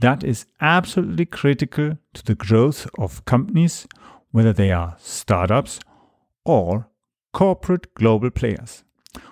that 0.00 0.24
is 0.24 0.46
absolutely 0.60 1.26
critical 1.26 1.98
to 2.14 2.24
the 2.24 2.34
growth 2.34 2.88
of 2.98 3.24
companies, 3.26 3.86
whether 4.30 4.52
they 4.52 4.72
are 4.72 4.96
startups 4.98 5.80
or 6.44 6.88
corporate 7.32 7.92
global 7.94 8.30
players, 8.30 8.82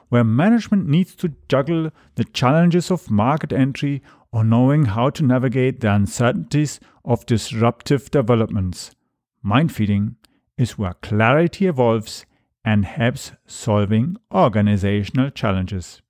where 0.08 0.24
management 0.24 0.86
needs 0.86 1.14
to 1.16 1.34
juggle 1.48 1.90
the 2.16 2.24
challenges 2.24 2.90
of 2.90 3.10
market 3.10 3.52
entry 3.52 4.02
or 4.30 4.44
knowing 4.44 4.84
how 4.84 5.08
to 5.08 5.24
navigate 5.24 5.80
the 5.80 5.92
uncertainties 5.92 6.80
of 7.04 7.24
disruptive 7.24 8.10
developments. 8.10 8.94
Mind 9.42 9.72
feeding 9.72 10.16
is 10.58 10.76
where 10.76 10.94
clarity 10.94 11.66
evolves 11.66 12.26
and 12.62 12.84
helps 12.84 13.32
solving 13.46 14.16
organizational 14.34 15.30
challenges. 15.30 16.02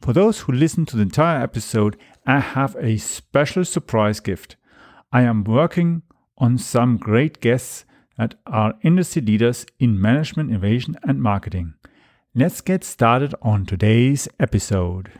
For 0.00 0.12
those 0.12 0.40
who 0.40 0.52
listen 0.52 0.84
to 0.86 0.96
the 0.96 1.02
entire 1.02 1.42
episode, 1.42 1.96
I 2.24 2.38
have 2.38 2.76
a 2.78 2.98
special 2.98 3.64
surprise 3.64 4.20
gift. 4.20 4.56
I 5.12 5.22
am 5.22 5.42
working 5.42 6.02
on 6.38 6.56
some 6.56 6.96
great 6.96 7.40
guests 7.40 7.84
that 8.16 8.36
are 8.46 8.74
industry 8.82 9.22
leaders 9.22 9.66
in 9.80 10.00
management, 10.00 10.50
innovation, 10.50 10.96
and 11.02 11.20
marketing. 11.20 11.74
Let's 12.34 12.60
get 12.60 12.84
started 12.84 13.34
on 13.42 13.66
today's 13.66 14.28
episode. 14.38 15.10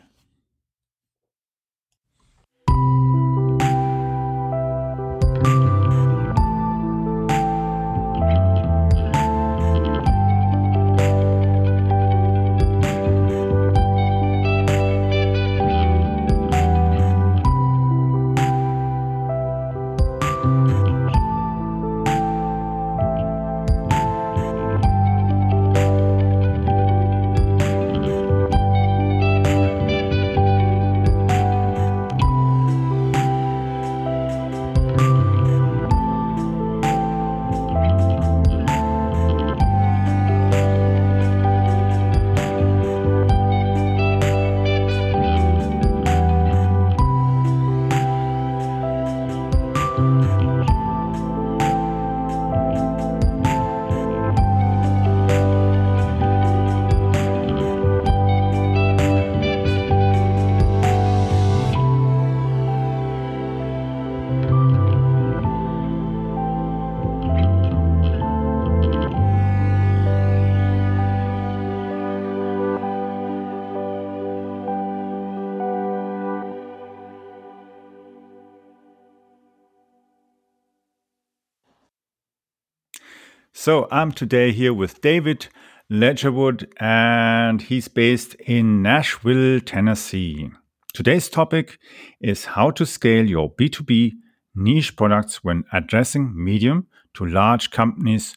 So 83.64 83.86
I'm 83.92 84.11
today 84.11 84.50
here 84.50 84.74
with 84.74 85.02
David 85.02 85.46
Ledgerwood, 85.89 86.67
and 86.80 87.62
he's 87.62 87.86
based 87.86 88.34
in 88.34 88.83
Nashville, 88.83 89.61
Tennessee. 89.61 90.50
Today's 90.92 91.28
topic 91.28 91.78
is 92.20 92.45
how 92.56 92.72
to 92.72 92.84
scale 92.84 93.24
your 93.24 93.55
B2B 93.55 94.14
niche 94.56 94.96
products 94.96 95.45
when 95.45 95.62
addressing 95.72 96.33
medium 96.34 96.89
to 97.14 97.24
large 97.24 97.70
companies 97.70 98.36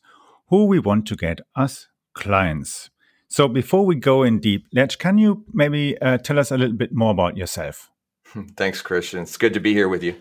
who 0.49 0.65
we 0.65 0.77
want 0.77 1.07
to 1.07 1.15
get 1.15 1.39
as 1.57 1.87
clients. 2.13 2.91
So 3.27 3.47
before 3.47 3.83
we 3.83 3.95
go 3.95 4.21
in 4.21 4.39
deep, 4.39 4.67
Ledge, 4.73 4.99
can 4.99 5.17
you 5.17 5.43
maybe 5.51 5.99
uh, 6.03 6.19
tell 6.19 6.37
us 6.37 6.51
a 6.51 6.57
little 6.59 6.77
bit 6.77 6.93
more 6.93 7.09
about 7.09 7.35
yourself? 7.35 7.89
Thanks, 8.55 8.83
Christian. 8.83 9.23
It's 9.23 9.37
good 9.37 9.55
to 9.55 9.59
be 9.59 9.73
here 9.73 9.89
with 9.89 10.03
you. 10.03 10.13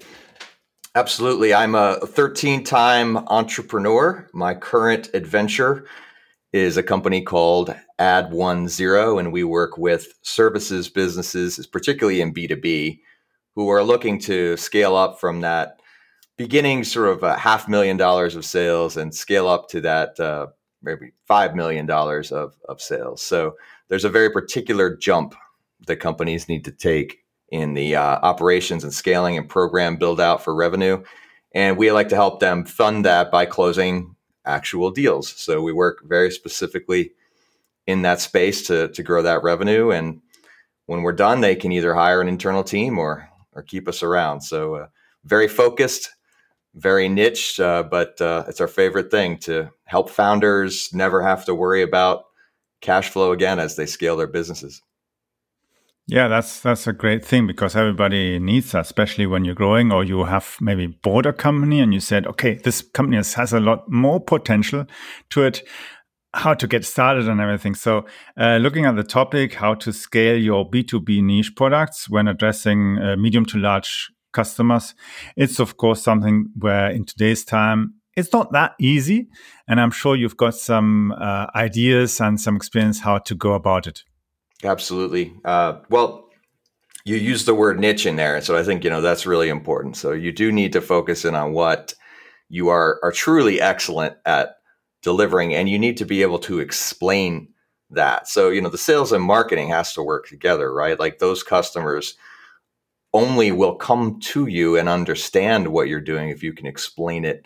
Absolutely. 0.96 1.52
I'm 1.52 1.74
a 1.74 1.98
13 2.06 2.62
time 2.62 3.16
entrepreneur. 3.28 4.28
My 4.32 4.54
current 4.54 5.10
adventure 5.12 5.86
is 6.52 6.76
a 6.76 6.84
company 6.84 7.20
called 7.20 7.74
Ad10, 7.98 9.18
and 9.18 9.32
we 9.32 9.42
work 9.42 9.76
with 9.76 10.14
services 10.22 10.88
businesses, 10.88 11.66
particularly 11.66 12.20
in 12.20 12.32
B2B, 12.32 13.00
who 13.56 13.68
are 13.70 13.82
looking 13.82 14.20
to 14.20 14.56
scale 14.56 14.94
up 14.94 15.18
from 15.18 15.40
that 15.40 15.80
beginning 16.36 16.84
sort 16.84 17.08
of 17.08 17.24
a 17.24 17.36
half 17.36 17.68
million 17.68 17.96
dollars 17.96 18.36
of 18.36 18.44
sales 18.44 18.96
and 18.96 19.12
scale 19.12 19.48
up 19.48 19.68
to 19.70 19.80
that 19.80 20.18
uh, 20.20 20.46
maybe 20.80 21.10
$5 21.28 21.56
million 21.56 21.90
of, 21.90 22.54
of 22.68 22.80
sales. 22.80 23.20
So 23.20 23.56
there's 23.88 24.04
a 24.04 24.10
very 24.10 24.30
particular 24.30 24.96
jump 24.96 25.34
that 25.88 25.96
companies 25.96 26.48
need 26.48 26.64
to 26.66 26.72
take 26.72 27.23
in 27.54 27.72
the 27.74 27.94
uh, 27.94 28.18
operations 28.22 28.82
and 28.82 28.92
scaling 28.92 29.38
and 29.38 29.48
program 29.48 29.96
build 29.96 30.20
out 30.20 30.42
for 30.42 30.52
revenue. 30.52 31.00
And 31.54 31.76
we 31.76 31.92
like 31.92 32.08
to 32.08 32.16
help 32.16 32.40
them 32.40 32.64
fund 32.64 33.04
that 33.04 33.30
by 33.30 33.46
closing 33.46 34.16
actual 34.44 34.90
deals. 34.90 35.28
So 35.28 35.62
we 35.62 35.72
work 35.72 36.00
very 36.04 36.32
specifically 36.32 37.12
in 37.86 38.02
that 38.02 38.20
space 38.20 38.66
to, 38.66 38.88
to 38.88 39.02
grow 39.04 39.22
that 39.22 39.44
revenue. 39.44 39.92
And 39.92 40.20
when 40.86 41.02
we're 41.02 41.12
done, 41.12 41.42
they 41.42 41.54
can 41.54 41.70
either 41.70 41.94
hire 41.94 42.20
an 42.20 42.26
internal 42.26 42.64
team 42.64 42.98
or, 42.98 43.28
or 43.52 43.62
keep 43.62 43.86
us 43.86 44.02
around. 44.02 44.40
So 44.40 44.74
uh, 44.74 44.86
very 45.22 45.46
focused, 45.46 46.10
very 46.74 47.08
niche, 47.08 47.60
uh, 47.60 47.84
but 47.84 48.20
uh, 48.20 48.46
it's 48.48 48.60
our 48.60 48.66
favorite 48.66 49.12
thing 49.12 49.38
to 49.38 49.70
help 49.84 50.10
founders 50.10 50.92
never 50.92 51.22
have 51.22 51.44
to 51.44 51.54
worry 51.54 51.82
about 51.82 52.24
cash 52.80 53.10
flow 53.10 53.30
again 53.30 53.60
as 53.60 53.76
they 53.76 53.86
scale 53.86 54.16
their 54.16 54.26
businesses. 54.26 54.82
Yeah, 56.06 56.28
that's 56.28 56.60
that's 56.60 56.86
a 56.86 56.92
great 56.92 57.24
thing 57.24 57.46
because 57.46 57.74
everybody 57.74 58.38
needs 58.38 58.72
that, 58.72 58.82
especially 58.82 59.26
when 59.26 59.44
you're 59.46 59.54
growing 59.54 59.90
or 59.90 60.04
you 60.04 60.24
have 60.24 60.56
maybe 60.60 60.86
bought 60.86 61.24
a 61.24 61.32
company 61.32 61.80
and 61.80 61.94
you 61.94 62.00
said, 62.00 62.26
okay, 62.26 62.54
this 62.56 62.82
company 62.82 63.16
has 63.16 63.52
a 63.54 63.60
lot 63.60 63.90
more 63.90 64.20
potential 64.20 64.84
to 65.30 65.44
it. 65.44 65.62
How 66.34 66.52
to 66.52 66.66
get 66.66 66.84
started 66.84 67.28
and 67.28 67.40
everything. 67.40 67.76
So, 67.76 68.06
uh, 68.36 68.56
looking 68.56 68.86
at 68.86 68.96
the 68.96 69.04
topic, 69.04 69.54
how 69.54 69.74
to 69.74 69.92
scale 69.92 70.36
your 70.36 70.68
B2B 70.68 71.22
niche 71.22 71.54
products 71.54 72.10
when 72.10 72.26
addressing 72.28 72.98
uh, 72.98 73.16
medium 73.16 73.46
to 73.46 73.58
large 73.58 74.10
customers, 74.32 74.94
it's 75.36 75.60
of 75.60 75.76
course 75.76 76.02
something 76.02 76.48
where 76.58 76.90
in 76.90 77.04
today's 77.04 77.44
time 77.44 77.94
it's 78.16 78.32
not 78.32 78.52
that 78.52 78.72
easy. 78.78 79.28
And 79.68 79.80
I'm 79.80 79.90
sure 79.90 80.16
you've 80.16 80.36
got 80.36 80.54
some 80.54 81.12
uh, 81.12 81.46
ideas 81.54 82.20
and 82.20 82.38
some 82.40 82.56
experience 82.56 83.00
how 83.00 83.18
to 83.18 83.34
go 83.34 83.54
about 83.54 83.86
it. 83.86 84.02
Absolutely. 84.64 85.34
Uh, 85.44 85.80
well, 85.90 86.28
you 87.04 87.16
use 87.16 87.44
the 87.44 87.54
word 87.54 87.78
niche 87.78 88.06
in 88.06 88.16
there, 88.16 88.40
so 88.40 88.56
I 88.56 88.62
think 88.64 88.82
you 88.82 88.90
know 88.90 89.02
that's 89.02 89.26
really 89.26 89.48
important. 89.50 89.96
So 89.96 90.12
you 90.12 90.32
do 90.32 90.50
need 90.50 90.72
to 90.72 90.80
focus 90.80 91.24
in 91.24 91.34
on 91.34 91.52
what 91.52 91.94
you 92.48 92.68
are 92.68 92.98
are 93.02 93.12
truly 93.12 93.60
excellent 93.60 94.16
at 94.24 94.56
delivering, 95.02 95.54
and 95.54 95.68
you 95.68 95.78
need 95.78 95.98
to 95.98 96.06
be 96.06 96.22
able 96.22 96.38
to 96.40 96.60
explain 96.60 97.48
that. 97.90 98.26
So 98.28 98.48
you 98.48 98.62
know 98.62 98.70
the 98.70 98.78
sales 98.78 99.12
and 99.12 99.22
marketing 99.22 99.68
has 99.68 99.92
to 99.94 100.02
work 100.02 100.28
together, 100.28 100.72
right? 100.72 100.98
Like 100.98 101.18
those 101.18 101.42
customers 101.42 102.16
only 103.12 103.52
will 103.52 103.76
come 103.76 104.18
to 104.20 104.46
you 104.46 104.76
and 104.76 104.88
understand 104.88 105.68
what 105.68 105.88
you're 105.88 106.00
doing 106.00 106.30
if 106.30 106.42
you 106.42 106.52
can 106.52 106.66
explain 106.66 107.24
it 107.24 107.44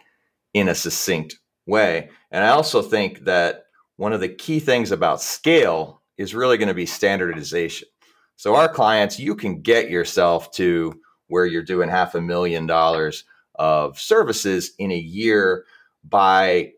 in 0.55 0.69
a 0.69 0.75
succinct 0.75 1.37
way. 1.67 2.11
And 2.31 2.45
I 2.45 2.49
also 2.49 2.81
think 2.81 3.25
that 3.25 3.65
one 3.97 4.13
of 4.13 4.21
the 4.21 4.29
key 4.29 4.61
things 4.61 4.93
about 4.93 5.21
scale 5.21 5.98
is 6.19 6.35
really 6.35 6.59
going 6.59 6.69
to 6.69 6.75
be 6.75 6.87
standardization. 6.87 7.89
So 8.37 8.55
our 8.55 8.69
clients, 8.69 9.19
you 9.19 9.35
can 9.35 9.63
get 9.63 9.91
yourself 9.91 10.51
to 10.53 11.01
where 11.29 11.47
you're 11.47 11.63
doing 11.63 11.89
half 11.89 12.15
a 12.15 12.21
million 12.21 12.67
dollars 12.67 13.25
of 13.55 13.99
services 13.99 14.73
in 14.79 14.93
a 14.93 14.99
year 14.99 15.65
by 16.05 16.73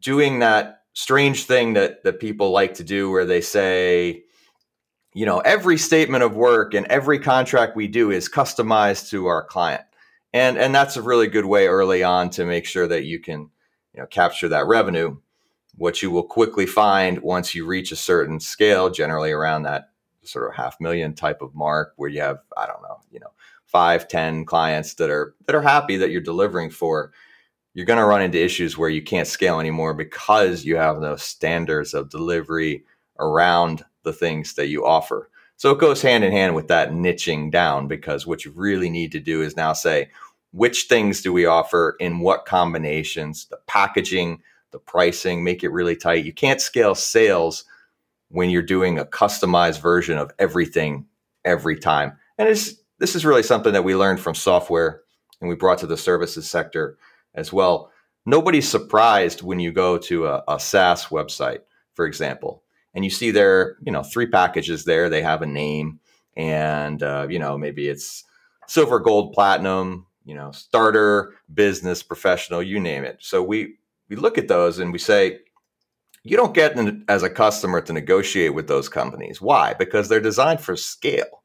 doing 0.00 0.40
that 0.40 0.82
strange 0.92 1.44
thing 1.44 1.74
that 1.74 2.02
that 2.02 2.20
people 2.20 2.50
like 2.50 2.74
to 2.74 2.84
do 2.84 3.08
where 3.10 3.24
they 3.24 3.40
say 3.40 4.24
you 5.14 5.24
know 5.24 5.38
every 5.38 5.78
statement 5.78 6.24
of 6.24 6.34
work 6.34 6.74
and 6.74 6.86
every 6.86 7.20
contract 7.20 7.76
we 7.76 7.86
do 7.86 8.10
is 8.10 8.28
customized 8.28 9.08
to 9.08 9.26
our 9.26 9.44
client 9.44 9.84
and 10.32 10.58
and 10.58 10.74
that's 10.74 10.96
a 10.96 11.02
really 11.02 11.28
good 11.28 11.46
way 11.46 11.68
early 11.68 12.02
on 12.02 12.28
to 12.28 12.44
make 12.44 12.66
sure 12.66 12.88
that 12.88 13.04
you 13.04 13.20
can 13.20 13.48
you 13.94 14.00
know 14.00 14.06
capture 14.06 14.48
that 14.48 14.66
revenue 14.66 15.16
what 15.78 16.02
you 16.02 16.10
will 16.10 16.24
quickly 16.24 16.66
find 16.66 17.20
once 17.20 17.54
you 17.54 17.64
reach 17.64 17.90
a 17.92 17.96
certain 17.96 18.38
scale 18.38 18.90
generally 18.90 19.30
around 19.30 19.62
that 19.62 19.90
sort 20.22 20.48
of 20.48 20.54
half 20.54 20.78
million 20.80 21.14
type 21.14 21.40
of 21.40 21.54
mark 21.54 21.94
where 21.96 22.10
you 22.10 22.20
have 22.20 22.38
i 22.56 22.66
don't 22.66 22.82
know 22.82 23.00
you 23.10 23.18
know 23.18 23.32
five 23.64 24.06
ten 24.08 24.44
clients 24.44 24.94
that 24.94 25.08
are 25.08 25.34
that 25.46 25.54
are 25.54 25.62
happy 25.62 25.96
that 25.96 26.10
you're 26.10 26.20
delivering 26.20 26.68
for 26.68 27.12
you're 27.78 27.86
going 27.86 27.98
to 27.98 28.04
run 28.04 28.22
into 28.22 28.42
issues 28.42 28.76
where 28.76 28.90
you 28.90 29.00
can't 29.00 29.28
scale 29.28 29.60
anymore 29.60 29.94
because 29.94 30.64
you 30.64 30.76
have 30.76 31.00
those 31.00 31.22
standards 31.22 31.94
of 31.94 32.10
delivery 32.10 32.84
around 33.20 33.84
the 34.02 34.12
things 34.12 34.54
that 34.54 34.66
you 34.66 34.84
offer. 34.84 35.30
So 35.56 35.70
it 35.70 35.78
goes 35.78 36.02
hand 36.02 36.24
in 36.24 36.32
hand 36.32 36.56
with 36.56 36.66
that 36.68 36.90
niching 36.90 37.52
down 37.52 37.86
because 37.86 38.26
what 38.26 38.44
you 38.44 38.50
really 38.50 38.90
need 38.90 39.12
to 39.12 39.20
do 39.20 39.42
is 39.42 39.56
now 39.56 39.74
say, 39.74 40.10
which 40.52 40.86
things 40.88 41.20
do 41.20 41.32
we 41.32 41.46
offer 41.46 41.94
in 42.00 42.18
what 42.18 42.46
combinations, 42.46 43.46
the 43.46 43.58
packaging, 43.68 44.42
the 44.70 44.78
pricing, 44.78 45.42
make 45.42 45.64
it 45.64 45.70
really 45.70 45.96
tight. 45.96 46.24
You 46.24 46.32
can't 46.32 46.60
scale 46.60 46.94
sales 46.94 47.64
when 48.28 48.50
you're 48.50 48.62
doing 48.62 48.98
a 48.98 49.04
customized 49.04 49.80
version 49.80 50.18
of 50.18 50.30
everything 50.38 51.06
every 51.44 51.78
time. 51.78 52.18
And 52.36 52.48
it's, 52.48 52.74
this 52.98 53.14
is 53.14 53.24
really 53.24 53.42
something 53.42 53.72
that 53.72 53.84
we 53.84 53.96
learned 53.96 54.20
from 54.20 54.34
software 54.34 55.02
and 55.40 55.48
we 55.48 55.54
brought 55.54 55.78
to 55.78 55.86
the 55.86 55.96
services 55.96 56.48
sector 56.48 56.98
as 57.34 57.52
well. 57.52 57.90
Nobody's 58.26 58.68
surprised 58.68 59.42
when 59.42 59.60
you 59.60 59.72
go 59.72 59.96
to 59.98 60.26
a, 60.26 60.42
a 60.48 60.60
SaaS 60.60 61.06
website, 61.06 61.60
for 61.94 62.06
example, 62.06 62.62
and 62.94 63.04
you 63.04 63.10
see 63.10 63.30
there, 63.30 63.76
you 63.82 63.92
know, 63.92 64.02
three 64.02 64.26
packages 64.26 64.84
there. 64.84 65.08
They 65.08 65.22
have 65.22 65.40
a 65.40 65.46
name, 65.46 66.00
and 66.36 67.02
uh, 67.02 67.26
you 67.30 67.38
know, 67.38 67.56
maybe 67.56 67.88
it's 67.88 68.24
silver, 68.66 68.98
gold, 68.98 69.32
platinum, 69.32 70.06
you 70.24 70.34
know, 70.34 70.50
starter, 70.52 71.34
business, 71.52 72.02
professional, 72.02 72.62
you 72.62 72.80
name 72.80 73.04
it. 73.04 73.18
So 73.20 73.42
we 73.42 73.76
we 74.08 74.16
look 74.16 74.38
at 74.38 74.48
those 74.48 74.78
and 74.78 74.92
we 74.92 74.98
say, 74.98 75.38
you 76.24 76.36
don't 76.36 76.54
get 76.54 76.76
as 77.08 77.22
a 77.22 77.30
customer 77.30 77.80
to 77.80 77.92
negotiate 77.92 78.54
with 78.54 78.68
those 78.68 78.88
companies. 78.88 79.40
Why? 79.40 79.74
Because 79.74 80.08
they're 80.08 80.20
designed 80.20 80.60
for 80.60 80.76
scale, 80.76 81.42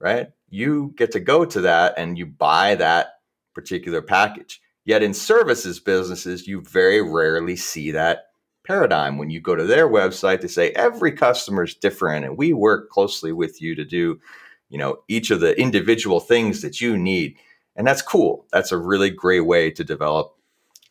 right? 0.00 0.28
You 0.48 0.94
get 0.96 1.12
to 1.12 1.20
go 1.20 1.44
to 1.44 1.60
that 1.62 1.94
and 1.96 2.18
you 2.18 2.26
buy 2.26 2.74
that 2.76 3.20
particular 3.54 4.02
package. 4.02 4.60
Yet 4.84 5.02
in 5.02 5.14
services 5.14 5.80
businesses, 5.80 6.46
you 6.46 6.60
very 6.60 7.02
rarely 7.02 7.56
see 7.56 7.90
that 7.92 8.26
paradigm. 8.66 9.16
When 9.18 9.30
you 9.30 9.40
go 9.40 9.56
to 9.56 9.64
their 9.64 9.88
website, 9.88 10.40
they 10.40 10.48
say 10.48 10.70
every 10.72 11.12
customer 11.12 11.64
is 11.64 11.74
different 11.74 12.24
and 12.24 12.36
we 12.36 12.52
work 12.52 12.90
closely 12.90 13.32
with 13.32 13.62
you 13.62 13.74
to 13.74 13.84
do, 13.84 14.20
you 14.68 14.78
know, 14.78 14.98
each 15.08 15.30
of 15.30 15.40
the 15.40 15.58
individual 15.58 16.20
things 16.20 16.62
that 16.62 16.80
you 16.80 16.96
need. 16.96 17.36
And 17.74 17.86
that's 17.86 18.02
cool. 18.02 18.46
That's 18.52 18.72
a 18.72 18.78
really 18.78 19.10
great 19.10 19.40
way 19.40 19.70
to 19.70 19.84
develop 19.84 20.35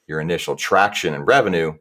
your 0.07 0.22
initial 0.22 0.56
traction 0.56 1.13
and 1.13 1.28
revenue. 1.28 1.74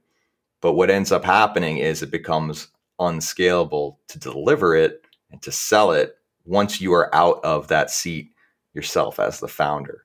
But 0.60 0.74
what 0.74 0.90
ends 0.90 1.12
up 1.12 1.24
happening 1.24 1.78
is 1.78 2.02
it 2.02 2.10
becomes 2.10 2.68
unscalable 2.98 3.98
to 4.08 4.18
deliver 4.18 4.74
it 4.74 5.04
and 5.30 5.42
to 5.42 5.52
sell 5.52 5.92
it 5.92 6.16
once 6.44 6.80
you 6.80 6.92
are 6.92 7.14
out 7.14 7.40
of 7.44 7.68
that 7.68 7.90
seat 7.90 8.30
yourself 8.72 9.18
as 9.18 9.40
the 9.40 9.48
founder. 9.48 10.04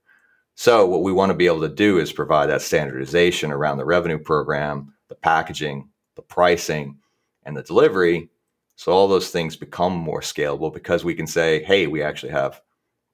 So, 0.56 0.86
what 0.86 1.04
we 1.04 1.14
want 1.14 1.30
to 1.30 1.38
be 1.38 1.46
able 1.46 1.62
to 1.62 1.70
do 1.70 2.00
is 2.00 2.12
provide 2.12 2.48
that 2.48 2.62
standardization 2.62 3.52
around 3.52 3.78
the 3.78 3.86
revenue 3.86 4.20
program, 4.20 4.94
the 5.08 5.16
packaging, 5.16 5.88
the 6.16 6.22
pricing, 6.22 6.98
and 7.44 7.56
the 7.56 7.64
delivery. 7.64 8.30
So, 8.76 8.92
all 8.92 9.08
those 9.08 9.30
things 9.30 9.56
become 9.56 9.94
more 9.94 10.20
scalable 10.20 10.74
because 10.74 11.06
we 11.06 11.16
can 11.16 11.28
say, 11.28 11.64
hey, 11.64 11.88
we 11.88 12.04
actually 12.04 12.34
have 12.34 12.62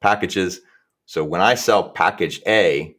packages. 0.01 0.61
So, 1.05 1.23
when 1.23 1.39
I 1.39 1.53
sell 1.53 1.89
package 1.89 2.41
A, 2.47 2.95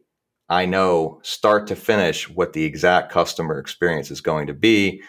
I 0.49 0.65
know 0.65 1.19
start 1.23 1.67
to 1.67 1.75
finish 1.75 2.29
what 2.29 2.53
the 2.53 2.63
exact 2.63 3.11
customer 3.11 3.59
experience 3.59 4.11
is 4.11 4.21
going 4.21 4.47
to 4.47 4.53
be. 4.53 5.01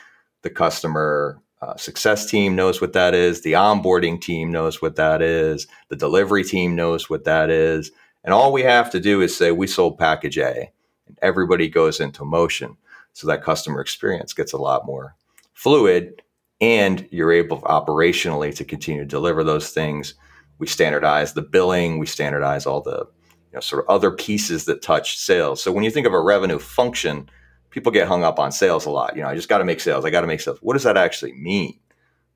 The 0.42 0.50
customer 0.50 1.40
uh, 1.62 1.76
success 1.76 2.26
team 2.26 2.56
knows 2.56 2.80
what 2.80 2.92
that 2.92 3.14
is. 3.14 3.42
The 3.42 3.52
onboarding 3.52 4.20
team 4.20 4.50
knows 4.50 4.82
what 4.82 4.96
that 4.96 5.22
is. 5.22 5.66
The 5.88 5.96
delivery 5.96 6.44
team 6.44 6.74
knows 6.74 7.08
what 7.08 7.24
that 7.24 7.50
is 7.50 7.90
and 8.24 8.34
all 8.34 8.52
we 8.52 8.62
have 8.62 8.90
to 8.90 9.00
do 9.00 9.20
is 9.20 9.36
say 9.36 9.52
we 9.52 9.66
sold 9.66 9.98
package 9.98 10.38
A, 10.38 10.70
and 11.06 11.18
everybody 11.22 11.68
goes 11.68 12.00
into 12.00 12.24
motion. 12.24 12.76
So 13.12 13.26
that 13.26 13.42
customer 13.42 13.80
experience 13.80 14.32
gets 14.32 14.52
a 14.52 14.58
lot 14.58 14.86
more 14.86 15.16
fluid, 15.54 16.22
and 16.60 17.08
you're 17.10 17.32
able 17.32 17.62
operationally 17.62 18.54
to 18.56 18.64
continue 18.64 19.00
to 19.00 19.06
deliver 19.06 19.42
those 19.42 19.70
things. 19.70 20.14
We 20.58 20.66
standardize 20.66 21.32
the 21.32 21.42
billing, 21.42 21.98
we 21.98 22.06
standardize 22.06 22.66
all 22.66 22.80
the 22.82 23.06
you 23.50 23.56
know, 23.56 23.60
sort 23.60 23.82
of 23.82 23.88
other 23.88 24.10
pieces 24.10 24.64
that 24.66 24.82
touch 24.82 25.18
sales. 25.18 25.62
So 25.62 25.72
when 25.72 25.84
you 25.84 25.90
think 25.90 26.06
of 26.06 26.12
a 26.12 26.20
revenue 26.20 26.58
function, 26.58 27.28
people 27.70 27.92
get 27.92 28.08
hung 28.08 28.24
up 28.24 28.38
on 28.38 28.52
sales 28.52 28.86
a 28.86 28.90
lot. 28.90 29.16
You 29.16 29.22
know, 29.22 29.28
I 29.28 29.34
just 29.34 29.48
got 29.48 29.58
to 29.58 29.64
make 29.64 29.80
sales. 29.80 30.04
I 30.04 30.10
got 30.10 30.22
to 30.22 30.26
make 30.26 30.40
sales. 30.40 30.58
What 30.60 30.74
does 30.74 30.82
that 30.84 30.96
actually 30.96 31.32
mean? 31.32 31.78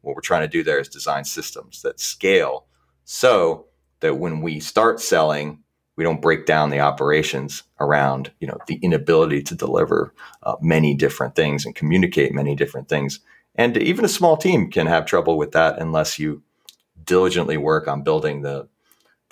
What 0.00 0.14
we're 0.14 0.22
trying 0.22 0.42
to 0.42 0.48
do 0.48 0.62
there 0.62 0.80
is 0.80 0.88
design 0.88 1.24
systems 1.24 1.82
that 1.82 2.00
scale 2.00 2.66
so 3.04 3.66
that 4.00 4.18
when 4.18 4.40
we 4.40 4.58
start 4.60 5.00
selling, 5.00 5.62
we 5.96 6.04
don't 6.04 6.22
break 6.22 6.46
down 6.46 6.70
the 6.70 6.80
operations 6.80 7.62
around 7.78 8.32
you 8.40 8.46
know 8.46 8.58
the 8.66 8.76
inability 8.76 9.42
to 9.42 9.54
deliver 9.54 10.14
uh, 10.42 10.56
many 10.60 10.94
different 10.94 11.34
things 11.34 11.64
and 11.64 11.74
communicate 11.74 12.32
many 12.32 12.54
different 12.54 12.88
things 12.88 13.20
and 13.54 13.76
even 13.76 14.04
a 14.04 14.08
small 14.08 14.36
team 14.36 14.70
can 14.70 14.86
have 14.86 15.04
trouble 15.04 15.36
with 15.36 15.52
that 15.52 15.78
unless 15.78 16.18
you 16.18 16.42
diligently 17.04 17.56
work 17.56 17.88
on 17.88 18.02
building 18.02 18.42
the 18.42 18.68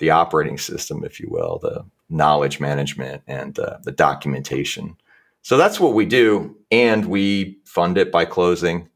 the 0.01 0.09
operating 0.09 0.57
system 0.57 1.03
if 1.05 1.19
you 1.19 1.27
will 1.29 1.59
the 1.59 1.85
knowledge 2.09 2.59
management 2.59 3.23
and 3.27 3.57
uh, 3.57 3.77
the 3.83 3.91
documentation. 3.91 4.97
So 5.43 5.55
that's 5.55 5.79
what 5.79 5.93
we 5.93 6.05
do 6.05 6.57
and 6.71 7.05
we 7.05 7.59
fund 7.63 7.97
it 7.97 8.11
by 8.11 8.25
closing 8.25 8.89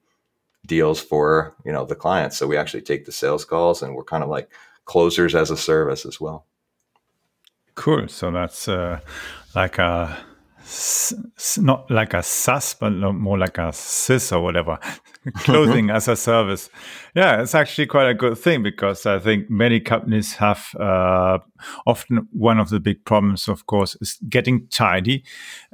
deals 0.65 1.00
for 1.00 1.55
you 1.63 1.71
know 1.71 1.85
the 1.85 1.95
clients. 1.95 2.38
So 2.38 2.47
we 2.47 2.57
actually 2.57 2.81
take 2.81 3.05
the 3.05 3.12
sales 3.12 3.45
calls 3.45 3.81
and 3.81 3.95
we're 3.95 4.03
kind 4.03 4.24
of 4.24 4.29
like 4.29 4.50
closers 4.83 5.33
as 5.33 5.50
a 5.50 5.57
service 5.57 6.05
as 6.05 6.19
well. 6.19 6.45
Cool. 7.75 8.07
So 8.07 8.31
that's 8.31 8.67
uh, 8.67 9.00
like 9.53 9.77
a 9.77 10.17
not 11.57 11.89
like 11.91 12.13
a 12.13 12.24
SaaS, 12.24 12.74
but 12.74 12.89
more 12.91 13.38
like 13.38 13.57
a 13.57 13.72
SIS 13.72 14.31
or 14.31 14.41
whatever, 14.41 14.79
clothing 15.38 15.89
as 15.89 16.07
a 16.07 16.15
service. 16.15 16.69
Yeah, 17.15 17.41
it's 17.41 17.55
actually 17.55 17.88
quite 17.88 18.10
a 18.10 18.13
good 18.13 18.38
thing 18.38 18.63
because 18.63 19.05
I 19.05 19.19
think 19.19 19.50
many 19.50 19.79
companies 19.79 20.34
have 20.36 20.74
uh, 20.79 21.39
often 21.86 22.27
one 22.31 22.60
of 22.60 22.69
the 22.69 22.79
big 22.79 23.05
problems, 23.05 23.48
of 23.48 23.67
course, 23.67 23.95
is 24.01 24.17
getting 24.27 24.67
tidy 24.67 25.24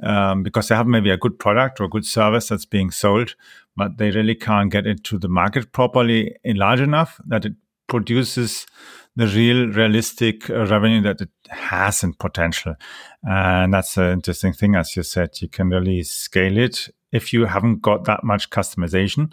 um, 0.02 0.42
because 0.42 0.68
they 0.68 0.74
have 0.74 0.86
maybe 0.86 1.10
a 1.10 1.16
good 1.16 1.38
product 1.38 1.80
or 1.80 1.84
a 1.84 1.88
good 1.88 2.04
service 2.04 2.48
that's 2.48 2.66
being 2.66 2.90
sold, 2.90 3.34
but 3.76 3.98
they 3.98 4.10
really 4.10 4.34
can't 4.34 4.70
get 4.70 4.86
it 4.86 5.04
to 5.04 5.18
the 5.18 5.28
market 5.28 5.72
properly 5.72 6.36
in 6.44 6.56
large 6.56 6.80
enough 6.80 7.20
that 7.26 7.44
it 7.44 7.54
produces 7.86 8.66
the 9.16 9.26
real 9.26 9.68
realistic 9.68 10.48
uh, 10.48 10.66
revenue 10.66 11.02
that 11.02 11.20
it 11.20 11.30
has 11.48 12.02
in 12.02 12.14
potential. 12.14 12.74
And 13.22 13.74
that's 13.74 13.96
an 13.96 14.12
interesting 14.12 14.52
thing. 14.52 14.74
As 14.74 14.96
you 14.96 15.02
said, 15.02 15.30
you 15.40 15.48
can 15.48 15.68
really 15.68 16.02
scale 16.02 16.56
it 16.56 16.88
if 17.12 17.32
you 17.32 17.44
haven't 17.44 17.82
got 17.82 18.04
that 18.04 18.24
much 18.24 18.50
customization 18.50 19.32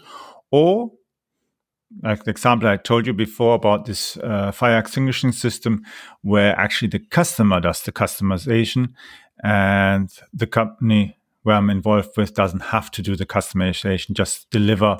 or 0.50 0.92
like 2.02 2.24
the 2.24 2.30
example 2.30 2.68
I 2.68 2.76
told 2.76 3.06
you 3.06 3.12
before 3.12 3.54
about 3.54 3.84
this 3.84 4.16
uh, 4.18 4.52
fire 4.52 4.78
extinguishing 4.78 5.32
system, 5.32 5.84
where 6.22 6.58
actually 6.58 6.88
the 6.88 7.00
customer 7.00 7.60
does 7.60 7.82
the 7.82 7.92
customization 7.92 8.92
and 9.42 10.08
the 10.32 10.46
company 10.46 11.16
where 11.42 11.56
I'm 11.56 11.70
involved 11.70 12.16
with 12.16 12.34
doesn't 12.34 12.60
have 12.60 12.90
to 12.92 13.02
do 13.02 13.16
the 13.16 13.26
customization, 13.26 14.12
just 14.12 14.50
deliver 14.50 14.98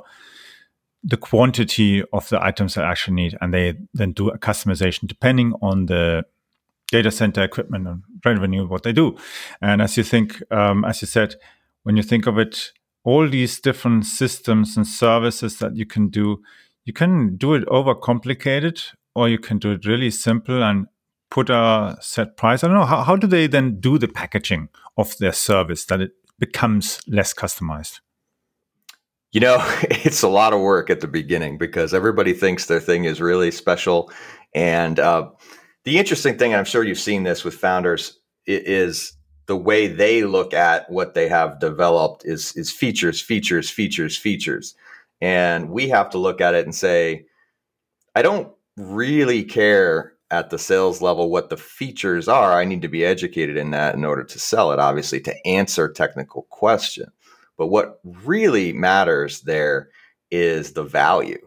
the 1.03 1.17
quantity 1.17 2.03
of 2.13 2.29
the 2.29 2.43
items 2.45 2.77
I 2.77 2.91
actually 2.91 3.15
need, 3.15 3.39
and 3.41 3.55
they 3.55 3.75
then 3.95 4.13
do 4.13 4.29
a 4.29 4.39
customization 4.39 5.07
depending 5.07 5.55
on 5.63 5.87
the 5.87 6.25
data 6.93 7.11
center 7.11 7.43
equipment 7.43 7.87
and 7.87 8.03
revenue 8.25 8.67
what 8.67 8.83
they 8.83 8.93
do. 8.93 9.17
And 9.63 9.81
as 9.81 9.97
you 9.97 10.03
think, 10.03 10.43
um, 10.53 10.85
as 10.85 11.01
you 11.01 11.07
said, 11.07 11.37
when 11.85 11.97
you 11.97 12.03
think 12.03 12.27
of 12.27 12.39
it, 12.39 12.73
all 13.05 13.29
these 13.29 13.61
different 13.61 14.05
systems 14.05 14.77
and 14.77 14.87
services 14.87 15.59
that 15.59 15.77
you 15.77 15.87
can 15.87 16.09
do, 16.09 16.43
you 16.85 16.93
can 16.93 17.37
do 17.37 17.55
it 17.55 17.65
over 17.69 17.95
complicated, 17.95 18.83
or 19.15 19.29
you 19.29 19.39
can 19.39 19.59
do 19.59 19.73
it 19.73 19.87
really 19.87 20.11
simple 20.11 20.63
and 20.63 20.87
put 21.31 21.49
a 21.49 21.97
set 22.01 22.37
price. 22.37 22.63
I 22.63 22.67
don't 22.67 22.77
know 22.77 22.85
how, 22.85 23.03
how 23.03 23.17
do 23.17 23.27
they 23.27 23.47
then 23.47 23.81
do 23.81 23.99
the 23.99 24.09
packaging 24.09 24.69
of 24.97 25.17
their 25.19 25.33
service 25.33 25.85
that 25.87 26.01
it 26.01 26.13
becomes 26.39 27.01
less 27.07 27.33
customized. 27.33 28.01
You 29.33 29.41
know, 29.41 29.59
it's 29.83 30.23
a 30.23 30.29
lot 30.29 30.53
of 30.53 30.61
work 30.61 30.91
at 30.91 31.01
the 31.01 31.09
beginning 31.09 31.59
because 31.59 31.95
everybody 31.95 32.33
thinks 32.33 32.67
their 32.67 32.81
thing 32.81 33.05
is 33.05 33.21
really 33.21 33.51
special. 33.51 34.11
And 34.55 34.99
uh, 34.99 35.31
the 35.85 35.99
interesting 35.99 36.37
thing, 36.37 36.53
and 36.53 36.59
I'm 36.59 36.65
sure 36.65 36.85
you've 36.85 36.99
seen 36.99 37.23
this 37.23 37.45
with 37.45 37.55
founders, 37.55 38.19
is 38.47 39.13
the 39.47 39.57
way 39.57 39.87
they 39.87 40.25
look 40.25 40.55
at 40.55 40.89
what 40.91 41.15
they 41.15 41.29
have 41.29 41.61
developed 41.61 42.25
is 42.25 42.57
is 42.57 42.71
features, 42.71 43.21
features, 43.21 43.69
features, 43.69 44.17
features. 44.17 44.75
And 45.21 45.71
we 45.71 45.89
have 45.89 46.11
to 46.11 46.19
look 46.19 46.41
at 46.41 46.55
it 46.55 46.65
and 46.65 46.75
say, 46.75 47.27
I 48.15 48.23
don't 48.23 48.53
really 48.77 49.45
care 49.45 50.15
at 50.31 50.51
the 50.51 50.59
sales 50.59 51.03
level 51.03 51.31
what 51.31 51.51
the 51.51 51.57
features 51.57 52.29
are. 52.29 52.53
I 52.53 52.65
need 52.65 52.83
to 52.83 52.89
be 52.89 53.05
educated 53.05 53.57
in 53.57 53.73
that 53.73 53.95
in 53.95 54.05
order 54.05 54.25
to 54.25 54.39
sell 54.39 54.73
it, 54.73 54.79
obviously, 54.79 55.21
to 55.23 55.47
answer 55.47 55.89
technical 55.89 56.43
question. 56.51 57.11
But 57.61 57.67
what 57.67 58.01
really 58.03 58.73
matters 58.73 59.43
there 59.43 59.91
is 60.31 60.73
the 60.73 60.83
value. 60.83 61.47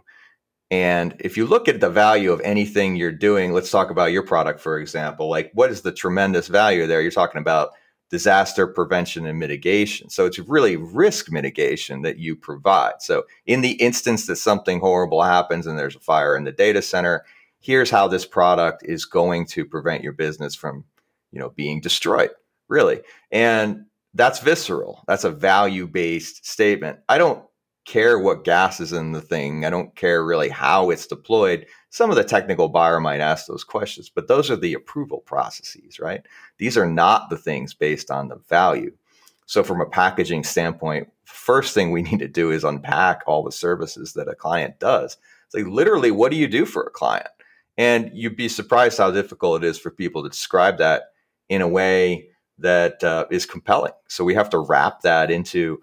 And 0.70 1.16
if 1.18 1.38
you 1.38 1.48
look 1.48 1.68
at 1.68 1.80
the 1.80 1.90
value 1.90 2.32
of 2.32 2.40
anything 2.42 2.96
you're 2.96 3.12
doing, 3.12 3.52
let's 3.52 3.72
talk 3.72 3.90
about 3.90 4.12
your 4.12 4.22
product, 4.22 4.60
for 4.60 4.78
example. 4.78 5.28
Like, 5.28 5.50
what 5.56 5.72
is 5.72 5.82
the 5.82 5.92
tremendous 5.92 6.48
value 6.48 6.86
there? 6.86 7.02
You're 7.02 7.10
talking 7.10 7.42
about 7.42 7.72
disaster 8.12 8.68
prevention 8.68 9.26
and 9.26 9.40
mitigation. 9.40 10.08
So 10.12 10.28
it's 10.28 10.38
really 10.38 10.76
risk 10.76 11.32
mitigation 11.32 12.04
that 12.04 12.20
you 12.20 12.36
provide. 12.36 13.02
So, 13.02 13.24
in 13.48 13.62
the 13.62 13.72
instance 13.72 14.28
that 14.28 14.36
something 14.36 14.82
horrible 14.82 15.24
happens 15.24 15.66
and 15.66 15.80
there's 15.80 15.96
a 15.96 16.00
fire 16.00 16.38
in 16.38 16.44
the 16.44 16.52
data 16.52 16.84
center, 16.84 17.26
here's 17.60 17.90
how 17.90 18.08
this 18.08 18.28
product 18.28 18.84
is 18.86 19.06
going 19.06 19.48
to 19.48 19.66
prevent 19.66 20.04
your 20.04 20.14
business 20.14 20.54
from, 20.54 20.86
you 21.32 21.40
know, 21.40 21.50
being 21.50 21.82
destroyed, 21.82 22.30
really. 22.70 23.02
And 23.32 23.86
that's 24.14 24.40
visceral. 24.40 25.04
That's 25.08 25.24
a 25.24 25.32
value 25.32 25.88
based 25.88 26.46
statement. 26.46 27.00
I 27.10 27.18
don't 27.18 27.44
care 27.86 28.18
what 28.18 28.44
gas 28.44 28.80
is 28.80 28.94
in 28.94 29.12
the 29.12 29.22
thing. 29.22 29.66
I 29.66 29.70
don't 29.70 29.96
care 29.96 30.24
really 30.24 30.50
how 30.50 30.90
it's 30.90 31.08
deployed. 31.08 31.66
Some 31.90 32.10
of 32.10 32.16
the 32.16 32.24
technical 32.24 32.70
buyer 32.70 33.00
might 33.00 33.20
ask 33.20 33.46
those 33.46 33.64
questions, 33.64 34.10
but 34.10 34.28
those 34.28 34.50
are 34.50 34.56
the 34.56 34.74
approval 34.74 35.20
processes, 35.20 36.00
right? 36.00 36.26
These 36.58 36.78
are 36.78 36.90
not 36.90 37.30
the 37.30 37.38
things 37.38 37.74
based 37.74 38.10
on 38.10 38.30
the 38.30 38.38
value. 38.50 38.94
So, 39.46 39.64
from 39.64 39.82
a 39.82 39.86
packaging 39.86 40.44
standpoint, 40.44 41.10
first 41.26 41.74
thing 41.74 41.92
we 41.92 42.02
need 42.04 42.20
to 42.20 42.28
do 42.28 42.52
is 42.52 42.64
unpack 42.64 43.24
all 43.28 43.44
the 43.44 43.52
services 43.52 44.14
that 44.14 44.30
a 44.30 44.36
client 44.36 44.80
does. 44.80 45.18
It's 45.46 45.56
like 45.56 45.66
literally, 45.66 46.12
what 46.12 46.32
do 46.32 46.38
you 46.38 46.48
do 46.48 46.66
for 46.66 46.84
a 46.84 46.92
client? 46.92 47.28
And 47.78 48.12
you'd 48.14 48.38
be 48.38 48.48
surprised 48.48 49.00
how 49.00 49.12
difficult 49.12 49.64
it 49.64 49.68
is 49.68 49.80
for 49.80 49.90
people 49.90 50.24
to 50.24 50.30
describe 50.30 50.78
that 50.78 51.06
in 51.50 51.62
a 51.62 51.68
way 51.68 52.30
that 52.60 53.04
uh, 53.04 53.26
is 53.32 53.46
compelling. 53.46 53.94
So 54.08 54.24
we 54.24 54.36
have 54.36 54.50
to 54.52 54.60
wrap 54.60 55.02
that 55.02 55.32
into 55.32 55.80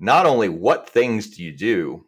not 0.00 0.26
only 0.26 0.48
what 0.48 0.88
things 0.88 1.36
do 1.36 1.42
you 1.42 1.52
do, 1.52 2.06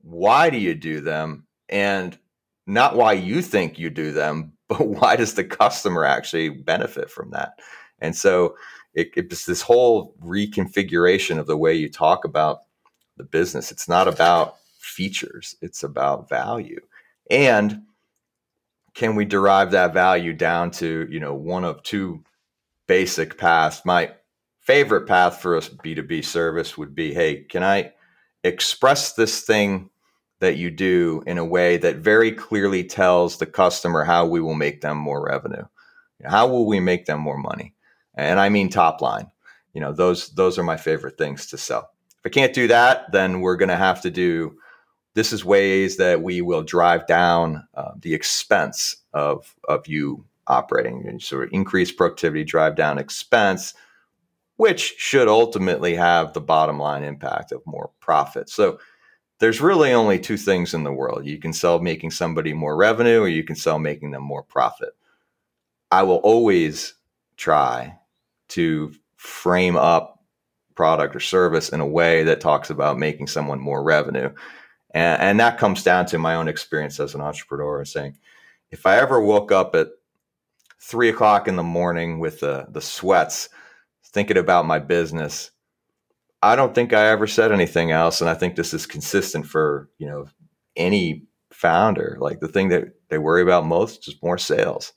why 0.00 0.50
do 0.50 0.58
you 0.58 0.74
do 0.74 1.00
them, 1.00 1.46
and 1.68 2.18
not 2.66 2.96
why 2.96 3.14
you 3.14 3.42
think 3.42 3.78
you 3.78 3.90
do 3.90 4.12
them, 4.12 4.52
but 4.68 4.86
why 4.86 5.16
does 5.16 5.34
the 5.34 5.44
customer 5.44 6.04
actually 6.04 6.50
benefit 6.50 7.10
from 7.10 7.30
that? 7.30 7.58
And 8.00 8.14
so 8.14 8.56
it, 8.94 9.10
it's 9.16 9.46
this 9.46 9.62
whole 9.62 10.14
reconfiguration 10.22 11.38
of 11.38 11.46
the 11.46 11.56
way 11.56 11.74
you 11.74 11.88
talk 11.88 12.24
about 12.24 12.60
the 13.16 13.24
business. 13.24 13.72
It's 13.72 13.88
not 13.88 14.08
about 14.08 14.56
features, 14.78 15.56
it's 15.60 15.82
about 15.82 16.28
value. 16.28 16.80
And 17.30 17.82
can 18.94 19.14
we 19.14 19.24
derive 19.24 19.70
that 19.72 19.92
value 19.92 20.32
down 20.32 20.70
to, 20.72 21.06
you 21.10 21.20
know, 21.20 21.34
one 21.34 21.64
of 21.64 21.82
two 21.82 22.22
basic 22.88 23.38
path. 23.38 23.82
My 23.84 24.12
favorite 24.58 25.06
path 25.06 25.40
for 25.40 25.56
a 25.56 25.60
B2B 25.60 26.24
service 26.24 26.76
would 26.76 26.94
be 26.94 27.14
hey, 27.14 27.44
can 27.44 27.62
I 27.62 27.92
express 28.42 29.12
this 29.12 29.42
thing 29.42 29.90
that 30.40 30.56
you 30.56 30.70
do 30.70 31.22
in 31.26 31.38
a 31.38 31.44
way 31.44 31.76
that 31.76 31.96
very 31.96 32.32
clearly 32.32 32.84
tells 32.84 33.38
the 33.38 33.46
customer 33.46 34.04
how 34.04 34.26
we 34.26 34.40
will 34.40 34.54
make 34.54 34.80
them 34.80 34.96
more 34.96 35.24
revenue? 35.24 35.64
How 36.24 36.48
will 36.48 36.66
we 36.66 36.80
make 36.80 37.06
them 37.06 37.20
more 37.20 37.38
money? 37.38 37.74
And 38.14 38.40
I 38.40 38.48
mean 38.48 38.68
top 38.68 39.00
line. 39.00 39.30
You 39.72 39.80
know, 39.80 39.92
those 39.92 40.30
those 40.30 40.58
are 40.58 40.64
my 40.64 40.76
favorite 40.76 41.16
things 41.16 41.46
to 41.46 41.58
sell. 41.58 41.90
If 42.10 42.26
I 42.26 42.30
can't 42.30 42.54
do 42.54 42.66
that, 42.66 43.12
then 43.12 43.40
we're 43.40 43.56
going 43.56 43.68
to 43.68 43.76
have 43.76 44.00
to 44.02 44.10
do 44.10 44.58
this 45.14 45.32
is 45.32 45.44
ways 45.44 45.96
that 45.96 46.22
we 46.22 46.40
will 46.40 46.62
drive 46.62 47.06
down 47.06 47.66
uh, 47.74 47.92
the 48.00 48.14
expense 48.14 48.96
of 49.12 49.54
of 49.68 49.86
you 49.86 50.24
operating 50.48 51.06
and 51.06 51.22
sort 51.22 51.44
of 51.44 51.52
increase 51.52 51.92
productivity, 51.92 52.44
drive 52.44 52.74
down 52.74 52.98
expense, 52.98 53.74
which 54.56 54.94
should 54.98 55.28
ultimately 55.28 55.94
have 55.94 56.32
the 56.32 56.40
bottom 56.40 56.78
line 56.78 57.04
impact 57.04 57.52
of 57.52 57.62
more 57.66 57.90
profit. 58.00 58.48
So 58.48 58.78
there's 59.38 59.60
really 59.60 59.92
only 59.92 60.18
two 60.18 60.36
things 60.36 60.74
in 60.74 60.82
the 60.84 60.92
world. 60.92 61.26
You 61.26 61.38
can 61.38 61.52
sell 61.52 61.78
making 61.78 62.10
somebody 62.10 62.52
more 62.52 62.76
revenue 62.76 63.20
or 63.20 63.28
you 63.28 63.44
can 63.44 63.56
sell 63.56 63.78
making 63.78 64.10
them 64.10 64.22
more 64.22 64.42
profit. 64.42 64.90
I 65.90 66.02
will 66.02 66.16
always 66.16 66.94
try 67.36 67.96
to 68.48 68.92
frame 69.16 69.76
up 69.76 70.22
product 70.74 71.14
or 71.14 71.20
service 71.20 71.68
in 71.68 71.80
a 71.80 71.86
way 71.86 72.24
that 72.24 72.40
talks 72.40 72.70
about 72.70 72.98
making 72.98 73.26
someone 73.26 73.60
more 73.60 73.82
revenue. 73.82 74.30
And, 74.92 75.22
and 75.22 75.40
that 75.40 75.58
comes 75.58 75.82
down 75.82 76.06
to 76.06 76.18
my 76.18 76.34
own 76.34 76.48
experience 76.48 76.98
as 76.98 77.14
an 77.14 77.20
entrepreneur 77.20 77.84
saying, 77.84 78.16
if 78.70 78.86
I 78.86 78.96
ever 78.96 79.20
woke 79.20 79.50
up 79.50 79.74
at 79.74 79.88
three 80.80 81.08
o'clock 81.08 81.48
in 81.48 81.56
the 81.56 81.62
morning 81.62 82.18
with 82.18 82.40
the, 82.40 82.66
the 82.70 82.80
sweats, 82.80 83.48
thinking 84.04 84.38
about 84.38 84.66
my 84.66 84.78
business, 84.78 85.50
I 86.42 86.56
don't 86.56 86.74
think 86.74 86.92
I 86.92 87.08
ever 87.08 87.26
said 87.26 87.52
anything 87.52 87.90
else. 87.90 88.20
And 88.20 88.30
I 88.30 88.34
think 88.34 88.54
this 88.54 88.72
is 88.72 88.86
consistent 88.86 89.46
for, 89.46 89.90
you 89.98 90.06
know, 90.06 90.26
any 90.76 91.26
founder. 91.52 92.16
Like 92.20 92.40
the 92.40 92.48
thing 92.48 92.68
that 92.68 92.84
they 93.08 93.18
worry 93.18 93.42
about 93.42 93.66
most 93.66 94.06
is 94.08 94.22
more 94.22 94.38
sales. 94.38 94.92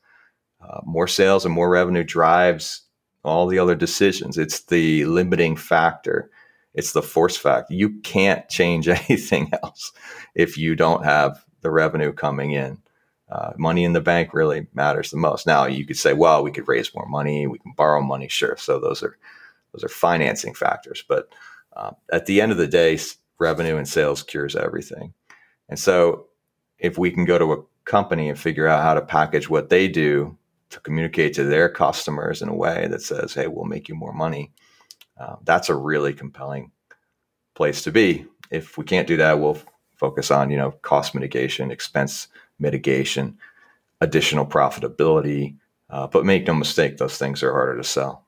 Uh, 0.62 0.82
more 0.84 1.08
sales 1.08 1.44
and 1.44 1.54
more 1.54 1.70
revenue 1.70 2.04
drives 2.04 2.84
all 3.24 3.48
the 3.48 3.58
other 3.58 3.76
decisions. 3.76 4.38
It's 4.38 4.66
the 4.66 5.06
limiting 5.06 5.56
factor. 5.56 6.30
It's 6.76 6.94
the 6.94 7.02
force 7.02 7.36
factor. 7.36 7.74
You 7.74 8.00
can't 8.02 8.48
change 8.48 8.88
anything 8.88 9.52
else 9.64 9.92
if 10.36 10.58
you 10.58 10.76
don't 10.76 11.04
have 11.04 11.44
the 11.62 11.72
revenue 11.72 12.14
coming 12.14 12.52
in 12.52 12.78
uh, 13.32 13.54
money 13.58 13.84
in 13.86 13.94
the 13.94 14.02
bank 14.02 14.34
really 14.34 14.68
matters 14.74 15.10
the 15.10 15.18
most. 15.18 15.48
Now 15.48 15.66
you 15.66 15.86
could 15.86 15.98
say, 15.98 16.14
well, 16.14 16.44
we 16.44 16.52
could 16.52 16.68
raise 16.68 16.94
more 16.94 17.08
money, 17.08 17.48
we 17.48 17.60
can 17.60 17.74
borrow 17.78 18.02
money, 18.02 18.28
sure. 18.28 18.58
So 18.58 18.80
those 18.80 19.02
are 19.02 19.18
those 19.74 19.86
are 19.86 19.90
financing 19.90 20.54
factors, 20.54 21.04
but 21.08 21.30
uh, 21.74 21.92
at 22.12 22.26
the 22.26 22.42
end 22.42 22.52
of 22.52 22.58
the 22.58 22.68
day, 22.68 23.00
revenue 23.40 23.78
and 23.78 23.88
sales 23.88 24.22
cures 24.22 24.56
everything. 24.56 25.14
And 25.70 25.80
so 25.80 26.28
if 26.78 26.98
we 26.98 27.10
can 27.10 27.24
go 27.24 27.38
to 27.38 27.54
a 27.54 27.64
company 27.86 28.28
and 28.28 28.38
figure 28.38 28.68
out 28.68 28.84
how 28.84 28.94
to 28.94 29.02
package 29.02 29.50
what 29.50 29.70
they 29.70 29.88
do 29.88 30.38
to 30.72 30.80
communicate 30.82 31.34
to 31.36 31.46
their 31.46 31.70
customers 31.70 32.42
in 32.42 32.50
a 32.50 32.56
way 32.56 32.88
that 32.90 33.02
says, 33.02 33.34
hey, 33.34 33.48
we'll 33.48 33.64
make 33.64 33.88
you 33.88 33.96
more 33.96 34.14
money, 34.14 34.52
uh, 35.18 35.38
that's 35.44 35.70
a 35.70 35.76
really 35.76 36.14
compelling 36.14 36.72
place 37.56 37.82
to 37.84 37.92
be. 37.92 38.26
If 38.50 38.78
we 38.78 38.84
can't 38.84 39.08
do 39.08 39.18
that, 39.18 39.40
we'll 39.40 39.58
focus 39.96 40.32
on 40.32 40.50
you 40.50 40.58
know 40.58 40.72
cost 40.82 41.14
mitigation, 41.16 41.72
expense 41.72 42.28
mitigation, 42.62 43.38
additional 44.00 44.46
profitability. 44.46 45.56
Uh, 45.90 46.08
but 46.08 46.26
make 46.26 46.48
no 46.48 46.54
mistake, 46.54 46.98
those 46.98 47.18
things 47.18 47.44
are 47.44 47.52
harder 47.52 47.78
to 47.78 47.84
sell. 47.84 48.26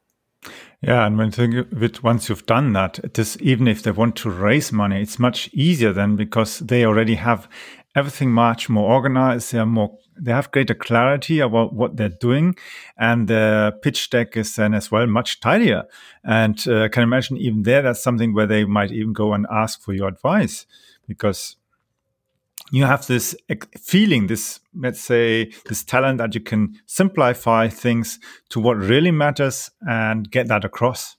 Yeah, 0.81 1.05
and 1.05 1.17
when 1.17 1.31
think 1.31 1.55
of 1.55 1.81
it, 1.81 2.03
once 2.03 2.27
you've 2.27 2.45
done 2.45 2.73
that, 2.73 2.99
this 3.13 3.37
even 3.39 3.69
if 3.69 3.83
they 3.83 3.91
want 3.91 4.17
to 4.17 4.29
raise 4.29 4.73
money, 4.73 5.01
it's 5.01 5.17
much 5.17 5.49
easier 5.53 5.93
then 5.93 6.17
because 6.17 6.59
they 6.59 6.85
already 6.85 7.15
have 7.15 7.47
everything 7.95 8.31
much 8.31 8.67
more 8.67 8.91
organized. 8.91 9.53
They 9.53 9.59
are 9.59 9.65
more, 9.65 9.97
they 10.19 10.33
have 10.33 10.51
greater 10.51 10.73
clarity 10.73 11.39
about 11.39 11.73
what 11.73 11.95
they're 11.95 12.09
doing, 12.09 12.57
and 12.97 13.29
the 13.29 13.79
pitch 13.81 14.09
deck 14.09 14.35
is 14.35 14.53
then 14.57 14.73
as 14.73 14.91
well 14.91 15.07
much 15.07 15.39
tidier. 15.39 15.83
And 16.25 16.61
uh, 16.67 16.83
I 16.83 16.87
can 16.89 17.03
imagine 17.03 17.37
even 17.37 17.63
there, 17.63 17.81
that's 17.81 18.03
something 18.03 18.33
where 18.33 18.47
they 18.47 18.65
might 18.65 18.91
even 18.91 19.13
go 19.13 19.33
and 19.33 19.47
ask 19.49 19.81
for 19.81 19.93
your 19.93 20.09
advice 20.09 20.65
because 21.07 21.55
you 22.71 22.85
have 22.85 23.05
this 23.07 23.35
feeling, 23.79 24.27
this, 24.27 24.59
let's 24.75 25.01
say, 25.01 25.51
this 25.67 25.83
talent 25.83 26.17
that 26.19 26.33
you 26.33 26.41
can 26.41 26.79
simplify 26.85 27.67
things 27.67 28.19
to 28.49 28.59
what 28.59 28.77
really 28.77 29.11
matters 29.11 29.69
and 29.81 30.29
get 30.31 30.47
that 30.47 30.65
across. 30.65 31.17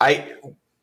I 0.00 0.32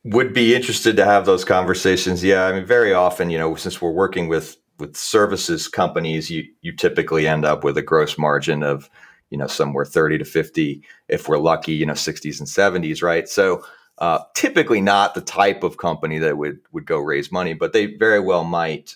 would 0.03 0.33
be 0.33 0.55
interested 0.55 0.95
to 0.95 1.05
have 1.05 1.25
those 1.25 1.45
conversations. 1.45 2.23
Yeah. 2.23 2.45
I 2.45 2.53
mean, 2.53 2.65
very 2.65 2.93
often, 2.93 3.29
you 3.29 3.37
know, 3.37 3.55
since 3.55 3.81
we're 3.81 3.91
working 3.91 4.27
with, 4.27 4.57
with 4.79 4.97
services 4.97 5.67
companies, 5.67 6.29
you, 6.29 6.43
you 6.61 6.75
typically 6.75 7.27
end 7.27 7.45
up 7.45 7.63
with 7.63 7.77
a 7.77 7.83
gross 7.83 8.17
margin 8.17 8.63
of, 8.63 8.89
you 9.29 9.37
know, 9.37 9.47
somewhere 9.47 9.85
30 9.85 10.17
to 10.17 10.25
50, 10.25 10.83
if 11.07 11.29
we're 11.29 11.37
lucky, 11.37 11.73
you 11.73 11.85
know, 11.85 11.93
60s 11.93 12.39
and 12.39 12.47
70s, 12.83 13.03
right? 13.03 13.29
So, 13.29 13.63
uh, 13.97 14.23
typically 14.33 14.81
not 14.81 15.13
the 15.13 15.21
type 15.21 15.63
of 15.63 15.77
company 15.77 16.17
that 16.17 16.35
would 16.35 16.59
would 16.71 16.87
go 16.87 16.97
raise 16.97 17.31
money, 17.31 17.53
but 17.53 17.71
they 17.71 17.85
very 17.85 18.19
well 18.19 18.43
might 18.43 18.95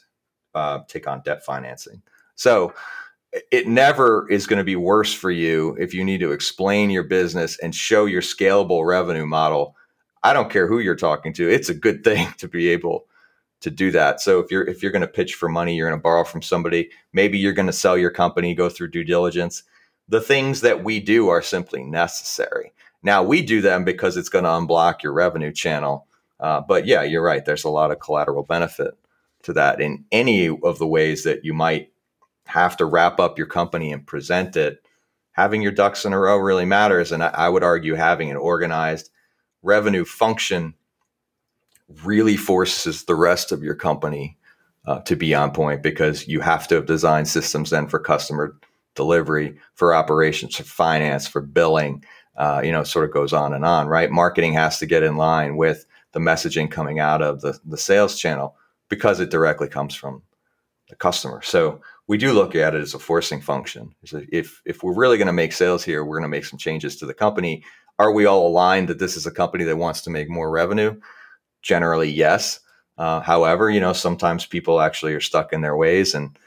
uh, 0.56 0.80
take 0.88 1.08
on 1.08 1.22
debt 1.22 1.44
financing. 1.44 2.02
So 2.36 2.74
it 3.52 3.68
never 3.68 4.30
is 4.32 4.48
going 4.48 4.60
to 4.60 4.64
be 4.64 4.76
worse 4.76 5.14
for 5.14 5.32
you 5.32 5.76
if 5.80 5.94
you 5.94 6.04
need 6.04 6.22
to 6.22 6.32
explain 6.32 6.90
your 6.90 7.04
business 7.04 7.60
and 7.60 7.76
show 7.76 8.06
your 8.06 8.22
scalable 8.22 8.88
revenue 8.88 9.26
model. 9.26 9.76
I 10.24 10.34
don't 10.34 10.50
care 10.50 10.68
who 10.68 10.80
you're 10.80 10.96
talking 10.96 11.34
to. 11.34 11.50
It's 11.50 11.70
a 11.70 11.74
good 11.74 12.04
thing 12.04 12.34
to 12.38 12.48
be 12.48 12.70
able 12.70 13.06
to 13.62 13.70
do 13.70 13.92
that. 13.92 14.22
So 14.22 14.40
if 14.40 14.52
you're 14.52 14.64
if 14.68 14.82
you're 14.82 14.92
going 14.92 15.02
to 15.02 15.08
pitch 15.08 15.36
for 15.36 15.50
money, 15.50 15.76
you're 15.76 15.90
going 15.90 16.00
to 16.00 16.04
borrow 16.04 16.24
from 16.24 16.42
somebody, 16.42 16.90
maybe 17.14 17.38
you're 17.38 17.54
going 17.54 17.66
to 17.68 17.74
sell 17.74 17.98
your 17.98 18.12
company, 18.12 18.54
go 18.54 18.70
through 18.70 18.92
due 18.92 19.04
diligence. 19.04 19.64
The 20.08 20.22
things 20.22 20.62
that 20.62 20.84
we 20.84 21.00
do 21.00 21.30
are 21.30 21.42
simply 21.42 21.84
necessary. 21.84 22.72
Now 23.02 23.24
we 23.24 23.42
do 23.42 23.62
them 23.62 23.84
because 23.84 24.18
it's 24.18 24.30
going 24.30 24.46
to 24.46 24.52
unblock 24.52 25.04
your 25.04 25.14
revenue 25.14 25.52
channel. 25.52 26.08
Uh, 26.40 26.62
but 26.62 26.86
yeah, 26.86 27.02
you're 27.02 27.24
right. 27.24 27.44
There's 27.44 27.64
a 27.64 27.70
lot 27.70 27.92
of 27.92 28.00
collateral 28.00 28.44
benefit 28.44 28.96
to 29.46 29.54
that 29.54 29.80
in 29.80 30.06
any 30.12 30.48
of 30.48 30.78
the 30.80 30.88
ways 30.88 31.24
that 31.24 31.46
you 31.46 31.54
might 31.54 31.92
have 32.46 32.78
to 32.78 32.86
wrap 32.86 33.20
up 33.20 33.38
your 33.38 33.48
company 33.48 33.92
and 33.92 34.06
present 34.06 34.56
it. 34.56 34.86
Having 35.32 35.62
your 35.62 35.72
ducks 35.72 36.06
in 36.06 36.14
a 36.14 36.20
row 36.20 36.38
really 36.38 36.66
matters. 36.66 37.12
And 37.12 37.24
I, 37.24 37.28
I 37.28 37.50
would 37.50 37.64
argue 37.64 37.96
having 37.96 38.30
an 38.30 38.38
organized 38.38 39.10
revenue 39.62 40.06
function 40.06 40.76
really 42.04 42.38
forces 42.38 43.04
the 43.04 43.16
rest 43.16 43.52
of 43.52 43.64
your 43.64 43.76
company 43.76 44.38
uh, 44.86 45.00
to 45.02 45.16
be 45.16 45.34
on 45.34 45.52
point 45.52 45.82
because 45.82 46.28
you 46.28 46.40
have 46.40 46.68
to 46.68 46.76
have 46.76 46.86
designed 46.86 47.28
systems 47.28 47.70
then 47.70 47.88
for 47.88 48.00
customer 48.00 48.58
delivery, 48.94 49.58
for 49.74 49.94
operations, 49.94 50.56
for 50.56 50.64
finance, 50.64 51.28
for 51.28 51.42
billing. 51.42 52.04
Uh, 52.38 52.62
you 52.64 52.72
know, 52.72 52.84
sort 52.84 53.06
of 53.06 53.14
goes 53.14 53.32
on 53.32 53.54
and 53.54 53.64
on, 53.64 53.88
right? 53.88 54.12
Marketing 54.12 54.54
has 54.54 54.78
to 54.78 54.86
get 54.86 55.04
in 55.04 55.16
line 55.16 55.56
with 55.56 55.86
the 56.12 56.20
messaging 56.20 56.70
coming 56.70 57.00
out 57.00 57.22
of 57.22 57.42
the, 57.42 57.58
the 57.64 57.78
sales 57.78 58.20
channel 58.20 58.58
because 58.90 59.20
it 59.20 59.32
directly 59.32 59.68
comes 59.68 59.96
from 59.96 60.22
the 60.90 60.96
customer. 60.96 61.42
So 61.42 61.82
we 62.08 62.18
do 62.18 62.34
look 62.34 62.56
at 62.56 62.76
it 62.76 62.82
as 62.82 62.94
a 62.94 63.00
forcing 63.00 63.42
function. 63.42 63.96
If 64.04 64.62
if 64.66 64.84
we're 64.84 64.96
really 64.96 65.18
going 65.18 65.28
to 65.28 65.34
make 65.34 65.54
sales 65.54 65.84
here, 65.84 66.06
we're 66.06 66.18
going 66.18 66.30
to 66.30 66.38
make 66.38 66.46
some 66.46 66.60
changes 66.60 66.96
to 66.98 67.06
the 67.06 67.14
company. 67.14 67.64
Are 67.98 68.12
we 68.12 68.26
all 68.26 68.48
aligned 68.48 68.90
that 68.90 69.00
this 69.00 69.16
is 69.16 69.26
a 69.26 69.32
company 69.32 69.64
that 69.64 69.78
wants 69.78 70.02
to 70.02 70.10
make 70.10 70.30
more 70.30 70.52
revenue? 70.52 71.00
Generally, 71.62 72.12
yes. 72.12 72.60
Uh, 72.98 73.20
however, 73.22 73.70
you 73.70 73.80
know, 73.80 73.94
sometimes 73.94 74.46
people 74.46 74.80
actually 74.80 75.14
are 75.14 75.22
stuck 75.22 75.52
in 75.52 75.62
their 75.62 75.76
ways, 75.76 76.14
and 76.14 76.38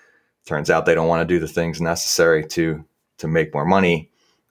turns 0.46 0.70
out 0.70 0.86
they 0.86 0.94
don't 0.94 1.08
want 1.08 1.26
to 1.26 1.34
do 1.34 1.40
the 1.40 1.48
things 1.48 1.80
necessary 1.80 2.46
to 2.46 2.84
to 3.18 3.28
make 3.28 3.52
more 3.52 3.66
money. 3.66 4.10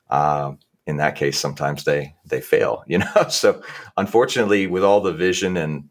Uh, 0.10 0.54
in 0.86 0.98
that 0.98 1.16
case, 1.16 1.40
sometimes 1.40 1.84
they 1.84 2.16
they 2.26 2.42
fail. 2.42 2.84
You 2.88 3.00
know, 3.00 3.28
so 3.30 3.62
unfortunately, 3.96 4.68
with 4.68 4.84
all 4.84 5.02
the 5.02 5.14
vision 5.14 5.58
and 5.58 5.90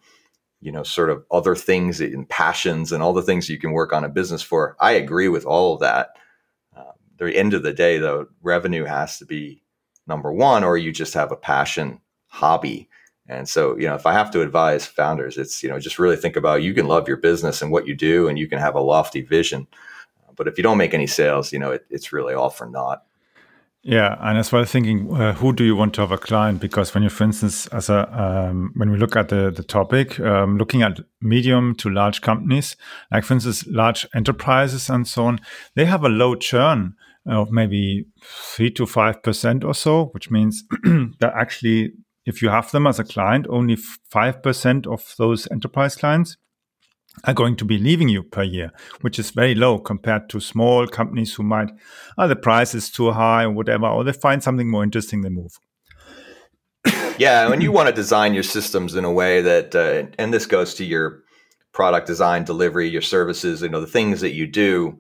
you 0.61 0.73
know, 0.73 0.83
sort 0.83 1.11
of 1.11 1.25
other 1.31 1.55
things 1.55 2.01
and 2.01 2.29
passions 2.29 2.93
and 2.93 3.03
all 3.03 3.13
the 3.13 3.23
things 3.23 3.49
you 3.49 3.59
can 3.59 3.73
work 3.73 3.93
on 3.93 4.05
a 4.05 4.09
business 4.09 4.43
for, 4.43 4.77
I 4.81 4.93
agree 4.93 5.29
with 5.29 5.45
all 5.45 5.75
of 5.75 5.81
that. 5.81 6.11
Uh, 6.77 6.93
the 7.19 7.37
end 7.37 7.55
of 7.55 7.63
the 7.63 7.73
day, 7.73 7.99
though, 7.99 8.27
revenue 8.43 8.85
has 8.85 9.19
to 9.19 9.27
be 9.27 9.63
number 10.07 10.33
one, 10.33 10.65
or 10.65 10.77
you 10.77 10.93
just 10.93 11.15
have 11.15 11.33
a 11.33 11.37
passion 11.37 12.01
hobby 12.29 12.89
and 13.29 13.49
so, 13.49 13.77
you 13.77 13.87
know, 13.87 13.95
if 13.95 14.07
I 14.07 14.13
have 14.13 14.31
to 14.33 14.43
advise 14.43 14.87
founders, 14.87 15.37
it's, 15.37 15.63
you 15.63 15.69
know, 15.69 15.81
just 15.81 15.99
really 15.99 16.17
think 16.17 16.37
about 16.37 16.63
you 16.63 16.75
can 16.75 16.87
love 16.87 17.09
your 17.09 17.17
business 17.17 17.61
and 17.61 17.73
what 17.73 17.87
you 17.87 17.95
do 17.95 18.29
and 18.29 18.39
you 18.39 18.49
can 18.49 18.59
have 18.59 18.77
a 18.77 18.81
lofty 18.81 19.21
vision. 19.21 19.67
But 20.37 20.47
if 20.47 20.57
you 20.57 20.63
don't 20.63 20.79
make 20.79 20.95
any 20.95 21.07
sales, 21.07 21.53
you 21.53 21.59
know, 21.59 21.73
it, 21.73 21.87
it's 21.91 22.13
really 22.13 22.35
all 22.35 22.51
for 22.51 22.67
naught. 22.67 23.03
Yeah, 23.89 24.17
and 24.21 24.37
as 24.37 24.51
well 24.51 24.65
thinking, 24.65 25.15
uh, 25.15 25.35
who 25.35 25.53
do 25.53 25.63
you 25.63 25.77
want 25.77 25.95
to 25.95 26.01
have 26.01 26.11
a 26.11 26.19
client? 26.19 26.61
Because 26.61 26.93
when 26.93 27.05
you, 27.05 27.09
for 27.09 27.23
instance, 27.23 27.69
as 27.69 27.89
a 27.89 28.01
um, 28.21 28.73
when 28.75 28.91
we 28.91 28.99
look 28.99 29.15
at 29.15 29.29
the 29.29 29.53
the 29.53 29.63
topic, 29.63 30.19
um, 30.19 30.59
looking 30.59 30.83
at 30.83 30.99
medium 31.21 31.73
to 31.77 31.89
large 31.89 32.21
companies, 32.21 32.77
like 33.13 33.23
for 33.23 33.35
instance, 33.35 33.65
large 33.69 34.05
enterprises 34.13 34.91
and 34.91 35.07
so 35.07 35.27
on, 35.27 35.39
they 35.77 35.85
have 35.85 36.03
a 36.03 36.09
low 36.09 36.35
churn 36.35 36.95
of 37.29 37.53
maybe 37.53 38.07
three 38.25 38.73
to 38.73 38.87
five 38.87 39.23
percent 39.23 39.63
or 39.63 39.73
so, 39.73 40.07
which 40.07 40.33
means 40.33 40.65
that 41.21 41.33
actually 41.37 41.93
if 42.25 42.43
you 42.43 42.49
have 42.49 42.73
them 42.73 42.89
as 42.89 42.99
a 42.99 43.05
client, 43.05 43.47
only 43.49 43.77
5% 43.77 44.87
of 44.89 45.15
those 45.17 45.49
enterprise 45.53 45.95
clients 45.95 46.37
are 47.25 47.35
going 47.35 47.57
to 47.57 47.65
be 47.65 47.79
leaving 47.79 48.09
you 48.09 48.23
per 48.23 48.43
year, 48.43 48.71
which 49.01 49.19
is 49.19 49.31
very 49.31 49.55
low 49.55 49.79
compared 49.79 50.29
to 50.31 50.41
small 50.41 50.87
companies 50.87 51.35
who 51.35 51.43
might, 51.43 51.71
oh, 52.19 52.29
the 52.29 52.37
price 52.37 52.75
is 52.75 52.91
too 52.91 53.13
high 53.13 53.45
or 53.45 53.51
whatever, 53.51 53.87
or 53.87 54.05
they 54.05 54.13
find 54.13 54.43
something 54.43 54.71
more 54.71 54.85
interesting, 54.85 55.23
they 55.23 55.29
move. 55.29 55.59
yeah, 57.19 57.51
and 57.51 57.63
you 57.63 57.73
want 57.73 57.89
to 57.89 57.95
design 57.95 58.35
your 58.35 58.43
systems 58.43 58.95
in 58.95 59.05
a 59.05 59.13
way 59.13 59.41
that, 59.41 59.75
uh, 59.75 60.07
and 60.19 60.33
this 60.33 60.47
goes 60.47 60.75
to 60.75 60.85
your 60.85 61.23
product 61.73 62.07
design, 62.07 62.45
delivery, 62.45 62.89
your 62.89 63.03
services, 63.03 63.63
you 63.63 63.69
know, 63.69 63.81
the 63.81 63.87
things 63.87 64.21
that 64.21 64.35
you 64.35 64.47
do. 64.47 64.99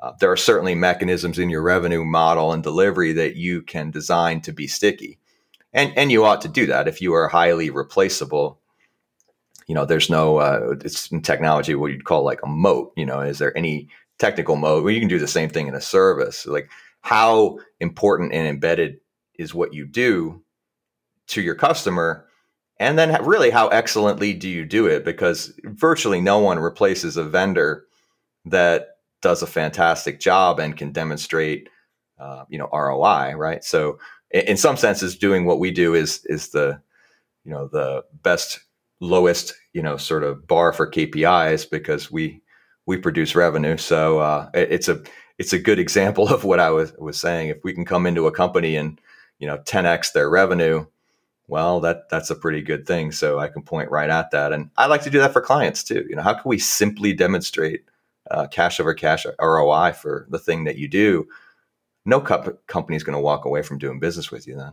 Uh, 0.00 0.12
there 0.20 0.30
are 0.30 0.36
certainly 0.36 0.76
mechanisms 0.76 1.38
in 1.38 1.50
your 1.50 1.62
revenue 1.62 2.04
model 2.04 2.52
and 2.52 2.62
delivery 2.62 3.12
that 3.12 3.36
you 3.36 3.62
can 3.62 3.90
design 3.90 4.40
to 4.40 4.52
be 4.52 4.68
sticky 4.68 5.18
and 5.72 5.92
and 5.96 6.10
you 6.10 6.24
ought 6.24 6.40
to 6.40 6.48
do 6.48 6.66
that 6.66 6.88
if 6.88 7.00
you 7.00 7.14
are 7.14 7.28
highly 7.28 7.70
replaceable 7.70 8.60
you 9.68 9.74
know 9.74 9.84
there's 9.84 10.10
no 10.10 10.38
uh, 10.38 10.74
it's 10.84 11.10
in 11.12 11.22
technology 11.22 11.74
what 11.74 11.92
you'd 11.92 12.04
call 12.04 12.24
like 12.24 12.40
a 12.42 12.48
moat 12.48 12.92
you 12.96 13.06
know 13.06 13.20
is 13.20 13.38
there 13.38 13.56
any 13.56 13.88
technical 14.18 14.56
moat? 14.56 14.84
Where 14.84 14.92
you 14.92 15.00
can 15.00 15.08
do 15.08 15.18
the 15.18 15.28
same 15.28 15.48
thing 15.48 15.68
in 15.68 15.74
a 15.74 15.80
service. 15.80 16.46
Like 16.46 16.70
how 17.00 17.58
important 17.80 18.32
and 18.32 18.46
embedded 18.46 18.98
is 19.38 19.54
what 19.54 19.72
you 19.72 19.86
do 19.86 20.42
to 21.28 21.40
your 21.40 21.54
customer? 21.54 22.26
And 22.80 22.98
then 22.98 23.24
really 23.24 23.50
how 23.50 23.68
excellently 23.68 24.34
do 24.34 24.48
you 24.48 24.64
do 24.64 24.86
it? 24.86 25.04
Because 25.04 25.52
virtually 25.64 26.20
no 26.20 26.38
one 26.38 26.58
replaces 26.58 27.16
a 27.16 27.24
vendor 27.24 27.86
that 28.44 28.96
does 29.20 29.42
a 29.42 29.46
fantastic 29.46 30.20
job 30.20 30.60
and 30.60 30.76
can 30.76 30.92
demonstrate 30.92 31.68
uh, 32.18 32.44
you 32.48 32.58
know 32.58 32.68
roi 32.72 33.34
right? 33.34 33.62
So 33.64 33.98
in 34.30 34.56
some 34.56 34.76
senses 34.76 35.16
doing 35.16 35.44
what 35.44 35.60
we 35.60 35.70
do 35.70 35.94
is 35.94 36.24
is 36.26 36.50
the 36.50 36.80
you 37.44 37.50
know 37.50 37.68
the 37.68 38.04
best 38.22 38.60
lowest 39.00 39.54
you 39.72 39.82
know 39.82 39.96
sort 39.96 40.24
of 40.24 40.46
bar 40.46 40.72
for 40.72 40.90
KPIs 40.90 41.70
because 41.70 42.10
we 42.10 42.42
we 42.86 42.96
produce 42.96 43.34
revenue. 43.34 43.76
So 43.76 44.18
uh, 44.18 44.50
it's 44.54 44.88
a 44.88 45.02
it's 45.38 45.52
a 45.52 45.58
good 45.58 45.78
example 45.78 46.28
of 46.32 46.44
what 46.44 46.60
I 46.60 46.70
was 46.70 46.92
was 46.98 47.18
saying. 47.18 47.48
If 47.48 47.58
we 47.64 47.72
can 47.72 47.84
come 47.84 48.06
into 48.06 48.26
a 48.26 48.32
company 48.32 48.76
and 48.76 49.00
you 49.38 49.46
know 49.46 49.58
10x 49.58 50.12
their 50.12 50.30
revenue, 50.30 50.86
well 51.46 51.80
that 51.80 52.08
that's 52.10 52.30
a 52.30 52.36
pretty 52.36 52.62
good 52.62 52.86
thing. 52.86 53.12
So 53.12 53.38
I 53.38 53.48
can 53.48 53.62
point 53.62 53.90
right 53.90 54.10
at 54.10 54.30
that, 54.32 54.52
and 54.52 54.70
I 54.76 54.86
like 54.86 55.02
to 55.02 55.10
do 55.10 55.20
that 55.20 55.32
for 55.32 55.40
clients 55.40 55.84
too. 55.84 56.06
You 56.08 56.16
know 56.16 56.22
how 56.22 56.34
can 56.34 56.48
we 56.48 56.58
simply 56.58 57.12
demonstrate 57.12 57.84
uh, 58.30 58.46
cash 58.46 58.80
over 58.80 58.94
cash 58.94 59.26
ROI 59.40 59.92
for 59.92 60.26
the 60.30 60.38
thing 60.38 60.64
that 60.64 60.76
you 60.76 60.88
do? 60.88 61.28
no 62.08 62.20
co- 62.20 62.56
company 62.66 62.96
is 62.96 63.04
going 63.04 63.16
to 63.16 63.20
walk 63.20 63.44
away 63.44 63.62
from 63.62 63.78
doing 63.78 64.00
business 64.00 64.30
with 64.30 64.46
you 64.46 64.56
then. 64.56 64.72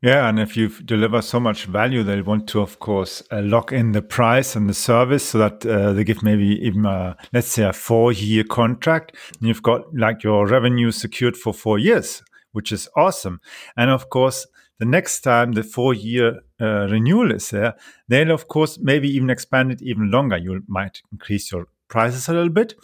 Yeah, 0.00 0.28
and 0.28 0.38
if 0.38 0.56
you 0.56 0.68
deliver 0.68 1.20
so 1.20 1.40
much 1.40 1.64
value, 1.64 2.04
they 2.04 2.22
want 2.22 2.48
to, 2.50 2.60
of 2.60 2.78
course, 2.78 3.20
uh, 3.32 3.42
lock 3.42 3.72
in 3.72 3.90
the 3.90 4.02
price 4.02 4.54
and 4.54 4.68
the 4.68 4.74
service 4.74 5.30
so 5.30 5.38
that 5.38 5.66
uh, 5.66 5.92
they 5.92 6.04
give 6.04 6.22
maybe 6.22 6.64
even, 6.64 6.86
a, 6.86 7.16
let's 7.32 7.48
say, 7.48 7.64
a 7.64 7.72
four-year 7.72 8.44
contract. 8.44 9.16
And 9.40 9.48
you've 9.48 9.62
got 9.64 9.92
like 9.92 10.22
your 10.22 10.46
revenue 10.46 10.92
secured 10.92 11.36
for 11.36 11.52
four 11.52 11.80
years, 11.80 12.22
which 12.52 12.70
is 12.70 12.88
awesome. 12.94 13.40
And 13.76 13.90
of 13.90 14.08
course, 14.08 14.46
the 14.78 14.84
next 14.84 15.22
time 15.22 15.52
the 15.52 15.64
four-year 15.64 16.42
uh, 16.60 16.86
renewal 16.88 17.32
is 17.32 17.50
there, 17.50 17.74
they'll 18.06 18.30
of 18.30 18.46
course 18.46 18.78
maybe 18.80 19.08
even 19.08 19.30
expand 19.30 19.72
it 19.72 19.82
even 19.82 20.12
longer. 20.12 20.36
You 20.36 20.62
might 20.68 21.02
increase 21.10 21.50
your 21.50 21.66
prices 21.88 22.28
a 22.28 22.34
little 22.34 22.50
bit, 22.50 22.74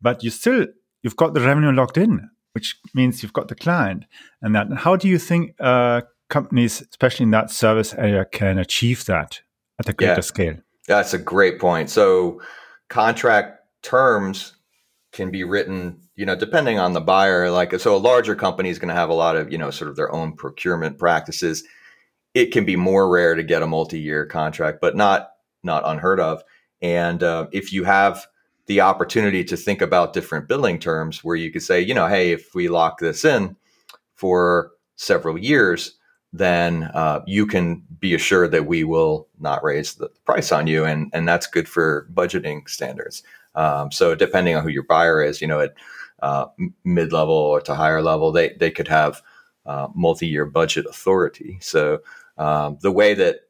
but 0.00 0.22
you 0.22 0.30
still 0.30 0.68
you've 1.02 1.16
got 1.16 1.34
the 1.34 1.40
revenue 1.40 1.72
locked 1.72 1.98
in 1.98 2.30
which 2.52 2.80
means 2.94 3.22
you've 3.22 3.32
got 3.32 3.48
the 3.48 3.54
client 3.54 4.04
and 4.42 4.54
that. 4.54 4.66
How 4.78 4.96
do 4.96 5.08
you 5.08 5.18
think 5.18 5.54
uh, 5.60 6.02
companies, 6.30 6.82
especially 6.90 7.24
in 7.24 7.30
that 7.32 7.50
service 7.50 7.94
area, 7.94 8.24
can 8.24 8.58
achieve 8.58 9.04
that 9.06 9.40
at 9.78 9.88
a 9.88 9.92
greater 9.92 10.14
yeah. 10.14 10.20
scale? 10.20 10.56
That's 10.88 11.14
a 11.14 11.18
great 11.18 11.58
point. 11.60 11.90
So, 11.90 12.40
contract 12.88 13.58
terms 13.82 14.56
can 15.12 15.30
be 15.30 15.44
written, 15.44 16.00
you 16.16 16.24
know, 16.24 16.36
depending 16.36 16.78
on 16.78 16.92
the 16.92 17.00
buyer. 17.00 17.50
Like, 17.50 17.78
so 17.80 17.94
a 17.94 17.98
larger 17.98 18.34
company 18.34 18.70
is 18.70 18.78
going 18.78 18.88
to 18.88 18.94
have 18.94 19.10
a 19.10 19.14
lot 19.14 19.36
of, 19.36 19.52
you 19.52 19.58
know, 19.58 19.70
sort 19.70 19.90
of 19.90 19.96
their 19.96 20.12
own 20.12 20.34
procurement 20.34 20.98
practices. 20.98 21.64
It 22.34 22.52
can 22.52 22.64
be 22.64 22.76
more 22.76 23.10
rare 23.10 23.34
to 23.34 23.42
get 23.42 23.62
a 23.62 23.66
multi-year 23.66 24.26
contract, 24.26 24.80
but 24.80 24.96
not 24.96 25.30
not 25.62 25.82
unheard 25.84 26.20
of. 26.20 26.42
And 26.80 27.22
uh, 27.22 27.48
if 27.52 27.72
you 27.72 27.84
have 27.84 28.26
the 28.66 28.80
opportunity 28.80 29.44
to 29.44 29.56
think 29.56 29.82
about 29.82 30.12
different 30.12 30.48
billing 30.48 30.78
terms 30.78 31.24
where 31.24 31.36
you 31.36 31.50
could 31.50 31.62
say, 31.62 31.80
you 31.80 31.92
know, 31.92 32.06
hey, 32.06 32.32
if 32.32 32.54
we 32.54 32.68
lock 32.68 32.98
this 32.98 33.24
in 33.24 33.56
for 34.14 34.70
several 34.96 35.36
years, 35.36 35.98
then 36.32 36.84
uh, 36.94 37.20
you 37.26 37.46
can 37.46 37.82
be 37.98 38.14
assured 38.14 38.52
that 38.52 38.66
we 38.66 38.84
will 38.84 39.28
not 39.40 39.64
raise 39.64 39.94
the 39.94 40.08
price 40.24 40.52
on 40.52 40.66
you, 40.66 40.84
and 40.84 41.10
and 41.12 41.26
that's 41.26 41.46
good 41.46 41.68
for 41.68 42.08
budgeting 42.14 42.68
standards. 42.68 43.22
Um, 43.54 43.90
so 43.90 44.14
depending 44.14 44.54
on 44.54 44.62
who 44.62 44.68
your 44.70 44.84
buyer 44.84 45.22
is, 45.22 45.40
you 45.40 45.48
know, 45.48 45.60
at 45.60 45.74
uh, 46.22 46.46
mid 46.84 47.12
level 47.12 47.34
or 47.34 47.60
to 47.62 47.74
higher 47.74 48.02
level, 48.02 48.32
they 48.32 48.50
they 48.50 48.70
could 48.70 48.88
have 48.88 49.22
uh, 49.66 49.88
multi 49.94 50.26
year 50.26 50.46
budget 50.46 50.86
authority. 50.86 51.58
So 51.60 52.00
um, 52.38 52.78
the 52.80 52.92
way 52.92 53.14
that 53.14 53.40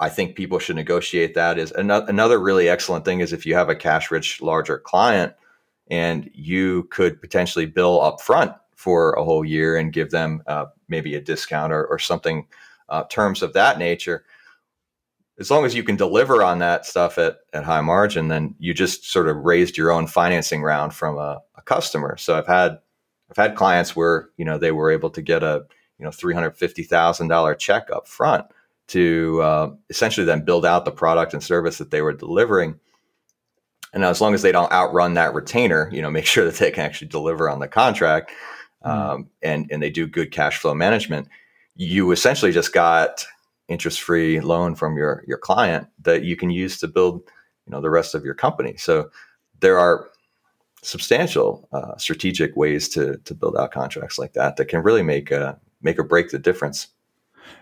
I 0.00 0.08
think 0.08 0.36
people 0.36 0.58
should 0.58 0.76
negotiate 0.76 1.34
that. 1.34 1.58
Is 1.58 1.72
another 1.72 2.06
another 2.08 2.38
really 2.38 2.68
excellent 2.68 3.04
thing 3.04 3.20
is 3.20 3.32
if 3.32 3.46
you 3.46 3.54
have 3.54 3.68
a 3.68 3.76
cash 3.76 4.10
rich 4.10 4.40
larger 4.40 4.78
client 4.78 5.34
and 5.90 6.30
you 6.34 6.84
could 6.84 7.20
potentially 7.20 7.66
bill 7.66 8.00
up 8.00 8.20
front 8.20 8.52
for 8.78 9.12
a 9.12 9.24
whole 9.24 9.44
year 9.44 9.76
and 9.76 9.92
give 9.92 10.10
them 10.10 10.42
uh, 10.46 10.66
maybe 10.88 11.14
a 11.14 11.20
discount 11.20 11.72
or, 11.72 11.84
or 11.86 11.98
something 11.98 12.46
uh, 12.88 13.04
terms 13.04 13.42
of 13.42 13.52
that 13.52 13.78
nature 13.78 14.24
as 15.38 15.50
long 15.50 15.64
as 15.64 15.74
you 15.74 15.84
can 15.84 15.94
deliver 15.94 16.42
on 16.42 16.58
that 16.58 16.84
stuff 16.84 17.16
at, 17.18 17.38
at 17.52 17.64
high 17.64 17.80
margin 17.80 18.28
then 18.28 18.54
you 18.58 18.72
just 18.72 19.04
sort 19.04 19.28
of 19.28 19.36
raised 19.38 19.76
your 19.76 19.90
own 19.90 20.06
financing 20.06 20.62
round 20.62 20.94
from 20.94 21.18
a, 21.18 21.40
a 21.56 21.62
customer 21.62 22.16
so 22.16 22.36
i've 22.38 22.46
had 22.46 22.78
i've 23.30 23.36
had 23.36 23.56
clients 23.56 23.94
where 23.94 24.30
you 24.36 24.44
know 24.44 24.56
they 24.56 24.72
were 24.72 24.90
able 24.90 25.10
to 25.10 25.20
get 25.20 25.42
a 25.42 25.66
you 25.98 26.04
know 26.04 26.10
three 26.10 26.32
hundred 26.32 26.56
fifty 26.56 26.82
thousand 26.82 27.28
dollar 27.28 27.54
check 27.54 27.90
up 27.92 28.08
front 28.08 28.46
to 28.88 29.40
uh, 29.42 29.70
essentially 29.90 30.24
then 30.24 30.44
build 30.44 30.66
out 30.66 30.84
the 30.84 30.90
product 30.90 31.34
and 31.34 31.42
service 31.42 31.78
that 31.78 31.90
they 31.90 32.02
were 32.02 32.12
delivering. 32.12 32.78
And 33.92 34.04
as 34.04 34.20
long 34.20 34.34
as 34.34 34.42
they 34.42 34.52
don't 34.52 34.72
outrun 34.72 35.14
that 35.14 35.34
retainer, 35.34 35.88
you 35.92 36.02
know, 36.02 36.10
make 36.10 36.26
sure 36.26 36.44
that 36.44 36.56
they 36.56 36.70
can 36.70 36.84
actually 36.84 37.08
deliver 37.08 37.48
on 37.48 37.60
the 37.60 37.68
contract. 37.68 38.32
Um, 38.82 39.28
and 39.42 39.66
and 39.70 39.82
they 39.82 39.90
do 39.90 40.06
good 40.06 40.30
cash 40.30 40.58
flow 40.58 40.74
management. 40.74 41.28
You 41.74 42.10
essentially 42.12 42.52
just 42.52 42.72
got 42.72 43.24
interest 43.68 44.00
free 44.00 44.40
loan 44.40 44.74
from 44.74 44.96
your 44.96 45.24
your 45.26 45.38
client 45.38 45.88
that 46.02 46.24
you 46.24 46.36
can 46.36 46.50
use 46.50 46.78
to 46.78 46.88
build 46.88 47.22
you 47.66 47.72
know 47.72 47.80
the 47.80 47.90
rest 47.90 48.14
of 48.14 48.24
your 48.24 48.34
company. 48.34 48.76
So 48.76 49.10
there 49.60 49.78
are 49.78 50.08
substantial 50.82 51.68
uh, 51.72 51.96
strategic 51.96 52.56
ways 52.56 52.88
to 52.90 53.18
to 53.24 53.34
build 53.34 53.56
out 53.56 53.72
contracts 53.72 54.18
like 54.18 54.32
that 54.34 54.56
that 54.56 54.66
can 54.66 54.82
really 54.82 55.02
make 55.02 55.30
a 55.30 55.58
make 55.82 55.98
or 55.98 56.04
break 56.04 56.30
the 56.30 56.38
difference. 56.38 56.88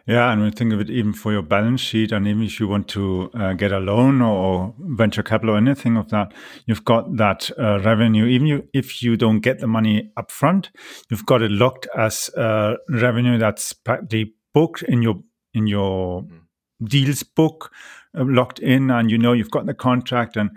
Yeah, 0.06 0.30
and 0.30 0.42
we 0.42 0.50
think 0.50 0.72
of 0.72 0.80
it 0.80 0.88
even 0.88 1.12
for 1.12 1.32
your 1.32 1.42
balance 1.42 1.80
sheet, 1.80 2.12
and 2.12 2.28
even 2.28 2.44
if 2.44 2.60
you 2.60 2.68
want 2.68 2.86
to 2.88 3.28
uh, 3.34 3.54
get 3.54 3.72
a 3.72 3.80
loan 3.80 4.22
or 4.22 4.72
venture 4.78 5.22
capital 5.22 5.56
or 5.56 5.58
anything 5.58 5.96
of 5.96 6.10
that, 6.10 6.32
you've 6.66 6.84
got 6.84 7.16
that 7.16 7.50
uh, 7.58 7.80
revenue. 7.80 8.24
Even 8.26 8.46
you, 8.46 8.68
if 8.72 9.02
you 9.02 9.16
don't 9.16 9.40
get 9.40 9.58
the 9.58 9.66
money 9.66 10.12
up 10.16 10.30
front, 10.30 10.70
you've 11.10 11.26
got 11.26 11.42
it 11.42 11.50
locked 11.50 11.88
as 11.96 12.30
uh, 12.36 12.74
revenue 12.88 13.36
that's 13.36 13.72
practically 13.72 14.34
booked 14.54 14.82
in 14.82 15.02
your 15.02 15.16
in 15.54 15.66
your 15.66 16.22
mm. 16.22 16.40
deals 16.84 17.24
book, 17.24 17.72
uh, 18.16 18.24
locked 18.24 18.60
in, 18.60 18.92
and 18.92 19.10
you 19.10 19.18
know 19.18 19.32
you've 19.32 19.50
got 19.50 19.66
the 19.66 19.74
contract. 19.74 20.36
And 20.36 20.50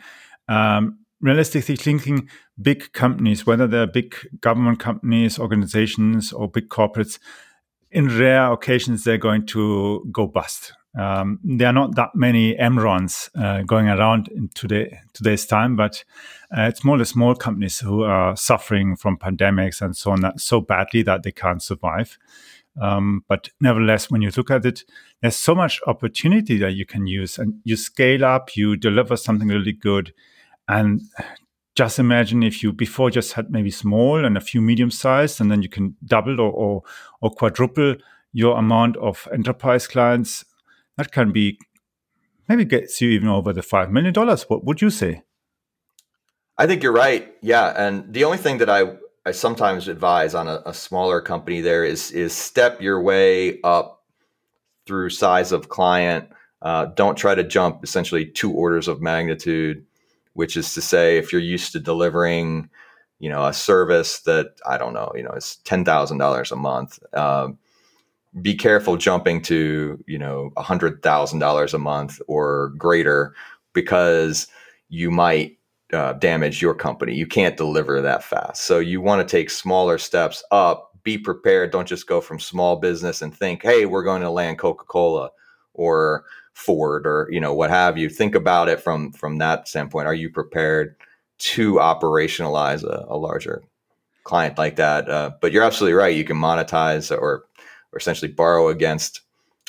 um, 0.47 0.99
realistically 1.21 1.75
thinking, 1.75 2.29
big 2.61 2.91
companies, 2.93 3.45
whether 3.45 3.67
they're 3.67 3.87
big 3.87 4.15
government 4.41 4.79
companies, 4.79 5.39
organizations, 5.39 6.31
or 6.31 6.49
big 6.49 6.69
corporates, 6.69 7.19
in 7.91 8.19
rare 8.19 8.51
occasions 8.51 9.03
they're 9.03 9.17
going 9.17 9.45
to 9.47 10.07
go 10.11 10.27
bust. 10.27 10.73
Um, 10.97 11.39
there 11.43 11.67
are 11.67 11.73
not 11.73 11.95
that 11.95 12.15
many 12.15 12.55
Enrons 12.55 13.29
uh, 13.39 13.61
going 13.61 13.87
around 13.87 14.27
in 14.29 14.49
today, 14.55 14.99
today's 15.13 15.45
time, 15.45 15.75
but 15.75 16.03
uh, 16.55 16.63
it's 16.63 16.83
more 16.83 16.97
the 16.97 17.05
small 17.05 17.35
companies 17.35 17.79
who 17.79 18.03
are 18.03 18.35
suffering 18.35 18.95
from 18.95 19.17
pandemics 19.17 19.81
and 19.81 19.95
so 19.95 20.11
on 20.11 20.21
that, 20.21 20.39
so 20.39 20.61
badly 20.61 21.03
that 21.03 21.23
they 21.23 21.31
can't 21.31 21.61
survive. 21.61 22.17
Um, 22.81 23.23
but 23.27 23.49
nevertheless, 23.61 24.09
when 24.09 24.21
you 24.21 24.31
look 24.35 24.49
at 24.49 24.65
it, 24.65 24.83
there's 25.21 25.35
so 25.35 25.53
much 25.53 25.79
opportunity 25.85 26.57
that 26.57 26.73
you 26.73 26.85
can 26.85 27.07
use, 27.07 27.37
and 27.37 27.55
you 27.63 27.75
scale 27.75 28.25
up, 28.25 28.55
you 28.55 28.75
deliver 28.75 29.15
something 29.15 29.47
really 29.47 29.73
good, 29.73 30.13
and 30.67 31.01
just 31.79 31.97
imagine 31.97 32.43
if 32.43 32.61
you 32.61 32.73
before 32.73 33.09
just 33.09 33.31
had 33.33 33.49
maybe 33.51 33.71
small 33.71 34.25
and 34.25 34.35
a 34.35 34.41
few 34.41 34.59
medium 34.59 34.91
sized, 34.91 35.39
and 35.39 35.49
then 35.49 35.61
you 35.61 35.69
can 35.69 35.95
double 36.03 36.41
or, 36.41 36.51
or, 36.51 36.83
or 37.21 37.31
quadruple 37.31 37.95
your 38.33 38.57
amount 38.57 38.97
of 38.97 39.29
enterprise 39.31 39.87
clients. 39.87 40.43
That 40.97 41.13
can 41.13 41.31
be 41.31 41.57
maybe 42.49 42.65
gets 42.65 42.99
you 42.99 43.11
even 43.11 43.29
over 43.29 43.53
the 43.53 43.61
five 43.61 43.91
million 43.91 44.11
dollars. 44.11 44.43
What 44.49 44.65
would 44.65 44.81
you 44.81 44.89
say? 44.89 45.21
I 46.57 46.67
think 46.67 46.83
you're 46.83 46.91
right. 46.91 47.33
Yeah, 47.41 47.73
and 47.77 48.13
the 48.13 48.25
only 48.25 48.39
thing 48.39 48.57
that 48.57 48.69
I 48.69 48.97
I 49.25 49.31
sometimes 49.31 49.87
advise 49.87 50.35
on 50.35 50.49
a, 50.49 50.61
a, 50.65 50.73
smaller 50.73 51.21
company 51.21 51.61
there 51.61 51.85
is 51.85 52.11
is 52.11 52.33
step 52.33 52.81
your 52.81 53.01
way 53.01 53.61
up 53.63 54.03
through 54.85 55.11
size 55.11 55.53
of 55.53 55.69
client. 55.69 56.27
Uh, 56.61 56.87
don't 56.95 57.17
try 57.17 57.35
to 57.35 57.45
jump 57.45 57.85
essentially 57.85 58.25
two 58.25 58.51
orders 58.51 58.89
of 58.89 59.01
magnitude, 59.01 59.85
which 60.39 60.55
is 60.55 60.73
to 60.73 60.79
say, 60.81 61.17
if 61.17 61.33
you're 61.33 61.41
used 61.41 61.73
to 61.73 61.81
delivering, 61.81 62.69
you 63.19 63.29
know, 63.29 63.45
a 63.45 63.51
service 63.51 64.21
that 64.21 64.53
I 64.65 64.77
don't 64.77 64.93
know, 64.93 65.11
you 65.13 65.21
know, 65.21 65.31
it's 65.31 65.57
ten 65.57 65.83
thousand 65.83 66.17
dollars 66.17 66.49
a 66.49 66.55
month. 66.55 66.97
Um, 67.13 67.57
be 68.41 68.55
careful 68.55 68.95
jumping 68.95 69.41
to 69.41 70.01
you 70.07 70.17
know 70.17 70.51
a 70.55 70.61
hundred 70.61 71.03
thousand 71.03 71.39
dollars 71.39 71.73
a 71.73 71.77
month 71.77 72.21
or 72.29 72.69
greater 72.77 73.35
because 73.73 74.47
you 74.87 75.11
might 75.11 75.57
uh, 75.91 76.13
damage 76.13 76.61
your 76.61 76.73
company. 76.73 77.13
You 77.15 77.27
can't 77.27 77.57
deliver 77.57 77.99
that 77.99 78.23
fast. 78.23 78.63
So 78.63 78.79
you 78.79 79.01
want 79.01 79.19
to 79.27 79.29
take 79.29 79.49
smaller 79.49 79.97
steps 79.97 80.41
up. 80.51 80.93
Be 81.03 81.17
prepared. 81.17 81.71
Don't 81.71 81.85
just 81.85 82.07
go 82.07 82.21
from 82.21 82.39
small 82.39 82.77
business 82.77 83.21
and 83.21 83.35
think, 83.35 83.61
"Hey, 83.61 83.85
we're 83.85 84.05
going 84.05 84.21
to 84.21 84.29
land 84.31 84.57
Coca-Cola 84.57 85.31
or 85.73 86.23
Ford 86.59 87.07
or 87.07 87.27
you 87.31 87.39
know 87.39 87.53
what 87.53 87.69
have 87.69 87.97
you." 87.97 88.09
Think 88.09 88.35
about 88.35 88.69
it 88.69 88.81
from 88.81 89.11
from 89.13 89.37
that 89.37 89.67
standpoint. 89.67 90.07
Are 90.07 90.13
you 90.13 90.29
prepared 90.29 90.95
to 91.39 91.75
operationalize 91.75 92.83
a, 92.83 93.05
a 93.09 93.17
larger 93.17 93.63
client 94.23 94.57
like 94.57 94.75
that? 94.75 95.09
Uh, 95.09 95.31
but 95.41 95.51
you're 95.51 95.63
absolutely 95.63 95.93
right. 95.93 96.15
You 96.15 96.25
can 96.25 96.37
monetize 96.37 97.11
or 97.11 97.45
or 97.91 97.97
essentially 97.97 98.31
borrow 98.31 98.67
against 98.69 99.21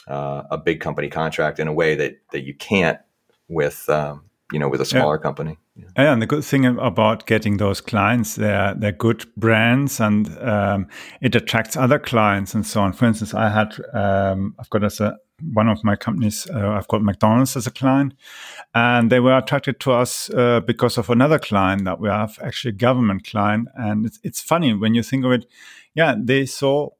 uh, 0.09 0.43
a 0.51 0.59
big 0.59 0.81
company 0.81 1.09
contract 1.09 1.59
in 1.59 1.69
a 1.69 1.73
way 1.73 1.95
that 1.95 2.21
that 2.33 2.45
you 2.45 2.55
can't 2.55 2.99
with 3.49 3.89
um, 3.89 4.30
you 4.53 4.59
know 4.59 4.69
with 4.69 4.81
a 4.81 4.85
smaller 4.85 5.17
yeah. 5.17 5.23
company. 5.23 5.59
Yeah. 5.77 6.13
and 6.13 6.21
the 6.21 6.27
good 6.27 6.45
thing 6.45 6.67
about 6.67 7.27
getting 7.27 7.57
those 7.57 7.81
clients, 7.81 8.35
they're 8.37 8.75
they're 8.75 8.93
good 8.93 9.25
brands, 9.37 10.01
and 10.01 10.37
um, 10.39 10.89
it 11.21 11.35
attracts 11.35 11.77
other 11.77 11.99
clients 11.99 12.55
and 12.55 12.67
so 12.67 12.81
on. 12.83 12.93
For 12.93 13.07
instance, 13.07 13.35
I 13.35 13.49
had 13.49 13.75
um, 13.93 14.55
I've 14.59 14.71
got 14.71 14.85
as 14.85 15.01
a 15.01 15.17
one 15.53 15.69
of 15.69 15.83
my 15.85 15.97
companies, 15.97 16.47
uh, 16.53 16.71
I've 16.71 16.89
got 16.89 17.03
McDonald's 17.03 17.57
as 17.57 17.67
a 17.67 17.71
client, 17.71 18.15
and 18.75 19.11
they 19.11 19.21
were 19.21 19.37
attracted 19.37 19.81
to 19.81 19.93
us 19.93 20.31
uh, 20.31 20.61
because 20.61 20.99
of 20.99 21.11
another 21.11 21.39
client 21.39 21.85
that 21.85 22.01
we 22.01 22.09
have, 22.09 22.39
actually 22.43 22.71
a 22.71 22.75
government 22.75 23.27
client. 23.27 23.69
And 23.75 24.07
it's, 24.07 24.19
it's 24.23 24.41
funny 24.41 24.75
when 24.75 24.95
you 24.95 25.03
think 25.03 25.25
of 25.25 25.33
it. 25.33 25.47
Yeah, 25.95 26.15
they 26.19 26.47
saw 26.47 26.91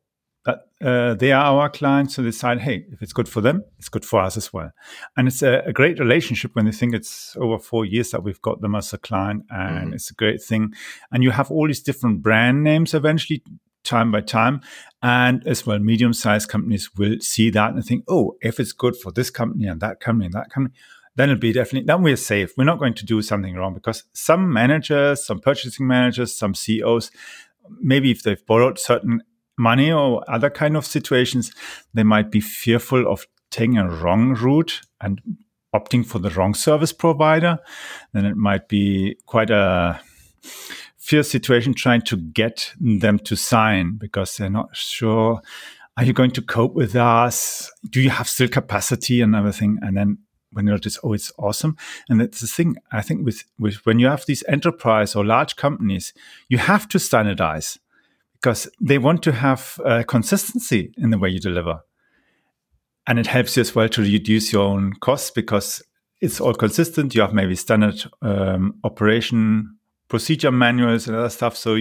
that 0.47 0.69
uh, 0.83 1.15
they 1.15 1.33
are 1.33 1.61
our 1.61 1.69
clients, 1.69 2.15
so 2.15 2.23
they 2.23 2.29
decide, 2.29 2.61
hey, 2.61 2.87
if 2.91 3.03
it's 3.03 3.13
good 3.13 3.29
for 3.29 3.41
them, 3.41 3.63
it's 3.79 3.91
good 3.91 4.05
for 4.05 4.21
us 4.21 4.37
as 4.37 4.53
well. 4.53 4.71
And 5.17 5.29
it's 5.29 5.43
a, 5.43 5.63
a 5.67 5.73
great 5.73 5.99
relationship 5.99 6.55
when 6.55 6.65
they 6.65 6.73
think 6.73 6.95
it's 6.95 7.37
over 7.39 7.59
four 7.59 7.85
years 7.85 8.11
that 8.11 8.23
we've 8.23 8.41
got 8.41 8.61
them 8.61 8.75
as 8.75 8.93
a 8.93 8.99
client, 8.99 9.45
and 9.51 9.87
mm-hmm. 9.87 9.95
it's 9.95 10.11
a 10.11 10.15
great 10.15 10.43
thing. 10.43 10.73
And 11.13 11.23
you 11.23 11.31
have 11.31 11.51
all 11.51 11.67
these 11.67 11.83
different 11.83 12.23
brand 12.23 12.65
names 12.65 12.95
eventually 12.95 13.43
time 13.85 14.13
by 14.13 14.21
time. 14.21 14.61
And 15.03 15.47
as 15.47 15.67
well, 15.67 15.79
medium 15.79 16.13
sized 16.13 16.49
companies 16.49 16.95
will 16.97 17.19
see 17.21 17.51
that 17.51 17.75
and 17.75 17.85
think, 17.85 18.05
oh, 18.09 18.37
if 18.41 18.61
it's 18.61 18.73
good 18.73 18.97
for 18.97 19.11
this 19.11 19.31
company 19.31 19.67
and 19.67 19.81
that 19.81 20.01
company 20.01 20.27
and 20.27 20.35
that 20.35 20.51
company, 20.51 20.75
then 21.17 21.31
it'll 21.31 21.41
be 21.41 21.53
definitely, 21.53 21.87
then 21.87 22.03
we're 22.03 22.17
safe. 22.17 22.53
We're 22.57 22.65
not 22.65 22.79
going 22.79 22.95
to 22.95 23.07
do 23.07 23.21
something 23.23 23.55
wrong 23.55 23.75
because 23.75 24.05
some 24.13 24.53
managers, 24.53 25.25
some 25.25 25.41
purchasing 25.41 25.87
managers, 25.87 26.35
some 26.35 26.55
CEOs, 26.55 27.11
maybe 27.81 28.11
if 28.11 28.23
they've 28.23 28.45
borrowed 28.47 28.79
certain 28.79 29.23
money 29.61 29.93
or 29.93 30.25
other 30.29 30.51
kind 30.51 30.77
of 30.77 30.87
situations, 30.87 31.53
they 31.95 32.03
might 32.03 32.31
be 32.31 32.41
fearful 32.41 33.07
of 33.07 33.27
taking 33.51 33.79
a 33.79 33.89
wrong 33.89 34.35
route 34.35 34.81
and 35.01 35.21
opting 35.75 36.05
for 36.05 36.19
the 36.19 36.31
wrong 36.31 36.55
service 36.55 36.93
provider. 36.93 37.59
Then 38.13 38.25
it 38.25 38.37
might 38.37 38.69
be 38.69 39.17
quite 39.27 39.51
a 39.51 40.01
fierce 40.97 41.31
situation 41.31 41.75
trying 41.75 42.03
to 42.03 42.17
get 42.17 42.73
them 42.81 43.19
to 43.21 43.37
sign 43.37 43.97
because 43.99 44.37
they're 44.37 44.51
not 44.51 44.75
sure. 44.77 45.41
Are 45.97 46.05
you 46.05 46.13
going 46.13 46.31
to 46.33 46.43
cope 46.43 46.75
with 46.75 46.97
us? 46.97 47.71
Do 47.89 48.01
you 48.01 48.11
have 48.11 48.29
still 48.29 48.49
capacity 48.49 49.21
and 49.21 49.35
everything? 49.35 49.79
And 49.83 49.97
then 49.97 50.19
when 50.53 50.67
you 50.67 50.73
notice, 50.73 50.99
oh, 51.05 51.13
it's 51.13 51.33
awesome. 51.39 51.77
And 52.09 52.21
that's 52.21 52.41
the 52.41 52.47
thing. 52.47 52.77
I 52.91 53.03
think 53.03 53.25
with, 53.25 53.45
with 53.59 53.85
when 53.87 53.99
you 53.99 54.07
have 54.07 54.25
these 54.27 54.43
enterprise 54.49 55.15
or 55.15 55.25
large 55.25 55.57
companies, 55.57 56.13
you 56.49 56.59
have 56.59 56.89
to 56.89 56.99
standardize 56.99 57.79
because 58.41 58.69
they 58.81 58.99
want 58.99 59.23
to 59.23 59.33
have 59.33 59.81
uh, 59.85 60.03
consistency 60.07 60.93
in 60.97 61.11
the 61.11 61.19
way 61.19 61.29
you 61.29 61.41
deliver. 61.41 61.81
And 63.07 63.19
it 63.19 63.27
helps 63.27 63.57
you 63.57 63.61
as 63.63 63.75
well 63.75 63.89
to 63.89 64.03
reduce 64.03 64.53
your 64.53 64.63
own 64.63 64.95
costs 65.01 65.31
because 65.31 65.83
it's 66.21 66.41
all 66.41 66.55
consistent. 66.55 67.15
You 67.15 67.23
have 67.23 67.35
maybe 67.35 67.55
standard 67.57 68.03
um, 68.23 68.75
operation 68.85 69.77
procedure 70.09 70.51
manuals 70.51 71.07
and 71.07 71.17
other 71.17 71.31
stuff. 71.31 71.57
So 71.57 71.79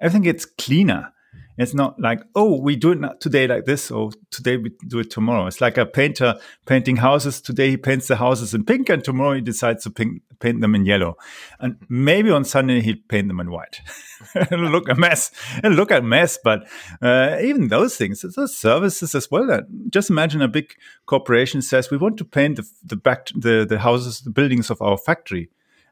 everything 0.00 0.22
gets 0.22 0.44
cleaner. 0.44 1.12
It's 1.58 1.74
not 1.74 2.00
like, 2.00 2.22
oh, 2.34 2.58
we 2.58 2.74
do 2.74 2.92
it 2.92 3.20
today 3.20 3.46
like 3.46 3.66
this, 3.66 3.90
or 3.90 4.12
today 4.30 4.56
we 4.56 4.70
do 4.88 5.00
it 5.00 5.10
tomorrow. 5.10 5.46
It's 5.46 5.60
like 5.60 5.76
a 5.76 5.84
painter 5.84 6.36
painting 6.64 6.96
houses. 6.96 7.42
Today 7.42 7.70
he 7.70 7.76
paints 7.76 8.08
the 8.08 8.16
houses 8.16 8.54
in 8.54 8.64
pink, 8.64 8.88
and 8.88 9.04
tomorrow 9.04 9.34
he 9.34 9.42
decides 9.42 9.84
to 9.84 9.90
paint, 9.90 10.22
paint 10.38 10.62
them 10.62 10.74
in 10.74 10.86
yellow. 10.86 11.16
And 11.58 11.76
maybe 11.90 12.30
on 12.30 12.44
Sunday 12.44 12.80
he'll 12.80 12.96
paint 13.08 13.28
them 13.28 13.40
in 13.40 13.50
white. 13.50 13.82
It'll 14.34 14.70
look 14.70 14.88
a 14.88 14.94
mess. 14.94 15.32
It'll 15.58 15.72
look 15.72 15.90
a 15.90 16.00
mess, 16.00 16.38
but 16.42 16.66
uh, 17.02 17.36
even 17.42 17.68
those 17.68 17.94
things, 17.96 18.22
those 18.22 18.56
services 18.56 19.14
as 19.14 19.30
well. 19.30 19.60
Just 19.90 20.08
imagine 20.08 20.40
a 20.40 20.48
big 20.48 20.72
corporation 21.04 21.60
says, 21.60 21.90
we 21.90 21.98
want 21.98 22.16
to 22.18 22.24
paint 22.24 22.56
the, 22.56 22.66
the 22.84 22.96
back, 22.96 23.28
the, 23.34 23.66
the 23.68 23.80
houses, 23.80 24.22
the 24.22 24.30
buildings 24.30 24.70
of 24.70 24.80
our 24.80 24.96
factory 24.96 25.50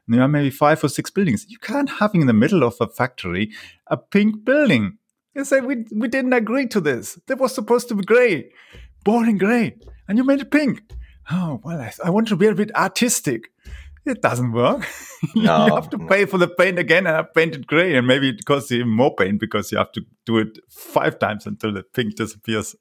there 0.09 0.23
are 0.23 0.27
maybe 0.27 0.49
five 0.49 0.83
or 0.83 0.89
six 0.89 1.11
buildings. 1.11 1.45
You 1.47 1.59
can't 1.59 1.89
have 1.89 2.15
in 2.15 2.25
the 2.25 2.33
middle 2.33 2.63
of 2.63 2.75
a 2.81 2.87
factory 2.87 3.51
a 3.87 3.97
pink 3.97 4.43
building. 4.43 4.97
You 5.35 5.45
say 5.45 5.61
we 5.61 5.85
we 5.95 6.07
didn't 6.07 6.33
agree 6.33 6.67
to 6.67 6.81
this. 6.81 7.19
That 7.27 7.39
was 7.39 7.53
supposed 7.53 7.87
to 7.89 7.95
be 7.95 8.03
grey, 8.03 8.51
boring 9.03 9.37
grey, 9.37 9.75
and 10.07 10.17
you 10.17 10.23
made 10.23 10.41
it 10.41 10.51
pink. 10.51 10.81
Oh 11.31 11.61
well, 11.63 11.79
I, 11.79 11.93
I 12.05 12.09
want 12.09 12.27
to 12.29 12.35
be 12.35 12.47
a 12.47 12.55
bit 12.55 12.75
artistic. 12.75 13.51
it 14.05 14.21
doesn't 14.21 14.51
work. 14.53 14.87
No, 15.35 15.65
you 15.65 15.75
have 15.75 15.89
to 15.89 15.97
no. 15.97 16.07
pay 16.07 16.23
for 16.23 16.37
the 16.37 16.47
paint 16.47 16.79
again 16.79 17.05
and 17.05 17.13
have 17.13 17.33
painted 17.33 17.67
gray, 17.67 17.93
and 17.95 18.07
maybe 18.07 18.29
it 18.29 18.45
costs 18.45 18.71
even 18.71 18.87
more 18.87 19.13
paint 19.13 19.37
because 19.37 19.69
you 19.69 19.77
have 19.77 19.91
to 19.91 20.01
do 20.25 20.37
it 20.37 20.57
five 20.69 21.19
times 21.19 21.45
until 21.45 21.73
the 21.73 21.83
pink 21.83 22.15
disappears. 22.15 22.73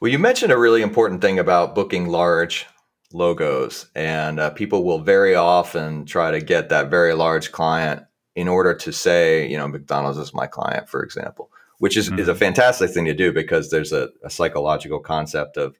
Well, 0.00 0.10
you 0.10 0.18
mentioned 0.18 0.50
a 0.50 0.56
really 0.56 0.80
important 0.80 1.20
thing 1.20 1.38
about 1.38 1.74
booking 1.74 2.06
large 2.08 2.66
logos, 3.12 3.86
and 3.94 4.40
uh, 4.40 4.48
people 4.50 4.82
will 4.82 5.00
very 5.00 5.34
often 5.34 6.06
try 6.06 6.30
to 6.30 6.40
get 6.40 6.70
that 6.70 6.88
very 6.90 7.12
large 7.12 7.52
client 7.52 8.02
in 8.34 8.48
order 8.48 8.72
to 8.74 8.92
say, 8.92 9.46
you 9.46 9.58
know, 9.58 9.68
McDonald's 9.68 10.18
is 10.18 10.32
my 10.32 10.46
client, 10.46 10.88
for 10.88 11.02
example, 11.02 11.50
which 11.78 11.96
is, 11.96 12.08
mm-hmm. 12.08 12.18
is 12.18 12.28
a 12.28 12.32
mm-hmm. 12.32 12.40
fantastic 12.40 12.90
thing 12.90 13.04
to 13.06 13.14
do 13.14 13.32
because 13.32 13.70
there's 13.70 13.92
a, 13.92 14.10
a 14.22 14.30
psychological 14.30 15.00
concept 15.00 15.56
of 15.56 15.78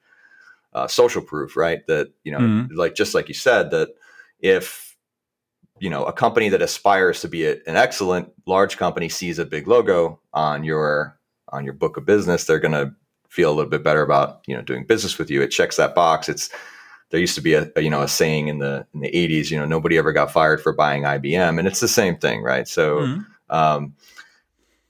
uh, 0.73 0.87
social 0.87 1.23
proof, 1.23 1.57
right? 1.57 1.87
That, 1.87 2.13
you 2.25 2.33
know, 2.33 2.39
mm-hmm. 2.39 2.75
like 2.75 2.95
just 2.95 3.15
like 3.15 3.29
you 3.29 3.35
said, 3.35 3.71
that 3.71 3.91
if, 4.41 4.97
you 5.79 5.91
know, 5.91 6.05
a 6.05 6.13
company 6.13 6.49
that 6.49 6.63
aspires 6.63 7.21
to 7.21 7.29
be 7.29 7.47
a, 7.47 7.53
an 7.67 7.77
excellent 7.77 8.33
large 8.47 8.77
company 8.77 9.09
sees 9.09 9.39
a 9.39 9.45
big 9.45 9.67
logo 9.67 10.21
on 10.33 10.65
your 10.65 11.19
on 11.51 11.65
your 11.65 11.75
book 11.75 11.97
of 11.97 12.05
business, 12.05 12.45
they're 12.45 12.59
going 12.59 12.73
to 12.73 12.93
feel 13.29 13.51
a 13.51 13.55
little 13.55 13.71
bit 13.71 13.85
better 13.85 14.03
about 14.03 14.41
you 14.47 14.57
know 14.57 14.63
doing 14.63 14.85
business 14.85 15.19
with 15.19 15.31
you. 15.31 15.41
It 15.41 15.49
checks 15.49 15.77
that 15.77 15.95
box. 15.95 16.29
It's 16.29 16.51
there 17.11 17.21
used 17.21 17.35
to 17.37 17.41
be 17.41 17.55
a, 17.55 17.71
a, 17.77 17.81
you 17.81 17.91
know 17.91 18.03
a 18.03 18.09
saying 18.09 18.49
in 18.49 18.59
the 18.59 18.87
in 18.95 19.01
the 19.01 19.11
80s 19.11 19.51
you 19.51 19.59
know 19.59 19.65
nobody 19.65 19.99
ever 19.99 20.13
got 20.13 20.33
fired 20.33 20.61
for 20.61 20.73
buying 20.73 21.03
IBM 21.03 21.59
and 21.59 21.67
it's 21.67 21.81
the 21.81 21.89
same 21.89 22.17
thing 22.17 22.43
right 22.43 22.69
so 22.69 22.99
mm-hmm. 22.99 23.55
um, 23.55 23.95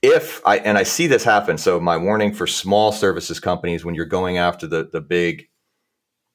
if 0.08 0.40
I 0.46 0.58
and 0.58 0.78
I 0.78 0.82
see 0.82 1.06
this 1.06 1.24
happen 1.24 1.58
so 1.58 1.78
my 1.78 1.96
warning 1.96 2.32
for 2.32 2.46
small 2.46 2.92
services 2.92 3.40
companies 3.40 3.84
when 3.84 3.94
you're 3.94 4.06
going 4.06 4.38
after 4.38 4.66
the 4.66 4.88
the 4.90 5.00
big 5.00 5.48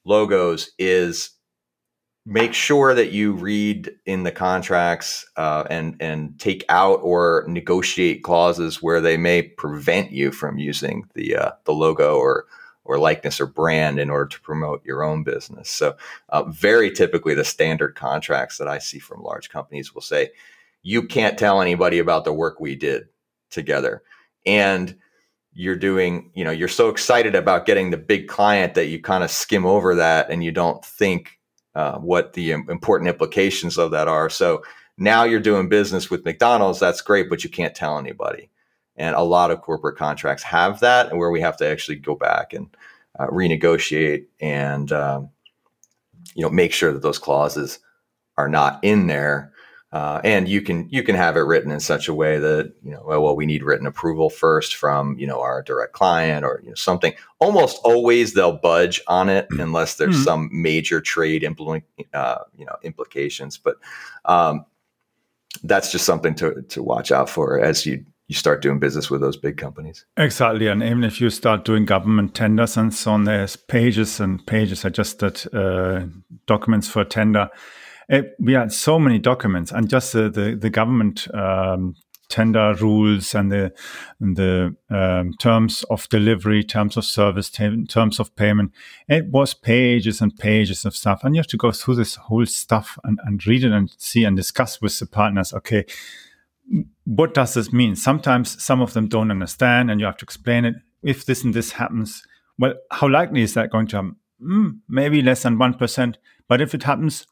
logos 0.04 0.70
is 0.78 1.30
make 2.26 2.54
sure 2.54 2.94
that 2.94 3.12
you 3.12 3.32
read 3.32 3.90
in 4.06 4.22
the 4.22 4.32
contracts 4.32 5.26
uh, 5.36 5.64
and 5.68 5.96
and 6.00 6.38
take 6.38 6.64
out 6.68 7.00
or 7.02 7.44
negotiate 7.48 8.22
clauses 8.22 8.82
where 8.82 9.00
they 9.00 9.16
may 9.16 9.42
prevent 9.42 10.10
you 10.10 10.30
from 10.30 10.58
using 10.58 11.04
the 11.14 11.36
uh, 11.36 11.50
the 11.64 11.72
logo 11.72 12.16
or 12.16 12.46
or 12.84 12.98
likeness 12.98 13.40
or 13.40 13.46
brand 13.46 13.98
in 13.98 14.10
order 14.10 14.28
to 14.28 14.40
promote 14.42 14.84
your 14.84 15.02
own 15.02 15.24
business. 15.24 15.70
So, 15.70 15.96
uh, 16.28 16.44
very 16.44 16.90
typically, 16.90 17.32
the 17.34 17.44
standard 17.44 17.94
contracts 17.94 18.58
that 18.58 18.68
I 18.68 18.78
see 18.78 18.98
from 18.98 19.22
large 19.22 19.48
companies 19.48 19.94
will 19.94 20.02
say, 20.02 20.30
"You 20.82 21.02
can't 21.06 21.38
tell 21.38 21.60
anybody 21.60 21.98
about 21.98 22.24
the 22.24 22.32
work 22.32 22.60
we 22.60 22.74
did 22.74 23.08
together," 23.54 24.02
and 24.44 24.96
you're 25.54 25.76
doing, 25.76 26.30
you 26.34 26.44
know, 26.44 26.50
you're 26.50 26.68
so 26.68 26.88
excited 26.88 27.34
about 27.34 27.64
getting 27.64 27.90
the 27.90 27.96
big 27.96 28.26
client 28.26 28.74
that 28.74 28.86
you 28.86 29.00
kind 29.00 29.22
of 29.22 29.30
skim 29.30 29.64
over 29.64 29.94
that 29.94 30.28
and 30.28 30.42
you 30.42 30.50
don't 30.50 30.84
think 30.84 31.38
uh, 31.76 31.96
what 31.98 32.32
the 32.32 32.50
important 32.50 33.08
implications 33.08 33.78
of 33.78 33.92
that 33.92 34.08
are. 34.08 34.28
So 34.28 34.62
now 34.98 35.24
you're 35.24 35.40
doing 35.40 35.68
business 35.68 36.10
with 36.10 36.24
McDonald's. 36.24 36.80
That's 36.80 37.00
great, 37.00 37.30
but 37.30 37.44
you 37.44 37.50
can't 37.50 37.74
tell 37.74 37.98
anybody. 37.98 38.50
And 38.96 39.14
a 39.14 39.22
lot 39.22 39.50
of 39.50 39.60
corporate 39.60 39.96
contracts 39.96 40.42
have 40.44 40.80
that, 40.80 41.08
and 41.08 41.18
where 41.18 41.30
we 41.30 41.40
have 41.40 41.56
to 41.58 41.66
actually 41.66 41.96
go 41.96 42.14
back 42.14 42.52
and 42.52 42.68
uh, 43.18 43.26
renegotiate 43.28 44.26
and 44.40 44.92
um, 44.92 45.30
you 46.34 46.42
know 46.42 46.50
make 46.50 46.72
sure 46.72 46.92
that 46.92 47.02
those 47.02 47.18
clauses 47.18 47.80
are 48.36 48.48
not 48.48 48.78
in 48.82 49.06
there. 49.06 49.52
Uh, 49.94 50.20
and 50.24 50.48
you 50.48 50.60
can 50.60 50.88
you 50.90 51.04
can 51.04 51.14
have 51.14 51.36
it 51.36 51.42
written 51.42 51.70
in 51.70 51.78
such 51.78 52.08
a 52.08 52.14
way 52.14 52.36
that 52.36 52.72
you 52.82 52.90
know 52.90 53.00
well, 53.06 53.22
well 53.22 53.36
we 53.36 53.46
need 53.46 53.62
written 53.62 53.86
approval 53.86 54.28
first 54.28 54.74
from 54.74 55.16
you 55.20 55.24
know 55.24 55.40
our 55.40 55.62
direct 55.62 55.92
client 55.92 56.44
or 56.44 56.60
you 56.64 56.70
know 56.70 56.74
something. 56.74 57.12
Almost 57.38 57.78
always 57.84 58.34
they'll 58.34 58.58
budge 58.58 59.00
on 59.06 59.28
it 59.28 59.48
mm. 59.50 59.62
unless 59.62 59.94
there's 59.94 60.16
mm-hmm. 60.16 60.24
some 60.24 60.50
major 60.50 61.00
trade 61.00 61.44
implement 61.44 61.84
uh, 62.12 62.38
you 62.58 62.64
know 62.64 62.74
implications. 62.82 63.56
But 63.56 63.76
um, 64.24 64.66
that's 65.62 65.92
just 65.92 66.04
something 66.04 66.34
to 66.34 66.62
to 66.70 66.82
watch 66.82 67.12
out 67.12 67.30
for 67.30 67.60
as 67.60 67.86
you 67.86 68.04
you 68.26 68.34
start 68.34 68.62
doing 68.62 68.80
business 68.80 69.10
with 69.10 69.20
those 69.20 69.36
big 69.36 69.58
companies. 69.58 70.06
Exactly. 70.16 70.66
And 70.66 70.82
even 70.82 71.04
if 71.04 71.20
you 71.20 71.30
start 71.30 71.64
doing 71.64 71.84
government 71.84 72.34
tenders 72.34 72.76
and 72.76 72.92
so 72.92 73.12
on, 73.12 73.24
there's 73.24 73.54
pages 73.54 74.18
and 74.18 74.44
pages. 74.44 74.84
I 74.84 74.88
just 74.88 75.20
did 75.20 75.54
uh, 75.54 76.06
documents 76.46 76.88
for 76.88 77.02
a 77.02 77.04
tender. 77.04 77.48
It, 78.08 78.34
we 78.38 78.52
had 78.52 78.72
so 78.72 78.98
many 78.98 79.18
documents 79.18 79.72
and 79.72 79.88
just 79.88 80.12
the, 80.12 80.28
the, 80.28 80.56
the 80.56 80.70
government 80.70 81.26
um, 81.34 81.96
tender 82.28 82.74
rules 82.74 83.34
and 83.34 83.52
the, 83.52 83.72
and 84.20 84.36
the 84.36 84.74
um, 84.90 85.34
terms 85.34 85.84
of 85.90 86.08
delivery, 86.08 86.64
terms 86.64 86.96
of 86.96 87.04
service, 87.04 87.50
terms 87.50 88.20
of 88.20 88.34
payment. 88.36 88.72
It 89.08 89.26
was 89.30 89.54
pages 89.54 90.20
and 90.20 90.36
pages 90.36 90.84
of 90.84 90.96
stuff. 90.96 91.22
And 91.22 91.34
you 91.34 91.38
have 91.38 91.46
to 91.48 91.56
go 91.56 91.70
through 91.70 91.96
this 91.96 92.16
whole 92.16 92.46
stuff 92.46 92.98
and, 93.04 93.18
and 93.24 93.46
read 93.46 93.64
it 93.64 93.72
and 93.72 93.94
see 93.98 94.24
and 94.24 94.36
discuss 94.36 94.80
with 94.80 94.98
the 94.98 95.06
partners. 95.06 95.52
Okay, 95.52 95.84
what 97.04 97.34
does 97.34 97.54
this 97.54 97.72
mean? 97.72 97.96
Sometimes 97.96 98.62
some 98.62 98.80
of 98.80 98.94
them 98.94 99.08
don't 99.08 99.30
understand, 99.30 99.90
and 99.90 100.00
you 100.00 100.06
have 100.06 100.16
to 100.18 100.24
explain 100.24 100.64
it. 100.64 100.74
If 101.02 101.26
this 101.26 101.44
and 101.44 101.52
this 101.52 101.72
happens, 101.72 102.22
well, 102.58 102.74
how 102.90 103.08
likely 103.08 103.42
is 103.42 103.54
that 103.54 103.70
going 103.70 103.86
to 103.88 103.96
happen? 103.96 104.16
Mm, 104.42 104.80
maybe 104.88 105.22
less 105.22 105.42
than 105.42 105.58
1%. 105.58 106.14
But 106.48 106.60
if 106.60 106.74
it 106.74 106.82
happens, 106.82 107.26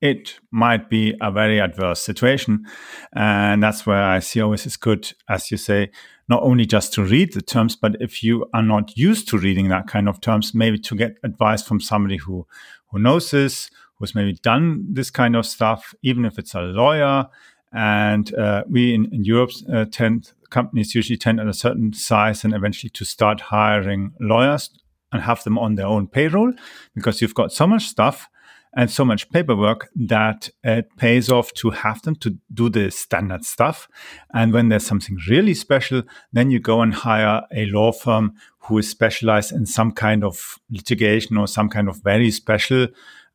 it 0.00 0.38
might 0.50 0.90
be 0.90 1.14
a 1.20 1.30
very 1.30 1.60
adverse 1.60 2.00
situation. 2.00 2.66
And 3.14 3.62
that's 3.62 3.86
where 3.86 4.02
I 4.02 4.18
see 4.18 4.40
always 4.40 4.66
is 4.66 4.76
good, 4.76 5.12
as 5.28 5.50
you 5.50 5.56
say, 5.56 5.90
not 6.28 6.42
only 6.42 6.66
just 6.66 6.92
to 6.94 7.04
read 7.04 7.32
the 7.32 7.42
terms, 7.42 7.76
but 7.76 7.96
if 8.00 8.22
you 8.22 8.46
are 8.52 8.62
not 8.62 8.96
used 8.96 9.28
to 9.28 9.38
reading 9.38 9.68
that 9.68 9.86
kind 9.86 10.08
of 10.08 10.20
terms, 10.20 10.54
maybe 10.54 10.78
to 10.78 10.96
get 10.96 11.16
advice 11.22 11.62
from 11.62 11.80
somebody 11.80 12.16
who, 12.16 12.46
who 12.90 12.98
knows 12.98 13.30
this, 13.30 13.70
who's 13.98 14.14
maybe 14.14 14.34
done 14.42 14.86
this 14.92 15.10
kind 15.10 15.36
of 15.36 15.46
stuff, 15.46 15.94
even 16.02 16.24
if 16.24 16.38
it's 16.38 16.54
a 16.54 16.60
lawyer 16.60 17.28
and 17.72 18.34
uh, 18.34 18.64
we 18.68 18.94
in, 18.94 19.06
in 19.12 19.24
Europe 19.24 19.50
uh, 19.72 19.84
tend 19.90 20.32
companies 20.50 20.94
usually 20.94 21.16
tend 21.16 21.40
at 21.40 21.48
a 21.48 21.52
certain 21.52 21.92
size 21.92 22.44
and 22.44 22.54
eventually 22.54 22.90
to 22.90 23.04
start 23.04 23.40
hiring 23.40 24.12
lawyers 24.20 24.70
and 25.12 25.22
have 25.22 25.42
them 25.44 25.58
on 25.58 25.74
their 25.74 25.86
own 25.86 26.06
payroll 26.06 26.52
because 26.94 27.20
you've 27.20 27.34
got 27.34 27.52
so 27.52 27.66
much 27.66 27.86
stuff 27.86 28.28
and 28.76 28.90
so 28.90 29.04
much 29.04 29.30
paperwork 29.30 29.88
that 29.96 30.50
it 30.62 30.94
pays 30.98 31.30
off 31.30 31.52
to 31.54 31.70
have 31.70 32.02
them 32.02 32.14
to 32.16 32.36
do 32.52 32.68
the 32.68 32.90
standard 32.90 33.44
stuff. 33.44 33.88
And 34.34 34.52
when 34.52 34.68
there's 34.68 34.86
something 34.86 35.16
really 35.28 35.54
special, 35.54 36.02
then 36.32 36.50
you 36.50 36.60
go 36.60 36.82
and 36.82 36.92
hire 36.92 37.42
a 37.52 37.64
law 37.66 37.90
firm 37.90 38.34
who 38.60 38.78
is 38.78 38.88
specialized 38.88 39.52
in 39.52 39.64
some 39.64 39.92
kind 39.92 40.22
of 40.22 40.58
litigation 40.70 41.38
or 41.38 41.48
some 41.48 41.70
kind 41.70 41.88
of 41.88 42.02
very 42.02 42.30
special 42.30 42.88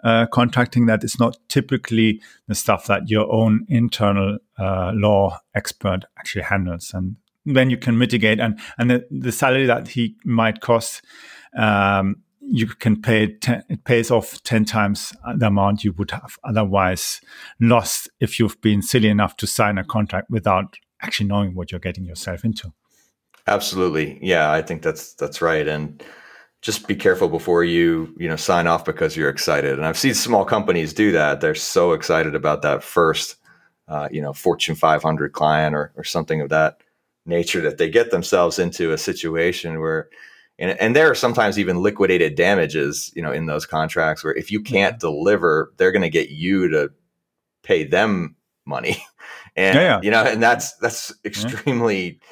uh, 0.03 0.27
contracting 0.27 0.85
that 0.85 1.03
is 1.03 1.19
not 1.19 1.37
typically 1.47 2.21
the 2.47 2.55
stuff 2.55 2.85
that 2.87 3.09
your 3.09 3.31
own 3.31 3.65
internal 3.67 4.37
uh, 4.59 4.91
law 4.93 5.39
expert 5.55 6.05
actually 6.17 6.43
handles. 6.43 6.91
And 6.93 7.15
then 7.45 7.69
you 7.69 7.77
can 7.77 7.97
mitigate 7.97 8.39
and, 8.39 8.59
and 8.77 8.91
the, 8.91 9.07
the 9.09 9.31
salary 9.31 9.65
that 9.65 9.89
he 9.89 10.15
might 10.23 10.61
cost, 10.61 11.03
um, 11.57 12.17
you 12.41 12.67
can 12.67 13.01
pay 13.01 13.35
ten, 13.37 13.63
it 13.69 13.83
pays 13.83 14.11
off 14.11 14.41
10 14.43 14.65
times 14.65 15.13
the 15.37 15.47
amount 15.47 15.83
you 15.83 15.93
would 15.93 16.11
have 16.11 16.37
otherwise 16.43 17.21
lost 17.59 18.09
if 18.19 18.39
you've 18.39 18.59
been 18.61 18.81
silly 18.81 19.09
enough 19.09 19.37
to 19.37 19.47
sign 19.47 19.77
a 19.77 19.83
contract 19.83 20.29
without 20.29 20.75
actually 21.01 21.27
knowing 21.27 21.55
what 21.55 21.71
you're 21.71 21.79
getting 21.79 22.05
yourself 22.05 22.43
into. 22.43 22.73
Absolutely. 23.47 24.19
Yeah, 24.21 24.51
I 24.51 24.61
think 24.61 24.81
that's 24.81 25.13
that's 25.13 25.41
right. 25.41 25.67
And 25.67 26.03
just 26.61 26.87
be 26.87 26.95
careful 26.95 27.27
before 27.27 27.63
you 27.63 28.13
you 28.17 28.27
know 28.27 28.35
sign 28.35 28.67
off 28.67 28.85
because 28.85 29.17
you're 29.17 29.29
excited 29.29 29.73
and 29.73 29.85
i've 29.85 29.97
seen 29.97 30.13
small 30.13 30.45
companies 30.45 30.93
do 30.93 31.11
that 31.11 31.41
they're 31.41 31.55
so 31.55 31.93
excited 31.93 32.35
about 32.35 32.61
that 32.61 32.83
first 32.83 33.37
uh, 33.87 34.07
you 34.11 34.21
know 34.21 34.31
fortune 34.31 34.75
500 34.75 35.33
client 35.33 35.75
or, 35.75 35.91
or 35.95 36.03
something 36.03 36.39
of 36.39 36.49
that 36.49 36.81
nature 37.25 37.61
that 37.61 37.77
they 37.77 37.89
get 37.89 38.11
themselves 38.11 38.59
into 38.59 38.93
a 38.93 38.97
situation 38.97 39.79
where 39.79 40.09
and, 40.61 40.79
and 40.79 40.95
there 40.95 41.11
are 41.11 41.15
sometimes 41.15 41.59
even 41.59 41.81
liquidated 41.81 42.35
damages 42.35 43.11
you 43.15 43.21
know 43.21 43.31
in 43.31 43.47
those 43.47 43.65
contracts 43.65 44.23
where 44.23 44.33
if 44.33 44.51
you 44.51 44.61
can't 44.61 44.99
deliver 44.99 45.73
they're 45.77 45.91
going 45.91 46.01
to 46.01 46.09
get 46.09 46.29
you 46.29 46.69
to 46.69 46.91
pay 47.63 47.83
them 47.83 48.35
money 48.65 49.03
and 49.57 49.75
yeah, 49.75 49.81
yeah. 49.81 49.99
you 50.01 50.11
know 50.11 50.23
and 50.23 50.41
that's 50.41 50.73
that's 50.77 51.13
extremely 51.25 52.05
yeah 52.05 52.27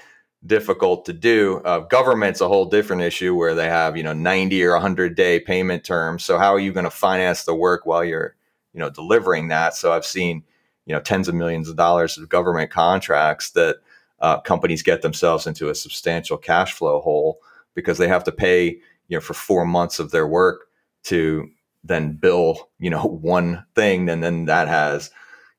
difficult 0.45 1.05
to 1.05 1.13
do. 1.13 1.61
Uh, 1.65 1.79
government's 1.79 2.41
a 2.41 2.47
whole 2.47 2.65
different 2.65 3.01
issue 3.01 3.35
where 3.35 3.55
they 3.55 3.67
have 3.67 3.97
you 3.97 4.03
know 4.03 4.13
90 4.13 4.63
or 4.63 4.73
100 4.73 5.15
day 5.15 5.39
payment 5.39 5.83
terms. 5.83 6.23
So 6.23 6.37
how 6.37 6.53
are 6.53 6.59
you 6.59 6.71
going 6.71 6.85
to 6.85 6.89
finance 6.89 7.43
the 7.43 7.55
work 7.55 7.85
while 7.85 8.03
you're 8.03 8.35
you 8.73 8.79
know 8.79 8.89
delivering 8.89 9.49
that? 9.49 9.75
So 9.75 9.91
I've 9.91 10.05
seen 10.05 10.43
you 10.85 10.93
know 10.93 11.01
tens 11.01 11.27
of 11.27 11.35
millions 11.35 11.69
of 11.69 11.75
dollars 11.75 12.17
of 12.17 12.29
government 12.29 12.71
contracts 12.71 13.51
that 13.51 13.77
uh, 14.19 14.39
companies 14.41 14.83
get 14.83 15.01
themselves 15.01 15.47
into 15.47 15.69
a 15.69 15.75
substantial 15.75 16.37
cash 16.37 16.73
flow 16.73 16.99
hole 16.99 17.39
because 17.75 17.97
they 17.97 18.07
have 18.07 18.23
to 18.23 18.31
pay 18.31 18.79
you 19.07 19.17
know 19.17 19.21
for 19.21 19.33
four 19.33 19.65
months 19.65 19.99
of 19.99 20.11
their 20.11 20.27
work 20.27 20.67
to 21.03 21.49
then 21.83 22.13
bill 22.13 22.69
you 22.79 22.89
know 22.89 23.03
one 23.21 23.65
thing 23.75 24.09
and 24.09 24.23
then 24.23 24.45
that 24.45 24.67
has 24.67 25.11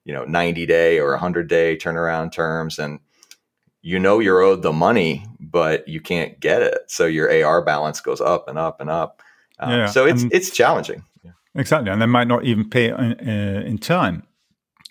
you 0.04 0.12
know 0.12 0.24
90 0.24 0.66
day 0.66 0.98
or 0.98 1.10
100 1.10 1.48
day 1.48 1.76
turnaround 1.76 2.32
terms 2.32 2.78
and 2.78 3.00
you 3.82 3.98
know 3.98 4.18
you're 4.18 4.40
owed 4.40 4.62
the 4.62 4.72
money, 4.72 5.24
but 5.38 5.86
you 5.88 6.00
can't 6.00 6.38
get 6.40 6.62
it. 6.62 6.82
So 6.88 7.06
your 7.06 7.30
AR 7.44 7.62
balance 7.62 8.00
goes 8.00 8.20
up 8.20 8.48
and 8.48 8.58
up 8.58 8.80
and 8.80 8.90
up. 8.90 9.22
Um, 9.58 9.70
yeah, 9.70 9.86
so 9.86 10.06
it's 10.06 10.24
it's 10.30 10.50
challenging. 10.50 11.04
Exactly, 11.54 11.90
and 11.90 12.00
they 12.00 12.06
might 12.06 12.28
not 12.28 12.44
even 12.44 12.70
pay 12.70 12.90
in, 12.90 12.96
uh, 12.96 13.62
in 13.66 13.78
time, 13.78 14.22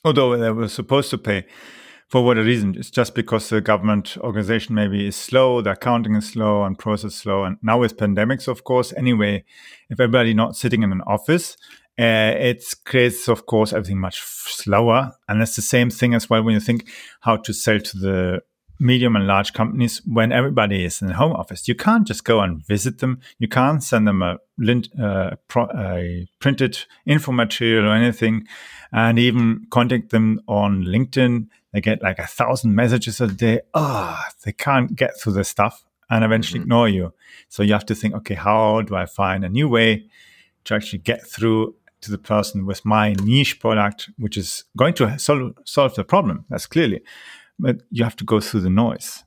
although 0.03 0.38
they 0.38 0.51
were 0.51 0.67
supposed 0.67 1.10
to 1.12 1.17
pay. 1.17 1.45
For 2.10 2.26
what 2.26 2.39
a 2.39 2.43
reason? 2.43 2.74
It's 2.76 2.89
just 2.89 3.13
because 3.13 3.50
the 3.50 3.62
government 3.62 4.17
organization 4.17 4.74
maybe 4.74 5.06
is 5.06 5.15
slow, 5.15 5.62
the 5.62 5.74
accounting 5.74 6.15
is 6.15 6.30
slow, 6.30 6.63
and 6.63 6.78
process 6.78 7.13
slow. 7.13 7.43
And 7.43 7.58
now 7.62 7.80
with 7.80 7.98
pandemics, 7.98 8.48
of 8.48 8.63
course, 8.63 8.91
anyway, 8.98 9.43
if 9.91 10.00
everybody 10.00 10.34
not 10.34 10.56
sitting 10.56 10.82
in 10.82 10.91
an 10.91 11.02
office, 11.02 11.56
uh, 12.00 12.34
it 12.36 12.63
creates, 12.84 13.28
of 13.28 13.45
course, 13.45 13.74
everything 13.74 14.00
much 14.00 14.22
slower. 14.24 15.12
And 15.28 15.39
that's 15.39 15.56
the 15.56 15.62
same 15.62 15.91
thing 15.91 16.15
as 16.15 16.28
well 16.30 16.41
when 16.41 16.56
you 16.56 16.60
think 16.60 16.89
how 17.22 17.38
to 17.38 17.54
sell 17.54 17.80
to 17.80 17.98
the 17.98 18.41
medium 18.79 19.15
and 19.15 19.27
large 19.27 19.53
companies 19.53 20.01
when 20.05 20.31
everybody 20.31 20.85
is 20.85 21.01
in 21.01 21.07
the 21.07 21.13
home 21.13 21.33
office. 21.33 21.67
You 21.67 21.75
can't 21.75 22.07
just 22.07 22.23
go 22.23 22.39
and 22.39 22.65
visit 22.65 22.99
them. 22.99 23.19
You 23.37 23.47
can't 23.47 23.83
send 23.83 24.07
them 24.07 24.21
a, 24.21 24.37
uh, 24.99 25.35
a 25.55 26.27
printed 26.39 26.79
info 27.05 27.31
material 27.31 27.85
or 27.85 27.93
anything, 27.93 28.47
and 28.91 29.19
even 29.19 29.67
contact 29.69 30.09
them 30.09 30.41
on 30.47 30.83
LinkedIn. 30.83 31.47
They 31.73 31.81
get 31.81 32.01
like 32.01 32.19
a 32.19 32.27
thousand 32.27 32.75
messages 32.75 33.21
a 33.21 33.27
day. 33.27 33.61
Ah, 33.73 34.25
oh, 34.25 34.31
they 34.43 34.53
can't 34.53 34.95
get 34.95 35.19
through 35.19 35.33
the 35.33 35.43
stuff 35.43 35.83
and 36.09 36.23
eventually 36.23 36.59
mm-hmm. 36.59 36.65
ignore 36.65 36.89
you. 36.89 37.13
So 37.49 37.61
you 37.63 37.73
have 37.73 37.85
to 37.87 37.95
think, 37.95 38.15
okay, 38.15 38.33
how 38.33 38.81
do 38.81 38.95
I 38.95 39.05
find 39.05 39.43
a 39.43 39.49
new 39.49 39.69
way 39.69 40.07
to 40.65 40.75
actually 40.75 40.99
get 40.99 41.25
through 41.25 41.75
to 42.01 42.11
the 42.11 42.17
person 42.17 42.65
with 42.65 42.85
my 42.85 43.13
niche 43.23 43.59
product, 43.59 44.09
which 44.17 44.37
is 44.37 44.63
going 44.77 44.93
to 44.95 45.17
sol- 45.19 45.53
solve 45.65 45.95
the 45.95 46.03
problem. 46.03 46.45
That's 46.49 46.65
clearly, 46.65 47.01
but 47.60 47.82
you 47.91 48.04
have 48.04 48.15
to 48.15 48.24
go 48.24 48.39
through 48.39 48.62
the 48.62 48.69
noise. 48.69 49.24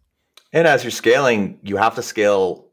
And 0.52 0.66
as 0.66 0.82
you're 0.82 0.90
scaling, 0.90 1.58
you 1.62 1.76
have 1.76 1.94
to 1.94 2.02
scale 2.02 2.66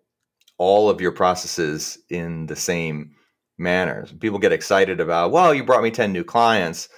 all 0.57 0.89
of 0.89 0.99
your 0.99 1.11
processes 1.11 1.97
in 2.09 2.47
the 2.47 2.55
same 2.55 3.15
manner. 3.57 4.05
People 4.19 4.39
get 4.39 4.51
excited 4.51 4.99
about, 4.99 5.31
well, 5.31 5.53
you 5.53 5.63
brought 5.63 5.83
me 5.83 5.91
10 5.91 6.11
new 6.11 6.23
clients, 6.23 6.89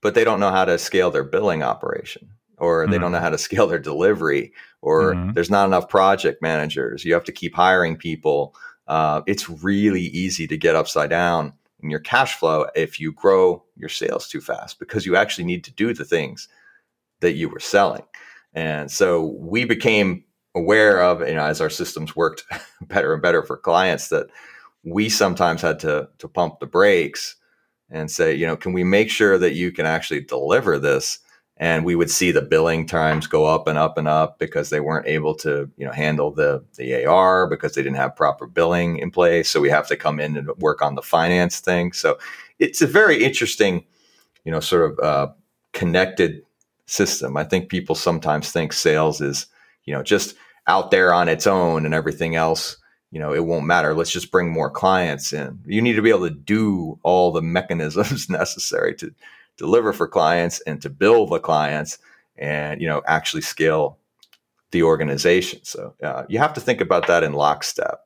but 0.00 0.14
they 0.14 0.24
don't 0.24 0.40
know 0.40 0.50
how 0.50 0.64
to 0.64 0.78
scale 0.78 1.10
their 1.10 1.24
billing 1.24 1.62
operation 1.62 2.28
or 2.58 2.86
they 2.86 2.92
mm-hmm. 2.92 3.02
don't 3.02 3.12
know 3.12 3.20
how 3.20 3.30
to 3.30 3.38
scale 3.38 3.66
their 3.66 3.78
delivery 3.78 4.52
or 4.80 5.14
mm-hmm. 5.14 5.32
there's 5.32 5.50
not 5.50 5.66
enough 5.66 5.88
project 5.88 6.42
managers. 6.42 7.04
You 7.04 7.14
have 7.14 7.24
to 7.24 7.32
keep 7.32 7.54
hiring 7.54 7.96
people. 7.96 8.54
Uh, 8.86 9.22
it's 9.26 9.48
really 9.48 10.02
easy 10.02 10.46
to 10.46 10.56
get 10.56 10.76
upside 10.76 11.10
down 11.10 11.52
in 11.82 11.90
your 11.90 12.00
cash 12.00 12.36
flow 12.36 12.66
if 12.74 12.98
you 12.98 13.12
grow 13.12 13.62
your 13.76 13.88
sales 13.88 14.28
too 14.28 14.40
fast 14.40 14.78
because 14.78 15.06
you 15.06 15.16
actually 15.16 15.44
need 15.44 15.64
to 15.64 15.72
do 15.72 15.94
the 15.94 16.04
things 16.04 16.48
that 17.20 17.32
you 17.32 17.48
were 17.48 17.60
selling. 17.60 18.04
And 18.54 18.90
so 18.90 19.36
we 19.38 19.64
became 19.64 20.24
aware 20.54 21.02
of, 21.02 21.26
you 21.26 21.34
know, 21.34 21.44
as 21.44 21.60
our 21.60 21.70
systems 21.70 22.14
worked 22.14 22.44
better 22.82 23.12
and 23.12 23.22
better 23.22 23.42
for 23.42 23.56
clients 23.56 24.08
that 24.08 24.28
we 24.84 25.08
sometimes 25.08 25.62
had 25.62 25.78
to 25.80 26.08
to 26.18 26.28
pump 26.28 26.60
the 26.60 26.66
brakes 26.66 27.36
and 27.90 28.10
say, 28.10 28.34
you 28.34 28.46
know, 28.46 28.56
can 28.56 28.72
we 28.72 28.84
make 28.84 29.10
sure 29.10 29.38
that 29.38 29.54
you 29.54 29.72
can 29.72 29.86
actually 29.86 30.20
deliver 30.20 30.78
this? 30.78 31.18
And 31.56 31.84
we 31.84 31.94
would 31.94 32.10
see 32.10 32.32
the 32.32 32.42
billing 32.42 32.86
times 32.86 33.28
go 33.28 33.44
up 33.44 33.68
and 33.68 33.78
up 33.78 33.96
and 33.96 34.08
up 34.08 34.38
because 34.40 34.70
they 34.70 34.80
weren't 34.80 35.06
able 35.06 35.34
to 35.36 35.70
you 35.76 35.86
know 35.86 35.92
handle 35.92 36.32
the 36.32 36.64
the 36.76 37.04
AR 37.04 37.48
because 37.48 37.74
they 37.74 37.82
didn't 37.82 37.96
have 37.96 38.16
proper 38.16 38.46
billing 38.46 38.98
in 38.98 39.10
place. 39.10 39.50
So 39.50 39.60
we 39.60 39.70
have 39.70 39.86
to 39.88 39.96
come 39.96 40.18
in 40.18 40.36
and 40.36 40.48
work 40.58 40.82
on 40.82 40.96
the 40.96 41.02
finance 41.02 41.60
thing. 41.60 41.92
So 41.92 42.18
it's 42.58 42.82
a 42.82 42.86
very 42.86 43.22
interesting 43.22 43.84
you 44.44 44.50
know 44.50 44.60
sort 44.60 44.90
of 44.90 44.98
uh, 44.98 45.32
connected 45.72 46.42
system. 46.86 47.36
I 47.36 47.44
think 47.44 47.68
people 47.68 47.94
sometimes 47.94 48.50
think 48.50 48.72
sales 48.72 49.20
is 49.20 49.46
you 49.84 49.94
know 49.94 50.02
just 50.02 50.34
out 50.66 50.90
there 50.90 51.12
on 51.12 51.28
its 51.28 51.46
own 51.46 51.84
and 51.84 51.94
everything 51.94 52.36
else 52.36 52.78
you 53.14 53.20
know 53.20 53.32
it 53.32 53.46
won't 53.46 53.64
matter. 53.64 53.94
Let's 53.94 54.10
just 54.10 54.32
bring 54.32 54.50
more 54.50 54.68
clients 54.68 55.32
in. 55.32 55.60
You 55.66 55.80
need 55.80 55.94
to 55.94 56.02
be 56.02 56.10
able 56.10 56.28
to 56.28 56.34
do 56.34 56.98
all 57.04 57.30
the 57.30 57.42
mechanisms 57.58 58.28
necessary 58.28 58.94
to 58.96 59.14
deliver 59.56 59.92
for 59.92 60.08
clients 60.08 60.60
and 60.62 60.82
to 60.82 60.90
build 60.90 61.30
the 61.30 61.38
clients 61.38 61.98
and 62.36 62.82
you 62.82 62.88
know 62.88 63.02
actually 63.06 63.42
scale 63.42 63.98
the 64.72 64.82
organization. 64.82 65.60
So 65.62 65.94
uh, 66.02 66.24
you 66.28 66.40
have 66.40 66.54
to 66.54 66.60
think 66.60 66.80
about 66.80 67.06
that 67.06 67.22
in 67.22 67.32
lockstep 67.32 68.00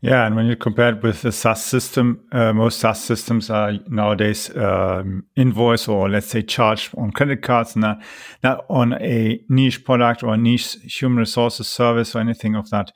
yeah, 0.00 0.26
and 0.26 0.34
when 0.34 0.46
you 0.46 0.56
compare 0.56 0.94
it 0.94 1.02
with 1.02 1.22
the 1.22 1.30
SaaS 1.30 1.64
system, 1.64 2.20
uh, 2.32 2.52
most 2.52 2.78
SaaS 2.78 3.02
systems 3.02 3.50
are 3.50 3.74
nowadays 3.88 4.54
um, 4.56 5.24
invoice 5.36 5.88
or 5.88 6.08
let's 6.08 6.26
say 6.26 6.42
charge 6.42 6.90
on 6.96 7.10
credit 7.12 7.42
cards, 7.42 7.76
not 7.76 8.02
not 8.42 8.64
on 8.68 8.94
a 8.94 9.40
niche 9.48 9.84
product 9.84 10.22
or 10.22 10.36
niche 10.36 10.76
human 10.82 11.18
resources 11.18 11.68
service 11.68 12.14
or 12.14 12.20
anything 12.20 12.56
of 12.56 12.70
that. 12.70 12.92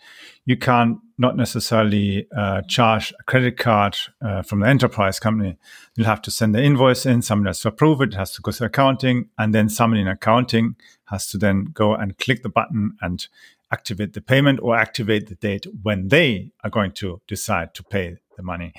You 0.46 0.56
can't 0.56 0.98
not 1.16 1.36
necessarily 1.36 2.26
uh, 2.36 2.62
charge 2.62 3.12
a 3.20 3.22
credit 3.24 3.56
card 3.56 3.96
uh, 4.20 4.42
from 4.42 4.60
the 4.60 4.66
enterprise 4.66 5.20
company. 5.20 5.56
You'll 5.94 6.06
have 6.06 6.22
to 6.22 6.30
send 6.30 6.54
the 6.54 6.62
invoice 6.62 7.06
in, 7.06 7.22
somebody 7.22 7.50
has 7.50 7.60
to 7.60 7.68
approve 7.68 8.00
it, 8.00 8.14
has 8.14 8.32
to 8.32 8.42
go 8.42 8.50
through 8.50 8.66
accounting, 8.66 9.28
and 9.38 9.54
then 9.54 9.68
somebody 9.68 10.02
in 10.02 10.08
accounting 10.08 10.74
has 11.06 11.28
to 11.28 11.38
then 11.38 11.66
go 11.72 11.94
and 11.94 12.18
click 12.18 12.42
the 12.42 12.48
button 12.48 12.96
and 13.00 13.28
activate 13.72 14.12
the 14.12 14.20
payment 14.20 14.60
or 14.62 14.76
activate 14.76 15.28
the 15.28 15.34
date 15.34 15.66
when 15.82 16.08
they 16.08 16.52
are 16.62 16.70
going 16.70 16.92
to 16.92 17.20
decide 17.26 17.74
to 17.74 17.82
pay 17.82 18.16
the 18.36 18.42
money 18.42 18.72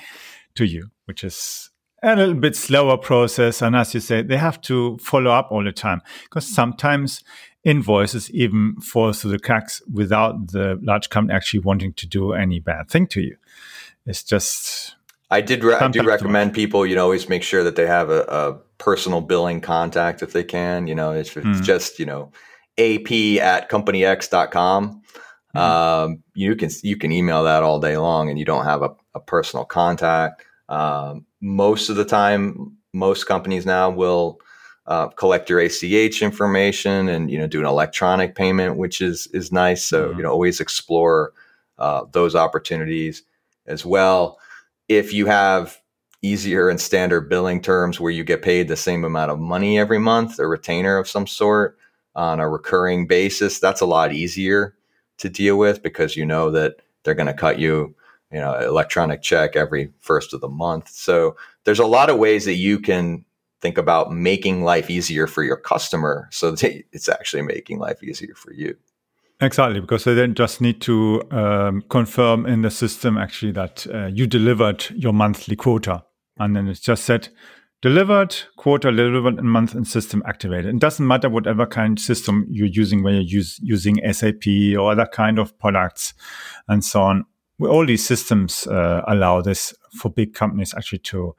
to 0.55 0.65
you, 0.65 0.89
which 1.05 1.23
is 1.23 1.69
a 2.03 2.15
little 2.15 2.35
bit 2.35 2.55
slower 2.55 2.97
process. 2.97 3.61
And 3.61 3.75
as 3.75 3.93
you 3.93 3.99
say, 3.99 4.21
they 4.21 4.37
have 4.37 4.61
to 4.61 4.97
follow 4.99 5.31
up 5.31 5.49
all 5.51 5.63
the 5.63 5.71
time 5.71 6.01
because 6.23 6.47
sometimes 6.47 7.23
invoices 7.63 8.29
even 8.31 8.75
fall 8.79 9.11
through 9.11 9.31
the 9.31 9.39
cracks 9.39 9.81
without 9.91 10.51
the 10.51 10.79
large 10.83 11.09
company 11.09 11.35
actually 11.35 11.61
wanting 11.61 11.93
to 11.93 12.07
do 12.07 12.33
any 12.33 12.59
bad 12.59 12.89
thing 12.89 13.07
to 13.07 13.21
you. 13.21 13.35
It's 14.05 14.23
just. 14.23 14.95
I 15.31 15.41
did. 15.41 15.63
Re- 15.63 15.73
I 15.73 15.87
do 15.87 16.03
recommend 16.03 16.53
people, 16.53 16.85
you 16.85 16.95
know, 16.95 17.03
always 17.03 17.27
make 17.27 17.41
sure 17.41 17.63
that 17.63 17.75
they 17.75 17.87
have 17.87 18.11
a, 18.11 18.21
a 18.21 18.53
personal 18.77 19.21
billing 19.21 19.61
contact 19.61 20.21
if 20.21 20.31
they 20.31 20.43
can. 20.43 20.85
You 20.85 20.93
know, 20.93 21.13
if 21.13 21.35
it's 21.35 21.45
mm. 21.45 21.63
just, 21.63 21.97
you 21.97 22.05
know, 22.05 22.31
ap 22.77 23.11
at 23.41 23.69
companyx.com. 23.69 25.01
Mm-hmm. 25.55 25.57
Um, 25.57 26.23
you 26.33 26.55
can 26.55 26.69
you 26.83 26.97
can 26.97 27.11
email 27.11 27.43
that 27.43 27.63
all 27.63 27.79
day 27.79 27.97
long, 27.97 28.29
and 28.29 28.37
you 28.37 28.45
don't 28.45 28.65
have 28.65 28.81
a, 28.81 28.89
a 29.13 29.19
personal 29.19 29.65
contact. 29.65 30.43
Um, 30.67 31.25
most 31.41 31.89
of 31.89 31.95
the 31.95 32.05
time, 32.05 32.77
most 32.93 33.25
companies 33.25 33.65
now 33.65 33.89
will 33.89 34.39
uh, 34.87 35.07
collect 35.09 35.49
your 35.49 35.59
ACH 35.59 36.21
information 36.21 37.07
and 37.09 37.31
you 37.31 37.37
know 37.37 37.47
do 37.47 37.59
an 37.59 37.65
electronic 37.65 38.35
payment, 38.35 38.77
which 38.77 39.01
is 39.01 39.27
is 39.27 39.51
nice. 39.51 39.83
So 39.83 40.09
mm-hmm. 40.09 40.17
you 40.17 40.23
know 40.23 40.31
always 40.31 40.59
explore 40.59 41.33
uh, 41.77 42.05
those 42.11 42.35
opportunities 42.35 43.23
as 43.65 43.85
well. 43.85 44.39
If 44.87 45.13
you 45.13 45.25
have 45.25 45.79
easier 46.21 46.69
and 46.69 46.81
standard 46.81 47.29
billing 47.29 47.61
terms 47.61 47.99
where 47.99 48.11
you 48.11 48.23
get 48.23 48.41
paid 48.41 48.67
the 48.67 48.75
same 48.75 49.03
amount 49.03 49.31
of 49.31 49.39
money 49.39 49.77
every 49.77 49.99
month, 49.99 50.39
a 50.39 50.47
retainer 50.47 50.97
of 50.97 51.07
some 51.07 51.27
sort 51.27 51.77
on 52.15 52.39
a 52.39 52.49
recurring 52.49 53.07
basis, 53.07 53.59
that's 53.59 53.81
a 53.81 53.85
lot 53.85 54.13
easier 54.13 54.75
to 55.17 55.29
deal 55.29 55.57
with 55.57 55.81
because 55.81 56.15
you 56.15 56.25
know 56.25 56.51
that 56.51 56.77
they're 57.03 57.13
going 57.13 57.27
to 57.27 57.33
cut 57.33 57.59
you, 57.59 57.95
you 58.31 58.39
know, 58.39 58.57
electronic 58.59 59.21
check 59.21 59.55
every 59.55 59.91
first 60.01 60.33
of 60.33 60.41
the 60.41 60.49
month. 60.49 60.89
So 60.89 61.35
there's 61.63 61.79
a 61.79 61.85
lot 61.85 62.09
of 62.09 62.17
ways 62.17 62.45
that 62.45 62.55
you 62.55 62.79
can 62.79 63.25
think 63.61 63.77
about 63.77 64.11
making 64.11 64.63
life 64.63 64.89
easier 64.89 65.27
for 65.27 65.43
your 65.43 65.57
customer 65.57 66.27
so 66.31 66.51
that 66.51 66.83
it's 66.91 67.09
actually 67.09 67.43
making 67.43 67.79
life 67.79 68.03
easier 68.03 68.35
for 68.35 68.53
you. 68.53 68.75
Exactly, 69.41 69.81
because 69.81 70.05
they 70.05 70.13
then 70.13 70.33
just 70.33 70.61
need 70.61 70.79
to 70.81 71.21
um, 71.31 71.83
confirm 71.89 72.45
in 72.45 72.61
the 72.61 72.71
system 72.71 73.17
actually 73.17 73.51
that 73.51 73.85
uh, 73.93 74.05
you 74.05 74.27
delivered 74.27 74.85
your 74.91 75.11
monthly 75.11 75.57
quota. 75.57 76.05
And 76.37 76.55
then 76.55 76.67
it's 76.67 76.79
just 76.79 77.03
said, 77.03 77.29
delivered, 77.85 78.35
quarter 78.55 78.89
delivered, 78.89 79.37
and 79.37 79.47
month 79.47 79.75
and 79.75 79.87
system 79.87 80.23
activated. 80.25 80.73
It 80.73 80.79
doesn't 80.79 81.05
matter 81.05 81.29
whatever 81.29 81.67
kind 81.67 81.99
of 81.99 82.03
system 82.03 82.47
you're 82.49 82.65
using, 82.65 83.03
when 83.03 83.13
you're 83.13 83.21
use, 83.21 83.59
using 83.61 84.01
SAP 84.11 84.47
or 84.75 84.91
other 84.91 85.05
kind 85.05 85.37
of 85.37 85.55
products 85.59 86.15
and 86.67 86.83
so 86.83 87.03
on. 87.03 87.25
All 87.59 87.85
these 87.85 88.03
systems 88.03 88.65
uh, 88.65 89.03
allow 89.07 89.41
this 89.41 89.71
for 89.99 90.09
big 90.09 90.33
companies 90.33 90.73
actually 90.75 91.03
to 91.13 91.35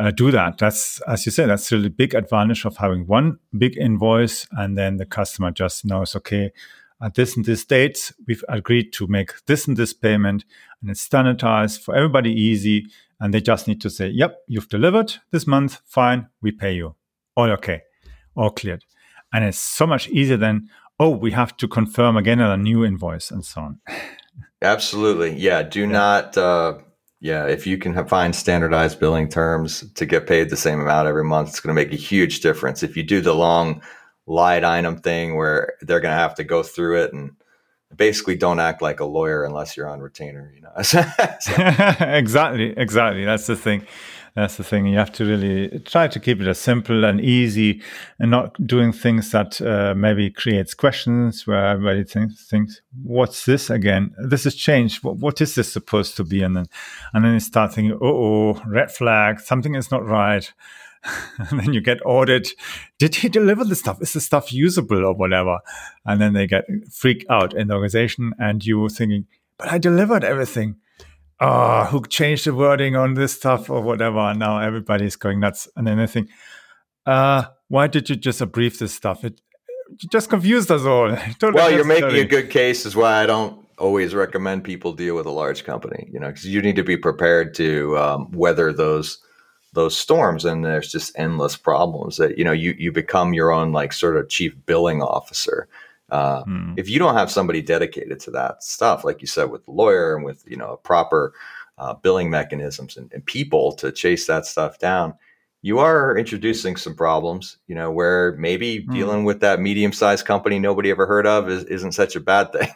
uh, 0.00 0.10
do 0.10 0.30
that. 0.30 0.56
That's, 0.56 1.02
as 1.02 1.26
you 1.26 1.32
said, 1.32 1.50
that's 1.50 1.70
really 1.70 1.90
big 1.90 2.14
advantage 2.14 2.64
of 2.64 2.78
having 2.78 3.06
one 3.06 3.38
big 3.58 3.76
invoice 3.76 4.46
and 4.52 4.78
then 4.78 4.96
the 4.96 5.04
customer 5.04 5.50
just 5.50 5.84
knows, 5.84 6.16
okay, 6.16 6.50
at 7.02 7.14
this 7.14 7.36
and 7.36 7.44
this 7.44 7.62
date, 7.62 8.10
we've 8.26 8.44
agreed 8.48 8.94
to 8.94 9.06
make 9.06 9.44
this 9.44 9.68
and 9.68 9.76
this 9.76 9.92
payment 9.92 10.46
and 10.80 10.90
it's 10.90 11.02
standardized 11.02 11.82
for 11.82 11.94
everybody 11.94 12.32
easy 12.32 12.86
and 13.24 13.32
they 13.32 13.40
just 13.40 13.66
need 13.66 13.80
to 13.80 13.88
say, 13.88 14.08
yep, 14.08 14.40
you've 14.48 14.68
delivered 14.68 15.14
this 15.30 15.46
month, 15.46 15.80
fine, 15.86 16.28
we 16.42 16.52
pay 16.52 16.74
you. 16.74 16.94
All 17.34 17.50
okay, 17.52 17.80
all 18.36 18.50
cleared. 18.50 18.84
And 19.32 19.46
it's 19.46 19.58
so 19.58 19.86
much 19.86 20.10
easier 20.10 20.36
than, 20.36 20.68
oh, 21.00 21.08
we 21.08 21.30
have 21.30 21.56
to 21.56 21.66
confirm 21.66 22.18
again 22.18 22.42
on 22.42 22.50
a 22.50 22.62
new 22.62 22.84
invoice 22.84 23.30
and 23.30 23.42
so 23.42 23.62
on. 23.62 23.80
Absolutely. 24.60 25.34
Yeah. 25.36 25.62
Do 25.62 25.80
yeah. 25.80 25.86
not, 25.86 26.36
uh, 26.36 26.74
yeah, 27.20 27.46
if 27.46 27.66
you 27.66 27.78
can 27.78 28.06
find 28.06 28.36
standardized 28.36 29.00
billing 29.00 29.30
terms 29.30 29.90
to 29.94 30.04
get 30.04 30.26
paid 30.26 30.50
the 30.50 30.56
same 30.58 30.78
amount 30.78 31.08
every 31.08 31.24
month, 31.24 31.48
it's 31.48 31.60
going 31.60 31.74
to 31.74 31.82
make 31.82 31.94
a 31.94 31.96
huge 31.96 32.40
difference. 32.40 32.82
If 32.82 32.94
you 32.94 33.02
do 33.02 33.22
the 33.22 33.34
long 33.34 33.80
light 34.26 34.64
item 34.64 34.98
thing 34.98 35.34
where 35.34 35.72
they're 35.80 36.00
going 36.00 36.14
to 36.14 36.20
have 36.20 36.34
to 36.34 36.44
go 36.44 36.62
through 36.62 37.04
it 37.04 37.14
and 37.14 37.30
basically 37.96 38.36
don't 38.36 38.60
act 38.60 38.82
like 38.82 39.00
a 39.00 39.04
lawyer 39.04 39.44
unless 39.44 39.76
you're 39.76 39.88
on 39.88 40.00
retainer 40.00 40.52
you 40.54 40.62
know? 40.62 40.72
Exactly 42.00 42.74
exactly. 42.76 43.24
That's 43.24 43.46
the 43.46 43.56
thing. 43.56 43.86
That's 44.34 44.56
the 44.56 44.64
thing. 44.64 44.86
You 44.86 44.98
have 44.98 45.12
to 45.12 45.24
really 45.24 45.78
try 45.80 46.08
to 46.08 46.18
keep 46.18 46.40
it 46.40 46.48
as 46.48 46.58
simple 46.58 47.04
and 47.04 47.20
easy 47.20 47.80
and 48.18 48.32
not 48.32 48.54
doing 48.66 48.92
things 48.92 49.30
that 49.30 49.60
uh, 49.60 49.94
maybe 49.96 50.28
creates 50.28 50.74
questions 50.74 51.46
where 51.46 51.66
everybody 51.66 52.02
thinks, 52.02 52.48
thinks 52.48 52.80
what's 53.04 53.44
this 53.44 53.70
again? 53.70 54.12
This 54.18 54.42
has 54.42 54.56
changed. 54.56 55.04
What, 55.04 55.18
what 55.18 55.40
is 55.40 55.54
this 55.54 55.72
supposed 55.72 56.16
to 56.16 56.24
be? 56.24 56.42
And 56.42 56.56
then 56.56 56.66
and 57.12 57.24
then 57.24 57.34
you 57.34 57.40
start 57.40 57.74
thinking 57.74 57.96
oh 58.02 58.54
red 58.66 58.90
flag. 58.90 59.38
Something 59.38 59.76
is 59.76 59.92
not 59.92 60.04
right 60.04 60.52
and 61.50 61.60
then 61.60 61.72
you 61.72 61.80
get 61.80 61.98
ordered. 62.04 62.48
Did 62.98 63.16
he 63.16 63.28
deliver 63.28 63.64
the 63.64 63.74
stuff? 63.74 64.00
Is 64.00 64.12
the 64.12 64.20
stuff 64.20 64.52
usable 64.52 65.04
or 65.04 65.14
whatever? 65.14 65.58
And 66.04 66.20
then 66.20 66.32
they 66.32 66.46
get 66.46 66.64
freaked 66.90 67.26
out 67.30 67.54
in 67.54 67.68
the 67.68 67.74
organization, 67.74 68.32
and 68.38 68.64
you 68.64 68.78
were 68.78 68.88
thinking, 68.88 69.26
but 69.58 69.72
I 69.72 69.78
delivered 69.78 70.24
everything. 70.24 70.76
Oh, 71.40 71.84
who 71.84 72.04
changed 72.06 72.46
the 72.46 72.54
wording 72.54 72.96
on 72.96 73.14
this 73.14 73.34
stuff 73.34 73.68
or 73.68 73.80
whatever? 73.80 74.18
And 74.18 74.38
now 74.38 74.60
everybody's 74.60 75.16
going 75.16 75.40
nuts. 75.40 75.68
And 75.76 75.86
then 75.86 75.98
I 75.98 76.06
think, 76.06 76.30
uh, 77.06 77.44
why 77.68 77.88
did 77.88 78.08
you 78.08 78.16
just 78.16 78.40
brief 78.52 78.78
this 78.78 78.94
stuff? 78.94 79.24
It 79.24 79.40
you 79.90 80.08
just 80.08 80.30
confused 80.30 80.70
us 80.70 80.82
all. 80.82 81.08
well, 81.42 81.70
you're 81.70 81.84
making 81.84 82.16
a 82.16 82.24
good 82.24 82.50
case, 82.50 82.86
is 82.86 82.96
why 82.96 83.22
I 83.22 83.26
don't 83.26 83.66
always 83.78 84.14
recommend 84.14 84.64
people 84.64 84.92
deal 84.92 85.14
with 85.14 85.26
a 85.26 85.30
large 85.30 85.64
company. 85.64 86.08
You 86.12 86.20
know, 86.20 86.28
because 86.28 86.46
you 86.46 86.62
need 86.62 86.76
to 86.76 86.84
be 86.84 86.96
prepared 86.96 87.54
to 87.54 87.96
um, 87.98 88.30
weather 88.32 88.72
those 88.72 89.18
those 89.74 89.96
storms 89.96 90.44
and 90.44 90.64
there's 90.64 90.90
just 90.90 91.16
endless 91.18 91.56
problems 91.56 92.16
that 92.16 92.38
you 92.38 92.44
know 92.44 92.52
you 92.52 92.74
you 92.78 92.90
become 92.90 93.34
your 93.34 93.52
own 93.52 93.72
like 93.72 93.92
sort 93.92 94.16
of 94.16 94.28
chief 94.28 94.54
billing 94.66 95.02
officer 95.02 95.68
uh, 96.10 96.42
hmm. 96.44 96.74
if 96.76 96.88
you 96.88 96.98
don't 96.98 97.16
have 97.16 97.30
somebody 97.30 97.60
dedicated 97.60 98.20
to 98.20 98.30
that 98.30 98.62
stuff 98.62 99.04
like 99.04 99.20
you 99.20 99.26
said 99.26 99.50
with 99.50 99.64
the 99.64 99.72
lawyer 99.72 100.16
and 100.16 100.24
with 100.24 100.44
you 100.46 100.56
know 100.56 100.76
proper 100.84 101.34
uh, 101.76 101.92
billing 101.92 102.30
mechanisms 102.30 102.96
and, 102.96 103.12
and, 103.12 103.26
people 103.26 103.72
to 103.72 103.90
chase 103.90 104.28
that 104.28 104.46
stuff 104.46 104.78
down 104.78 105.12
you 105.60 105.80
are 105.80 106.16
introducing 106.16 106.76
some 106.76 106.94
problems 106.94 107.58
you 107.66 107.74
know 107.74 107.90
where 107.90 108.36
maybe 108.38 108.82
hmm. 108.82 108.92
dealing 108.92 109.24
with 109.24 109.40
that 109.40 109.60
medium-sized 109.60 110.24
company 110.24 110.58
nobody 110.58 110.90
ever 110.90 111.06
heard 111.06 111.26
of 111.26 111.50
is, 111.50 111.64
isn't 111.64 111.92
such 111.92 112.14
a 112.14 112.20
bad 112.20 112.52
thing 112.52 112.68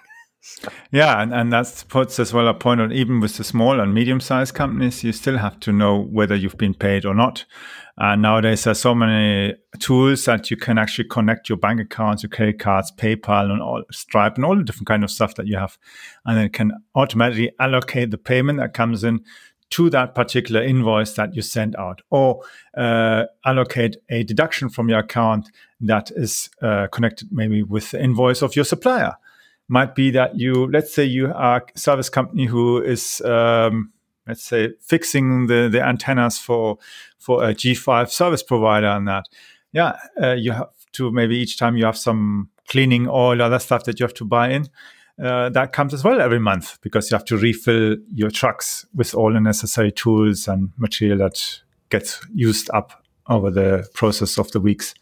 yeah, 0.90 1.22
and, 1.22 1.32
and 1.32 1.52
that 1.52 1.84
puts 1.88 2.18
as 2.18 2.32
well 2.32 2.48
a 2.48 2.54
point 2.54 2.80
on 2.80 2.92
even 2.92 3.20
with 3.20 3.36
the 3.36 3.44
small 3.44 3.80
and 3.80 3.94
medium 3.94 4.20
sized 4.20 4.54
companies, 4.54 5.04
you 5.04 5.12
still 5.12 5.38
have 5.38 5.60
to 5.60 5.72
know 5.72 6.00
whether 6.02 6.34
you've 6.34 6.58
been 6.58 6.74
paid 6.74 7.04
or 7.04 7.14
not. 7.14 7.44
And 7.96 8.22
nowadays, 8.22 8.64
there's 8.64 8.78
so 8.78 8.94
many 8.94 9.54
tools 9.80 10.24
that 10.26 10.50
you 10.50 10.56
can 10.56 10.78
actually 10.78 11.08
connect 11.08 11.48
your 11.48 11.58
bank 11.58 11.80
accounts, 11.80 12.22
your 12.22 12.30
credit 12.30 12.60
cards, 12.60 12.92
PayPal, 12.96 13.50
and 13.50 13.60
all 13.60 13.82
Stripe, 13.90 14.36
and 14.36 14.44
all 14.44 14.56
the 14.56 14.62
different 14.62 14.86
kind 14.86 15.02
of 15.02 15.10
stuff 15.10 15.34
that 15.34 15.48
you 15.48 15.56
have, 15.56 15.76
and 16.24 16.38
then 16.38 16.48
can 16.50 16.72
automatically 16.94 17.50
allocate 17.58 18.12
the 18.12 18.18
payment 18.18 18.60
that 18.60 18.72
comes 18.72 19.02
in 19.02 19.24
to 19.70 19.90
that 19.90 20.14
particular 20.14 20.62
invoice 20.62 21.12
that 21.14 21.34
you 21.34 21.42
send 21.42 21.74
out, 21.76 22.00
or 22.10 22.42
uh, 22.76 23.24
allocate 23.44 23.96
a 24.08 24.22
deduction 24.22 24.68
from 24.68 24.88
your 24.88 25.00
account 25.00 25.50
that 25.80 26.10
is 26.12 26.50
uh, 26.62 26.86
connected 26.86 27.28
maybe 27.32 27.64
with 27.64 27.90
the 27.90 28.02
invoice 28.02 28.42
of 28.42 28.54
your 28.54 28.64
supplier 28.64 29.16
might 29.68 29.94
be 29.94 30.10
that 30.10 30.38
you, 30.38 30.70
let's 30.70 30.92
say 30.92 31.04
you 31.04 31.32
are 31.34 31.64
a 31.74 31.78
service 31.78 32.08
company 32.08 32.46
who 32.46 32.82
is, 32.82 33.20
um, 33.20 33.92
let's 34.26 34.42
say, 34.42 34.70
fixing 34.80 35.46
the, 35.46 35.68
the 35.70 35.82
antennas 35.82 36.38
for, 36.38 36.78
for 37.18 37.44
a 37.44 37.54
G5 37.54 38.10
service 38.10 38.42
provider 38.42 38.88
and 38.88 39.06
that. 39.08 39.26
Yeah, 39.72 39.98
uh, 40.20 40.32
you 40.32 40.52
have 40.52 40.70
to 40.92 41.10
maybe 41.10 41.36
each 41.36 41.58
time 41.58 41.76
you 41.76 41.84
have 41.84 41.98
some 41.98 42.48
cleaning 42.68 43.08
oil, 43.08 43.42
other 43.42 43.58
stuff 43.58 43.84
that 43.84 44.00
you 44.00 44.04
have 44.04 44.14
to 44.14 44.24
buy 44.24 44.50
in. 44.50 44.66
Uh, 45.22 45.48
that 45.48 45.72
comes 45.72 45.92
as 45.92 46.04
well 46.04 46.20
every 46.20 46.38
month 46.38 46.78
because 46.80 47.10
you 47.10 47.14
have 47.16 47.24
to 47.24 47.36
refill 47.36 47.96
your 48.14 48.30
trucks 48.30 48.86
with 48.94 49.14
all 49.14 49.32
the 49.32 49.40
necessary 49.40 49.90
tools 49.90 50.46
and 50.46 50.70
material 50.76 51.18
that 51.18 51.60
gets 51.90 52.24
used 52.32 52.70
up 52.72 53.04
over 53.28 53.50
the 53.50 53.86
process 53.94 54.38
of 54.38 54.50
the 54.52 54.60
weeks. 54.60 54.94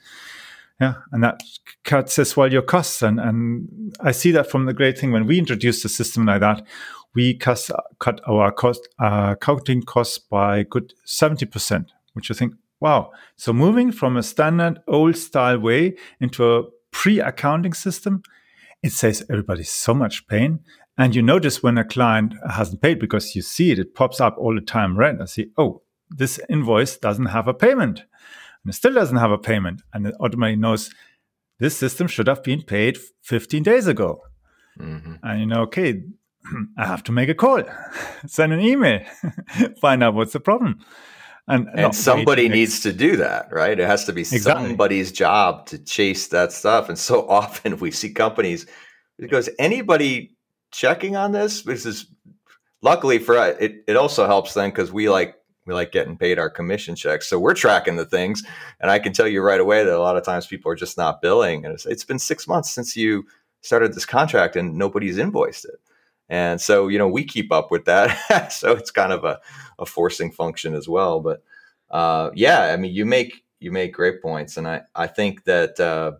Yeah, 0.81 0.95
and 1.11 1.23
that 1.25 1.41
cuts 1.85 2.19
as 2.19 2.37
well 2.37 2.53
your 2.53 2.63
costs. 2.63 3.01
And, 3.03 3.19
and 3.19 3.97
I 4.01 4.13
see 4.13 4.31
that 4.33 4.51
from 4.51 4.67
the 4.67 4.75
great 4.75 4.99
thing 4.99 5.11
when 5.11 5.27
we 5.27 5.39
introduced 5.39 5.85
a 5.85 5.89
system 5.89 6.27
like 6.27 6.41
that, 6.41 6.67
we 7.15 7.35
cut, 7.35 7.71
our 8.27 8.53
cost, 8.53 8.87
uh, 8.99 9.31
accounting 9.33 9.83
costs 9.83 10.19
by 10.19 10.65
good 10.65 10.93
70%, 11.07 11.87
which 12.13 12.31
I 12.31 12.35
think, 12.35 12.53
wow. 12.79 13.11
So 13.37 13.55
moving 13.55 13.91
from 13.91 14.19
a 14.19 14.23
standard 14.23 14.81
old 14.87 15.17
style 15.17 15.59
way 15.59 15.97
into 16.21 16.45
a 16.45 16.65
pre 16.91 17.21
accounting 17.21 17.73
system, 17.73 18.23
it 18.83 18.93
saves 18.93 19.23
everybody 19.31 19.63
so 19.63 19.95
much 19.95 20.29
pain. 20.29 20.61
And 20.99 21.15
you 21.15 21.23
notice 21.23 21.63
when 21.63 21.79
a 21.79 21.85
client 21.85 22.35
hasn't 22.51 22.83
paid 22.83 22.99
because 22.99 23.35
you 23.35 23.41
see 23.41 23.71
it, 23.71 23.79
it 23.79 23.95
pops 23.95 24.21
up 24.21 24.37
all 24.39 24.55
the 24.55 24.61
time, 24.61 24.99
right? 24.99 25.19
I 25.19 25.25
see, 25.25 25.53
oh, 25.57 25.83
this 26.11 26.39
invoice 26.51 26.99
doesn't 26.99 27.27
have 27.27 27.49
a 27.49 27.55
payment 27.55 28.03
and 28.67 28.75
it 28.75 28.77
still 28.77 28.95
doesn't 28.95 29.19
have 29.19 29.31
a 29.31 29.39
payment. 29.39 29.83
And 29.93 30.09
it 30.09 30.17
automatically 30.19 30.61
knows 30.61 30.91
this 31.61 31.77
system 31.77 32.09
should 32.09 32.27
have 32.27 32.43
been 32.43 32.63
paid 32.63 32.99
15 33.23 33.63
days 33.63 33.87
ago. 33.87 34.23
Mm-hmm. 34.81 35.15
And 35.23 35.41
you 35.41 35.47
know, 35.47 35.63
okay, 35.63 36.03
I 36.77 36.85
have 36.85 37.05
to 37.05 37.13
make 37.13 37.29
a 37.29 37.35
call, 37.35 37.63
send 38.27 38.53
an 38.53 38.61
email, 38.61 39.07
find 39.81 40.03
out 40.03 40.15
what's 40.15 40.33
the 40.33 40.41
problem. 40.41 40.81
And, 41.47 41.69
and 41.75 41.95
somebody 41.95 42.49
needs 42.49 42.81
to 42.81 42.93
do 42.93 43.19
that, 43.19 43.53
right? 43.53 43.79
It 43.79 43.87
has 43.87 44.05
to 44.07 44.13
be 44.13 44.23
exactly. 44.23 44.67
somebody's 44.67 45.13
job 45.13 45.67
to 45.67 45.79
chase 45.79 46.27
that 46.29 46.51
stuff. 46.51 46.89
And 46.89 46.99
so 46.99 47.29
often 47.29 47.79
we 47.79 47.93
see 47.93 48.13
companies 48.13 48.67
because 49.17 49.49
anybody 49.61 50.35
checking 50.73 51.15
on 51.15 51.31
this, 51.31 51.63
this 51.63 51.87
is 51.87 52.13
luckily 52.83 53.21
for 53.21 53.37
it, 53.47 53.85
it 53.87 53.97
also 53.97 54.27
helps 54.27 54.55
then 54.55 54.71
because 54.71 54.91
we 54.91 55.09
like 55.09 55.37
we 55.67 55.75
like 55.75 55.93
getting 55.93 56.17
paid 56.17 56.39
our 56.39 56.49
commission 56.49 56.95
checks. 56.95 57.29
So 57.29 57.39
we're 57.39 57.55
tracking 57.55 57.97
the 57.97 58.05
things. 58.05 58.43
And 58.81 58.91
I 58.91 58.99
can 58.99 59.13
tell 59.13 59.27
you 59.27 59.43
right 59.43 59.61
away 59.61 59.85
that 59.85 59.95
a 59.95 59.99
lot 59.99 60.17
of 60.17 60.25
times 60.25 60.47
people 60.47 60.71
are 60.71 60.77
just 60.77 60.97
not 60.97 61.21
billing. 61.21 61.65
And 61.65 61.75
it's, 61.75 61.87
it's 61.87 62.05
been 62.05 62.19
six 62.19 62.47
months 62.47 62.71
since 62.71 62.97
you 62.97 63.27
started 63.61 63.93
this 63.93 64.07
contract 64.07 64.57
and 64.57 64.77
nobody's 64.77 65.19
invoiced 65.19 65.65
it. 65.65 65.81
And 66.29 66.61
so, 66.61 66.89
you 66.89 66.99
know, 66.99 67.09
we 67.09 67.25
keep 67.25 67.53
up 67.53 67.71
with 67.71 67.85
that. 67.85 68.49
so 68.53 68.73
it's 68.73 68.91
kind 68.91 69.13
of 69.13 69.25
a, 69.25 69.41
a 69.79 69.87
forcing 69.87 70.33
function 70.33 70.75
as 70.75 70.89
well. 70.89 71.21
But 71.21 71.43
uh, 71.91 72.31
yeah, 72.35 72.73
I 72.73 72.77
mean, 72.77 72.95
you 72.95 73.05
make 73.05 73.45
you 73.61 73.73
make 73.73 73.93
great 73.95 74.21
points. 74.23 74.57
And 74.57 74.69
I, 74.69 74.83
I 74.95 75.07
think 75.07 75.45
that 75.45 75.81
uh, 75.81 76.13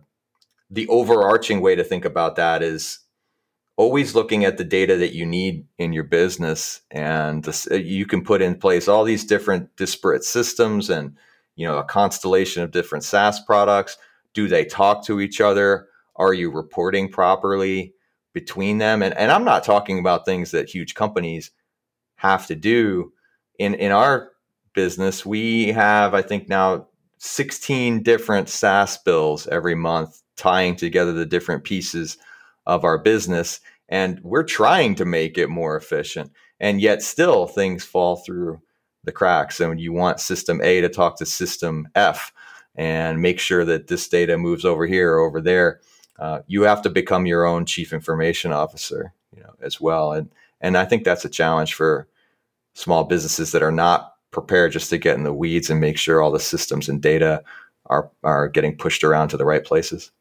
the 0.69 0.87
overarching 0.87 1.61
way 1.61 1.75
to 1.75 1.83
think 1.83 2.05
about 2.05 2.35
that 2.37 2.63
is 2.63 2.99
always 3.77 4.15
looking 4.15 4.43
at 4.43 4.57
the 4.57 4.63
data 4.63 4.97
that 4.97 5.13
you 5.13 5.25
need 5.25 5.65
in 5.77 5.93
your 5.93 6.03
business 6.03 6.81
and 6.91 7.47
uh, 7.47 7.75
you 7.75 8.05
can 8.07 8.23
put 8.23 8.41
in 8.41 8.55
place 8.55 8.87
all 8.87 9.03
these 9.03 9.23
different 9.23 9.73
disparate 9.77 10.23
systems 10.23 10.89
and 10.89 11.15
you 11.55 11.65
know 11.65 11.77
a 11.77 11.83
constellation 11.83 12.63
of 12.63 12.71
different 12.71 13.03
SaaS 13.03 13.39
products. 13.39 13.97
Do 14.33 14.47
they 14.47 14.65
talk 14.65 15.05
to 15.05 15.21
each 15.21 15.39
other? 15.39 15.87
Are 16.15 16.33
you 16.33 16.51
reporting 16.51 17.09
properly 17.09 17.93
between 18.33 18.79
them? 18.79 19.01
And, 19.01 19.15
and 19.15 19.31
I'm 19.31 19.45
not 19.45 19.63
talking 19.63 19.99
about 19.99 20.25
things 20.25 20.51
that 20.51 20.69
huge 20.69 20.95
companies 20.95 21.51
have 22.15 22.47
to 22.47 22.55
do. 22.55 23.13
In 23.59 23.75
in 23.75 23.91
our 23.91 24.31
business 24.73 25.25
we 25.25 25.67
have 25.67 26.13
I 26.15 26.23
think 26.23 26.49
now 26.49 26.87
16 27.19 28.03
different 28.03 28.49
SaaS 28.49 28.97
bills 28.97 29.47
every 29.47 29.75
month 29.75 30.21
tying 30.35 30.75
together 30.75 31.13
the 31.13 31.25
different 31.25 31.63
pieces 31.63 32.17
of 32.67 32.83
our 32.83 32.99
business. 32.99 33.59
And 33.89 34.19
we're 34.21 34.43
trying 34.43 34.93
to 34.95 35.05
make 35.05 35.37
it 35.37 35.47
more 35.47 35.75
efficient. 35.75 36.31
And 36.59 36.81
yet, 36.81 37.01
still, 37.01 37.47
things 37.47 37.83
fall 37.83 38.17
through 38.17 38.61
the 39.03 39.11
cracks. 39.11 39.59
And 39.59 39.79
you 39.79 39.93
want 39.93 40.19
system 40.19 40.61
A 40.61 40.81
to 40.81 40.89
talk 40.89 41.17
to 41.17 41.25
system 41.25 41.87
F 41.95 42.31
and 42.75 43.21
make 43.21 43.39
sure 43.39 43.65
that 43.65 43.87
this 43.87 44.07
data 44.07 44.37
moves 44.37 44.65
over 44.65 44.85
here 44.85 45.15
or 45.15 45.19
over 45.21 45.41
there. 45.41 45.79
Uh, 46.19 46.39
you 46.47 46.63
have 46.63 46.81
to 46.81 46.89
become 46.89 47.25
your 47.25 47.45
own 47.45 47.65
chief 47.65 47.93
information 47.93 48.51
officer, 48.51 49.13
you 49.35 49.41
know, 49.41 49.53
as 49.61 49.81
well. 49.81 50.11
And 50.11 50.29
and 50.59 50.77
I 50.77 50.85
think 50.85 51.03
that's 51.03 51.25
a 51.25 51.29
challenge 51.29 51.73
for 51.73 52.07
small 52.73 53.03
businesses 53.03 53.51
that 53.51 53.63
are 53.63 53.71
not 53.71 54.13
prepared 54.31 54.71
just 54.71 54.89
to 54.89 54.97
get 54.97 55.15
in 55.15 55.23
the 55.23 55.33
weeds 55.33 55.69
and 55.69 55.79
make 55.79 55.97
sure 55.97 56.21
all 56.21 56.31
the 56.31 56.39
systems 56.39 56.89
and 56.89 57.01
data 57.01 57.43
are 57.85 58.11
are 58.23 58.49
getting 58.49 58.75
pushed 58.75 59.03
around 59.03 59.29
to 59.29 59.37
the 59.37 59.45
right 59.45 59.63
places. 59.63 60.11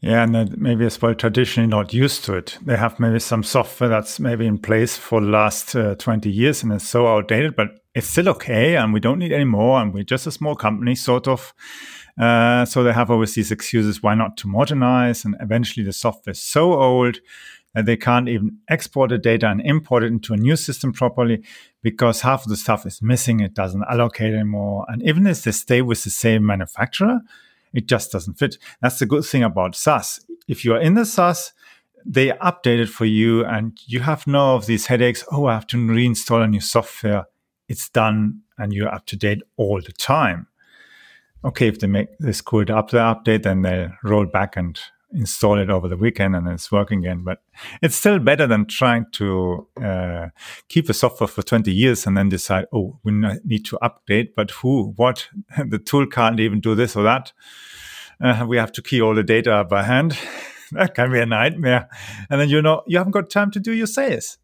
Yeah, 0.00 0.22
and 0.22 0.56
maybe 0.56 0.86
as 0.86 1.02
well 1.02 1.14
traditionally 1.14 1.68
not 1.68 1.92
used 1.92 2.24
to 2.26 2.34
it. 2.34 2.56
They 2.62 2.76
have 2.76 3.00
maybe 3.00 3.18
some 3.18 3.42
software 3.42 3.90
that's 3.90 4.20
maybe 4.20 4.46
in 4.46 4.58
place 4.58 4.96
for 4.96 5.20
the 5.20 5.26
last 5.26 5.74
uh, 5.74 5.96
20 5.96 6.30
years 6.30 6.62
and 6.62 6.72
it's 6.72 6.86
so 6.86 7.08
outdated, 7.08 7.56
but 7.56 7.80
it's 7.96 8.06
still 8.06 8.28
okay 8.28 8.76
and 8.76 8.92
we 8.92 9.00
don't 9.00 9.18
need 9.18 9.32
any 9.32 9.44
more. 9.44 9.80
And 9.80 9.92
we're 9.92 10.04
just 10.04 10.28
a 10.28 10.30
small 10.30 10.54
company, 10.54 10.94
sort 10.94 11.26
of. 11.26 11.52
Uh, 12.16 12.64
so 12.64 12.84
they 12.84 12.92
have 12.92 13.10
always 13.10 13.34
these 13.34 13.50
excuses 13.50 14.02
why 14.02 14.14
not 14.14 14.36
to 14.36 14.46
modernize. 14.46 15.24
And 15.24 15.34
eventually 15.40 15.84
the 15.84 15.92
software 15.92 16.32
is 16.32 16.42
so 16.42 16.80
old 16.80 17.18
that 17.74 17.86
they 17.86 17.96
can't 17.96 18.28
even 18.28 18.58
export 18.68 19.10
the 19.10 19.18
data 19.18 19.48
and 19.48 19.60
import 19.62 20.04
it 20.04 20.12
into 20.12 20.32
a 20.32 20.36
new 20.36 20.54
system 20.54 20.92
properly 20.92 21.42
because 21.82 22.20
half 22.20 22.44
of 22.44 22.50
the 22.50 22.56
stuff 22.56 22.86
is 22.86 23.02
missing. 23.02 23.40
It 23.40 23.54
doesn't 23.54 23.84
allocate 23.90 24.32
anymore. 24.32 24.86
And 24.88 25.02
even 25.02 25.26
if 25.26 25.42
they 25.42 25.52
stay 25.52 25.82
with 25.82 26.04
the 26.04 26.10
same 26.10 26.46
manufacturer, 26.46 27.20
it 27.74 27.86
just 27.86 28.12
doesn't 28.12 28.38
fit. 28.38 28.56
That's 28.80 28.98
the 28.98 29.06
good 29.06 29.24
thing 29.24 29.42
about 29.42 29.76
SaaS. 29.76 30.24
If 30.46 30.64
you 30.64 30.74
are 30.74 30.80
in 30.80 30.94
the 30.94 31.04
SaaS, 31.04 31.52
they 32.04 32.28
update 32.28 32.78
it 32.78 32.88
for 32.88 33.04
you 33.04 33.44
and 33.44 33.78
you 33.86 34.00
have 34.00 34.26
no 34.26 34.54
of 34.54 34.66
these 34.66 34.86
headaches. 34.86 35.24
Oh, 35.30 35.46
I 35.46 35.54
have 35.54 35.66
to 35.68 35.76
reinstall 35.76 36.44
a 36.44 36.46
new 36.46 36.60
software. 36.60 37.26
It's 37.68 37.88
done 37.88 38.42
and 38.56 38.72
you're 38.72 38.92
up 38.92 39.06
to 39.06 39.16
date 39.16 39.42
all 39.56 39.80
the 39.80 39.92
time. 39.92 40.46
Okay, 41.44 41.68
if 41.68 41.78
they 41.78 41.86
make 41.86 42.08
this 42.18 42.40
cool 42.40 42.64
up 42.72 42.90
the 42.90 42.98
update, 42.98 43.42
then 43.42 43.62
they'll 43.62 43.92
roll 44.02 44.26
back 44.26 44.56
and 44.56 44.78
install 45.12 45.58
it 45.58 45.70
over 45.70 45.88
the 45.88 45.96
weekend 45.96 46.36
and 46.36 46.48
it's 46.48 46.70
working 46.70 47.00
again. 47.00 47.22
But 47.24 47.42
it's 47.82 47.96
still 47.96 48.18
better 48.18 48.46
than 48.46 48.66
trying 48.66 49.06
to 49.12 49.66
uh, 49.82 50.28
keep 50.68 50.86
the 50.86 50.94
software 50.94 51.28
for 51.28 51.42
20 51.42 51.72
years 51.72 52.06
and 52.06 52.16
then 52.16 52.28
decide, 52.28 52.66
oh, 52.72 52.98
we 53.04 53.12
need 53.44 53.64
to 53.66 53.78
update, 53.82 54.30
but 54.36 54.50
who, 54.50 54.92
what? 54.96 55.28
the 55.66 55.78
tool 55.78 56.06
can't 56.06 56.40
even 56.40 56.60
do 56.60 56.74
this 56.74 56.96
or 56.96 57.02
that. 57.04 57.32
Uh, 58.20 58.44
we 58.48 58.56
have 58.56 58.72
to 58.72 58.82
key 58.82 59.00
all 59.00 59.14
the 59.14 59.22
data 59.22 59.64
by 59.64 59.82
hand. 59.82 60.18
that 60.72 60.94
can 60.94 61.12
be 61.12 61.20
a 61.20 61.26
nightmare. 61.26 61.88
And 62.28 62.40
then 62.40 62.48
you 62.48 62.60
know 62.60 62.82
you 62.86 62.98
haven't 62.98 63.12
got 63.12 63.30
time 63.30 63.50
to 63.52 63.60
do 63.60 63.72
your 63.72 63.86
sales. 63.86 64.38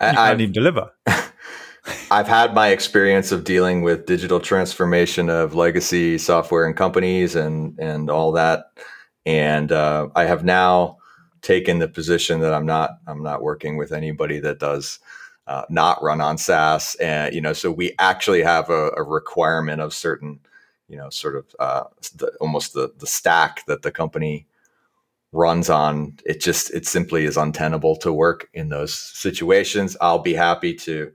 You 0.00 0.06
can't 0.06 0.18
I've, 0.18 0.40
even 0.40 0.52
deliver. 0.52 0.92
I've 2.10 2.28
had 2.28 2.54
my 2.54 2.68
experience 2.68 3.32
of 3.32 3.44
dealing 3.44 3.82
with 3.82 4.06
digital 4.06 4.40
transformation 4.40 5.28
of 5.30 5.54
legacy 5.54 6.18
software 6.18 6.66
and 6.66 6.76
companies 6.76 7.34
and 7.34 7.78
and 7.78 8.10
all 8.10 8.32
that 8.32 8.66
and 9.26 9.72
uh, 9.72 10.08
I 10.14 10.24
have 10.24 10.44
now 10.44 10.98
taken 11.42 11.78
the 11.78 11.88
position 11.88 12.40
that 12.40 12.54
I'm 12.54 12.64
not 12.64 12.98
I'm 13.06 13.22
not 13.22 13.42
working 13.42 13.76
with 13.76 13.92
anybody 13.92 14.38
that 14.40 14.60
does 14.60 15.00
uh, 15.46 15.62
not 15.68 16.02
run 16.02 16.20
on 16.20 16.38
SaaS, 16.38 16.94
and 16.96 17.34
you 17.34 17.40
know, 17.40 17.52
so 17.52 17.70
we 17.70 17.92
actually 17.98 18.42
have 18.42 18.70
a, 18.70 18.90
a 18.96 19.02
requirement 19.02 19.80
of 19.80 19.92
certain, 19.92 20.40
you 20.88 20.96
know, 20.96 21.10
sort 21.10 21.36
of 21.36 21.44
uh, 21.58 21.84
the, 22.16 22.32
almost 22.40 22.72
the 22.72 22.92
the 22.98 23.06
stack 23.06 23.66
that 23.66 23.82
the 23.82 23.90
company 23.90 24.46
runs 25.32 25.68
on. 25.68 26.16
It 26.24 26.40
just 26.40 26.72
it 26.72 26.86
simply 26.86 27.24
is 27.24 27.36
untenable 27.36 27.96
to 27.96 28.12
work 28.12 28.48
in 28.54 28.68
those 28.68 28.94
situations. 28.94 29.96
I'll 30.00 30.20
be 30.20 30.34
happy 30.34 30.74
to 30.74 31.12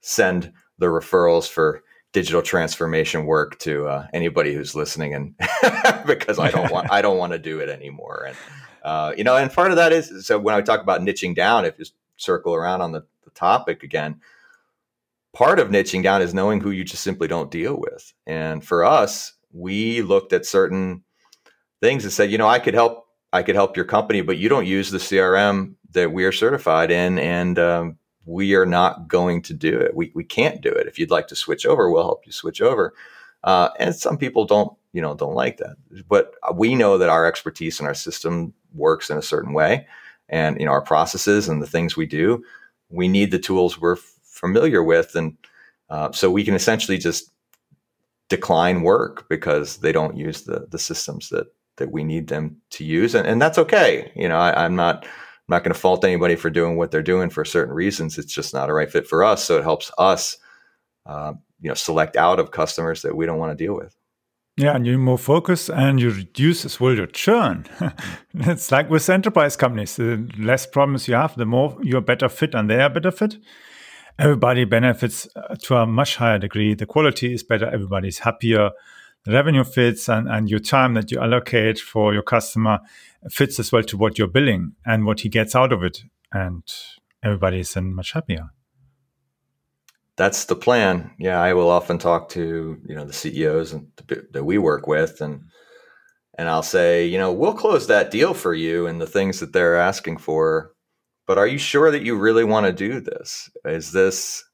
send 0.00 0.52
the 0.78 0.86
referrals 0.86 1.48
for 1.48 1.82
digital 2.12 2.42
transformation 2.42 3.24
work 3.24 3.58
to 3.60 3.86
uh, 3.86 4.06
anybody 4.12 4.54
who's 4.54 4.74
listening 4.74 5.14
and 5.14 5.34
because 6.06 6.38
I 6.38 6.50
don't 6.50 6.70
want 6.70 6.88
I 6.92 7.02
don't 7.02 7.18
want 7.18 7.32
to 7.32 7.38
do 7.38 7.58
it 7.60 7.68
anymore. 7.68 8.26
And 8.28 8.36
uh, 8.84 9.14
you 9.16 9.24
know 9.24 9.36
and 9.36 9.50
part 9.52 9.70
of 9.70 9.76
that 9.76 9.92
is 9.92 10.26
so 10.26 10.38
when 10.38 10.54
I 10.54 10.60
talk 10.60 10.80
about 10.80 11.00
niching 11.00 11.34
down 11.34 11.64
if 11.64 11.78
you 11.78 11.86
circle 12.16 12.54
around 12.54 12.82
on 12.82 12.92
the, 12.92 13.04
the 13.24 13.30
topic 13.30 13.82
again 13.82 14.20
part 15.32 15.58
of 15.58 15.68
niching 15.68 16.02
down 16.02 16.20
is 16.20 16.34
knowing 16.34 16.60
who 16.60 16.70
you 16.70 16.84
just 16.84 17.02
simply 17.02 17.26
don't 17.26 17.50
deal 17.50 17.78
with. 17.78 18.12
And 18.26 18.64
for 18.64 18.84
us 18.84 19.32
we 19.50 20.02
looked 20.02 20.32
at 20.32 20.46
certain 20.46 21.02
things 21.80 22.04
and 22.04 22.12
said 22.12 22.30
you 22.30 22.38
know 22.38 22.48
I 22.48 22.58
could 22.58 22.74
help 22.74 23.06
I 23.32 23.42
could 23.42 23.54
help 23.54 23.76
your 23.76 23.86
company 23.86 24.20
but 24.20 24.36
you 24.36 24.50
don't 24.50 24.66
use 24.66 24.90
the 24.90 24.98
CRM 24.98 25.76
that 25.92 26.12
we 26.12 26.24
are 26.24 26.32
certified 26.32 26.90
in 26.90 27.18
and 27.18 27.58
um, 27.58 27.98
we 28.24 28.54
are 28.54 28.66
not 28.66 29.08
going 29.08 29.42
to 29.42 29.54
do 29.54 29.78
it. 29.78 29.96
We, 29.96 30.12
we 30.14 30.24
can't 30.24 30.60
do 30.60 30.70
it. 30.70 30.86
If 30.86 30.98
you'd 30.98 31.10
like 31.10 31.28
to 31.28 31.36
switch 31.36 31.66
over, 31.66 31.90
we'll 31.90 32.04
help 32.04 32.24
you 32.26 32.32
switch 32.32 32.60
over. 32.60 32.94
Uh, 33.44 33.70
and 33.78 33.94
some 33.94 34.16
people 34.16 34.44
don't, 34.44 34.72
you 34.92 35.02
know, 35.02 35.14
don't 35.14 35.34
like 35.34 35.56
that. 35.58 35.76
But 36.08 36.34
we 36.54 36.74
know 36.74 36.98
that 36.98 37.08
our 37.08 37.26
expertise 37.26 37.80
and 37.80 37.88
our 37.88 37.94
system 37.94 38.54
works 38.74 39.10
in 39.10 39.18
a 39.18 39.22
certain 39.22 39.52
way, 39.52 39.86
and 40.28 40.58
you 40.58 40.66
know 40.66 40.72
our 40.72 40.82
processes 40.82 41.48
and 41.48 41.62
the 41.62 41.66
things 41.66 41.96
we 41.96 42.06
do. 42.06 42.44
We 42.88 43.08
need 43.08 43.30
the 43.30 43.38
tools 43.38 43.80
we're 43.80 43.96
f- 43.96 44.18
familiar 44.22 44.82
with, 44.82 45.14
and 45.14 45.36
uh, 45.90 46.12
so 46.12 46.30
we 46.30 46.44
can 46.44 46.54
essentially 46.54 46.98
just 46.98 47.30
decline 48.28 48.82
work 48.82 49.28
because 49.28 49.78
they 49.78 49.92
don't 49.92 50.16
use 50.16 50.42
the 50.42 50.66
the 50.70 50.78
systems 50.78 51.28
that 51.30 51.46
that 51.76 51.90
we 51.90 52.04
need 52.04 52.28
them 52.28 52.56
to 52.70 52.84
use, 52.84 53.14
and, 53.14 53.26
and 53.26 53.40
that's 53.40 53.58
okay. 53.58 54.12
You 54.14 54.28
know, 54.28 54.38
I, 54.38 54.64
I'm 54.64 54.76
not 54.76 55.06
I'm 55.48 55.54
not 55.54 55.64
going 55.64 55.74
to 55.74 55.80
fault 55.80 56.04
anybody 56.04 56.36
for 56.36 56.50
doing 56.50 56.76
what 56.76 56.90
they're 56.90 57.02
doing 57.02 57.30
for 57.30 57.44
certain 57.44 57.74
reasons. 57.74 58.16
It's 58.16 58.32
just 58.32 58.54
not 58.54 58.70
a 58.70 58.72
right 58.72 58.90
fit 58.90 59.06
for 59.06 59.24
us. 59.24 59.42
So 59.44 59.58
it 59.58 59.64
helps 59.64 59.90
us, 59.98 60.36
uh, 61.04 61.34
you 61.60 61.68
know, 61.68 61.74
select 61.74 62.16
out 62.16 62.38
of 62.38 62.52
customers 62.52 63.02
that 63.02 63.16
we 63.16 63.26
don't 63.26 63.38
want 63.38 63.56
to 63.56 63.64
deal 63.64 63.74
with. 63.74 63.96
Yeah, 64.56 64.76
and 64.76 64.86
you 64.86 64.98
more 64.98 65.18
focus 65.18 65.70
and 65.70 65.98
you 65.98 66.10
reduce 66.10 66.64
as 66.64 66.78
well 66.78 66.94
your 66.94 67.06
churn. 67.06 67.64
it's 68.34 68.70
like 68.70 68.90
with 68.90 69.08
enterprise 69.08 69.56
companies. 69.56 69.96
The 69.96 70.28
less 70.38 70.66
problems 70.66 71.08
you 71.08 71.14
have, 71.14 71.34
the 71.36 71.46
more 71.46 71.78
you're 71.82 72.02
better 72.02 72.28
fit 72.28 72.54
and 72.54 72.68
they 72.68 72.80
are 72.80 72.90
better 72.90 73.10
fit. 73.10 73.36
Everybody 74.18 74.64
benefits 74.64 75.26
uh, 75.34 75.56
to 75.62 75.76
a 75.76 75.86
much 75.86 76.16
higher 76.16 76.38
degree. 76.38 76.74
The 76.74 76.84
quality 76.84 77.32
is 77.32 77.42
better. 77.42 77.66
Everybody's 77.66 78.18
happier. 78.18 78.70
The 79.24 79.32
revenue 79.32 79.64
fits 79.64 80.08
and, 80.08 80.28
and 80.28 80.50
your 80.50 80.60
time 80.60 80.94
that 80.94 81.10
you 81.10 81.18
allocate 81.18 81.78
for 81.78 82.12
your 82.12 82.22
customer 82.22 82.80
fits 83.30 83.58
as 83.58 83.72
well 83.72 83.82
to 83.84 83.96
what 83.96 84.18
you're 84.18 84.28
billing 84.28 84.72
and 84.84 85.04
what 85.04 85.20
he 85.20 85.28
gets 85.28 85.54
out 85.54 85.72
of 85.72 85.82
it. 85.82 86.02
And 86.32 86.62
everybody 87.22 87.60
is 87.60 87.74
then 87.74 87.94
much 87.94 88.12
happier. 88.12 88.50
That's 90.16 90.44
the 90.44 90.56
plan. 90.56 91.12
Yeah, 91.18 91.40
I 91.40 91.54
will 91.54 91.70
often 91.70 91.98
talk 91.98 92.28
to 92.30 92.78
you 92.86 92.94
know 92.94 93.04
the 93.04 93.12
CEOs 93.12 93.72
and 93.72 93.88
that 94.32 94.44
we 94.44 94.58
work 94.58 94.86
with, 94.86 95.20
and 95.20 95.44
and 96.36 96.48
I'll 96.48 96.62
say, 96.62 97.06
you 97.06 97.18
know, 97.18 97.32
we'll 97.32 97.54
close 97.54 97.86
that 97.86 98.10
deal 98.10 98.34
for 98.34 98.54
you 98.54 98.86
and 98.86 99.00
the 99.00 99.06
things 99.06 99.40
that 99.40 99.52
they're 99.52 99.76
asking 99.76 100.18
for. 100.18 100.72
But 101.26 101.38
are 101.38 101.46
you 101.46 101.58
sure 101.58 101.90
that 101.90 102.02
you 102.02 102.16
really 102.16 102.44
want 102.44 102.66
to 102.66 102.72
do 102.72 103.00
this? 103.00 103.50
Is 103.64 103.92
this 103.92 104.44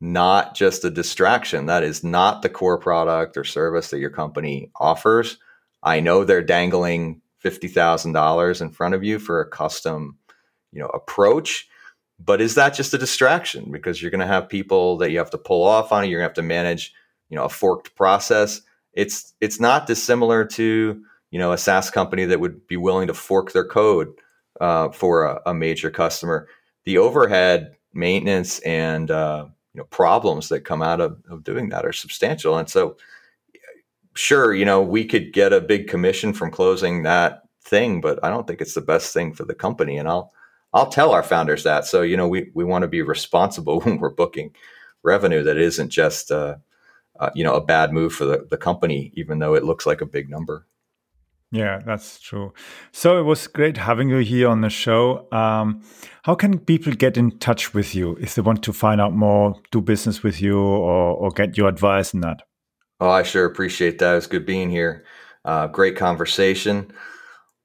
not 0.00 0.54
just 0.54 0.84
a 0.84 0.90
distraction? 0.90 1.66
That 1.66 1.82
is 1.82 2.04
not 2.04 2.42
the 2.42 2.48
core 2.48 2.78
product 2.78 3.36
or 3.36 3.44
service 3.44 3.90
that 3.90 3.98
your 3.98 4.10
company 4.10 4.70
offers. 4.78 5.38
I 5.82 6.00
know 6.00 6.24
they're 6.24 6.42
dangling 6.42 7.22
$50,000 7.46 8.60
in 8.60 8.70
front 8.70 8.94
of 8.94 9.04
you 9.04 9.18
for 9.18 9.40
a 9.40 9.48
custom, 9.48 10.18
you 10.72 10.80
know, 10.80 10.88
approach. 10.88 11.68
But 12.18 12.40
is 12.40 12.54
that 12.54 12.74
just 12.74 12.94
a 12.94 12.98
distraction? 12.98 13.70
Because 13.70 14.00
you're 14.00 14.10
going 14.10 14.20
to 14.20 14.26
have 14.26 14.48
people 14.48 14.96
that 14.98 15.10
you 15.10 15.18
have 15.18 15.30
to 15.30 15.38
pull 15.38 15.64
off 15.64 15.92
on. 15.92 16.08
You're 16.08 16.20
going 16.20 16.26
to 16.26 16.30
have 16.30 16.34
to 16.34 16.42
manage, 16.42 16.94
you 17.28 17.36
know, 17.36 17.44
a 17.44 17.50
forked 17.50 17.94
process. 17.94 18.62
It's 18.92 19.34
it's 19.40 19.60
not 19.60 19.86
dissimilar 19.86 20.44
to 20.46 21.02
you 21.30 21.38
know 21.38 21.52
a 21.52 21.58
SaaS 21.58 21.90
company 21.90 22.24
that 22.24 22.40
would 22.40 22.66
be 22.66 22.78
willing 22.78 23.08
to 23.08 23.14
fork 23.14 23.52
their 23.52 23.66
code 23.66 24.08
uh, 24.60 24.88
for 24.90 25.24
a, 25.24 25.42
a, 25.46 25.54
major 25.54 25.90
customer. 25.90 26.48
The 26.84 26.96
overhead, 26.96 27.76
maintenance, 27.92 28.58
and 28.60 29.10
uh, 29.10 29.46
you 29.74 29.80
know 29.80 29.84
problems 29.84 30.48
that 30.48 30.60
come 30.60 30.80
out 30.80 31.02
of, 31.02 31.22
of 31.28 31.44
doing 31.44 31.68
that 31.68 31.84
are 31.84 31.92
substantial. 31.92 32.56
And 32.56 32.70
so 32.70 32.96
sure, 34.16 34.54
you 34.54 34.64
know, 34.64 34.82
we 34.82 35.04
could 35.04 35.32
get 35.32 35.52
a 35.52 35.60
big 35.60 35.88
commission 35.88 36.32
from 36.32 36.50
closing 36.50 37.02
that 37.02 37.42
thing, 37.62 38.00
but 38.00 38.18
I 38.24 38.30
don't 38.30 38.46
think 38.46 38.60
it's 38.60 38.74
the 38.74 38.80
best 38.80 39.12
thing 39.12 39.32
for 39.34 39.44
the 39.44 39.54
company. 39.54 39.96
And 39.96 40.08
I'll 40.08 40.32
I'll 40.72 40.88
tell 40.88 41.12
our 41.12 41.22
founders 41.22 41.62
that. 41.64 41.86
So 41.86 42.02
you 42.02 42.16
know, 42.16 42.28
we 42.28 42.50
we 42.54 42.64
want 42.64 42.82
to 42.82 42.88
be 42.88 43.02
responsible 43.02 43.80
when 43.82 43.98
we're 43.98 44.10
booking 44.10 44.54
revenue 45.02 45.42
that 45.42 45.56
isn't 45.56 45.90
just 45.90 46.30
uh, 46.30 46.56
uh, 47.20 47.30
you 47.34 47.44
know 47.44 47.54
a 47.54 47.64
bad 47.64 47.92
move 47.92 48.12
for 48.12 48.24
the, 48.24 48.46
the 48.50 48.58
company, 48.58 49.12
even 49.14 49.38
though 49.38 49.54
it 49.54 49.64
looks 49.64 49.86
like 49.86 50.00
a 50.00 50.06
big 50.06 50.28
number. 50.28 50.66
Yeah, 51.52 51.80
that's 51.86 52.18
true. 52.18 52.52
So 52.90 53.20
it 53.20 53.22
was 53.22 53.46
great 53.46 53.76
having 53.76 54.08
you 54.08 54.18
here 54.18 54.48
on 54.48 54.62
the 54.62 54.68
show. 54.68 55.28
Um, 55.30 55.80
how 56.24 56.34
can 56.34 56.58
people 56.58 56.92
get 56.92 57.16
in 57.16 57.38
touch 57.38 57.72
with 57.72 57.94
you 57.94 58.16
if 58.20 58.34
they 58.34 58.42
want 58.42 58.64
to 58.64 58.72
find 58.72 59.00
out 59.00 59.14
more, 59.14 59.54
do 59.70 59.80
business 59.80 60.24
with 60.24 60.42
you, 60.42 60.58
or, 60.58 61.14
or 61.14 61.30
get 61.30 61.56
your 61.56 61.68
advice 61.68 62.12
in 62.12 62.20
that? 62.22 62.42
Oh, 63.00 63.10
I 63.10 63.22
sure 63.22 63.44
appreciate 63.44 63.98
that. 63.98 64.16
It's 64.16 64.26
good 64.26 64.46
being 64.46 64.70
here. 64.70 65.04
Uh, 65.44 65.66
great 65.66 65.96
conversation. 65.96 66.90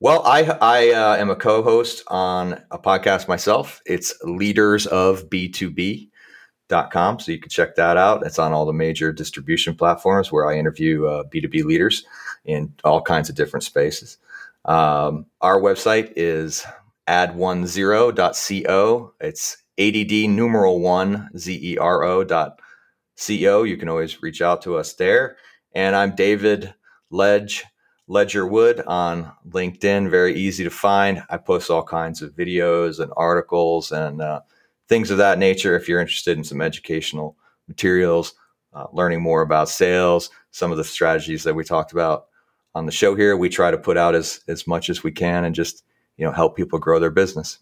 Well, 0.01 0.23
I 0.25 0.43
I 0.61 0.91
uh, 0.91 1.15
am 1.17 1.29
a 1.29 1.35
co-host 1.35 2.03
on 2.07 2.61
a 2.71 2.79
podcast 2.79 3.27
myself. 3.27 3.81
It's 3.85 4.13
Leaders 4.23 4.87
of 4.87 5.29
B2B.com. 5.29 7.19
So 7.19 7.31
you 7.31 7.39
can 7.39 7.49
check 7.49 7.75
that 7.75 7.97
out. 7.97 8.25
It's 8.25 8.39
on 8.39 8.51
all 8.51 8.65
the 8.65 8.73
major 8.73 9.13
distribution 9.13 9.75
platforms 9.75 10.31
where 10.31 10.49
I 10.49 10.57
interview 10.57 11.05
uh, 11.05 11.23
B2B 11.25 11.63
leaders 11.63 12.03
in 12.45 12.73
all 12.83 13.01
kinds 13.01 13.29
of 13.29 13.35
different 13.35 13.63
spaces. 13.63 14.17
Um, 14.65 15.27
our 15.41 15.61
website 15.61 16.11
is 16.15 16.65
add10.co. 17.07 19.13
It's 19.21 19.57
ADD 19.79 20.29
numeral 20.29 20.81
one 20.81 21.29
zero 21.37 22.23
dot 22.23 22.59
CEO. 23.21 23.67
You 23.67 23.77
can 23.77 23.87
always 23.87 24.21
reach 24.21 24.41
out 24.41 24.61
to 24.63 24.75
us 24.75 24.93
there. 24.93 25.37
And 25.73 25.95
I'm 25.95 26.15
David 26.15 26.73
Ledge, 27.11 27.63
Ledgerwood 28.09 28.83
on 28.87 29.31
LinkedIn. 29.47 30.09
Very 30.09 30.35
easy 30.35 30.63
to 30.63 30.69
find. 30.69 31.23
I 31.29 31.37
post 31.37 31.69
all 31.69 31.83
kinds 31.83 32.21
of 32.21 32.35
videos 32.35 32.99
and 32.99 33.13
articles 33.15 33.91
and 33.91 34.21
uh, 34.21 34.41
things 34.89 35.11
of 35.11 35.19
that 35.19 35.37
nature. 35.37 35.75
If 35.75 35.87
you're 35.87 36.01
interested 36.01 36.37
in 36.37 36.43
some 36.43 36.61
educational 36.61 37.37
materials, 37.67 38.33
uh, 38.73 38.87
learning 38.91 39.21
more 39.21 39.41
about 39.41 39.69
sales, 39.69 40.29
some 40.49 40.71
of 40.71 40.77
the 40.77 40.83
strategies 40.83 41.43
that 41.43 41.53
we 41.53 41.63
talked 41.63 41.91
about 41.91 42.25
on 42.73 42.85
the 42.85 42.91
show 42.91 43.15
here, 43.15 43.37
we 43.37 43.49
try 43.49 43.69
to 43.69 43.77
put 43.77 43.97
out 43.97 44.15
as 44.15 44.41
as 44.47 44.65
much 44.65 44.89
as 44.89 45.03
we 45.03 45.11
can 45.11 45.43
and 45.43 45.53
just 45.53 45.83
you 46.17 46.25
know 46.25 46.31
help 46.31 46.55
people 46.55 46.79
grow 46.79 46.99
their 46.99 47.11
business. 47.11 47.59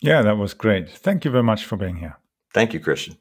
Yeah, 0.00 0.22
that 0.22 0.36
was 0.36 0.52
great. 0.52 0.90
Thank 0.90 1.24
you 1.24 1.30
very 1.30 1.44
much 1.44 1.64
for 1.64 1.76
being 1.76 1.96
here. 1.96 2.18
Thank 2.52 2.74
you, 2.74 2.80
Christian. 2.80 3.16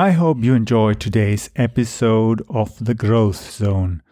I 0.00 0.12
hope 0.12 0.42
you 0.42 0.54
enjoyed 0.54 0.98
today's 0.98 1.50
episode 1.56 2.40
of 2.48 2.82
The 2.82 2.94
Growth 2.94 3.50
Zone 3.50 4.02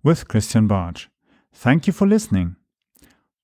with 0.00 0.28
Christian 0.28 0.68
Bartsch. 0.68 1.08
Thank 1.52 1.88
you 1.88 1.92
for 1.92 2.06
listening. 2.06 2.54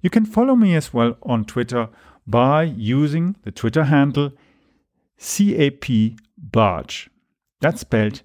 You 0.00 0.10
can 0.10 0.26
follow 0.26 0.54
me 0.54 0.76
as 0.76 0.94
well 0.94 1.16
on 1.24 1.44
Twitter 1.44 1.88
by 2.24 2.62
using 2.62 3.34
the 3.42 3.50
Twitter 3.50 3.82
handle 3.82 4.30
CAP 5.18 5.88
Bartsch. 6.40 7.08
That's 7.60 7.80
spelled 7.80 8.22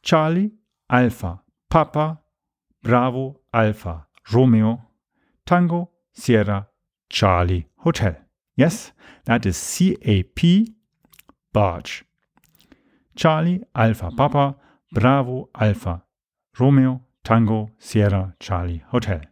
Charlie 0.00 0.52
Alpha 0.88 1.40
Papa 1.68 2.20
Bravo 2.84 3.40
Alpha 3.52 4.06
Romeo 4.32 4.80
Tango 5.44 5.90
Sierra 6.12 6.68
Charlie 7.10 7.66
Hotel. 7.78 8.14
Yes, 8.54 8.92
that 9.24 9.44
is 9.44 9.58
CAP 9.58 10.68
Bartsch. 11.52 12.04
Charlie, 13.14 13.62
Alpha, 13.74 14.10
Papa, 14.16 14.56
Bravo, 14.92 15.48
Alpha, 15.54 16.02
Romeo, 16.58 17.00
Tango, 17.24 17.70
Sierra, 17.78 18.34
Charlie, 18.38 18.82
Hotel. 18.90 19.31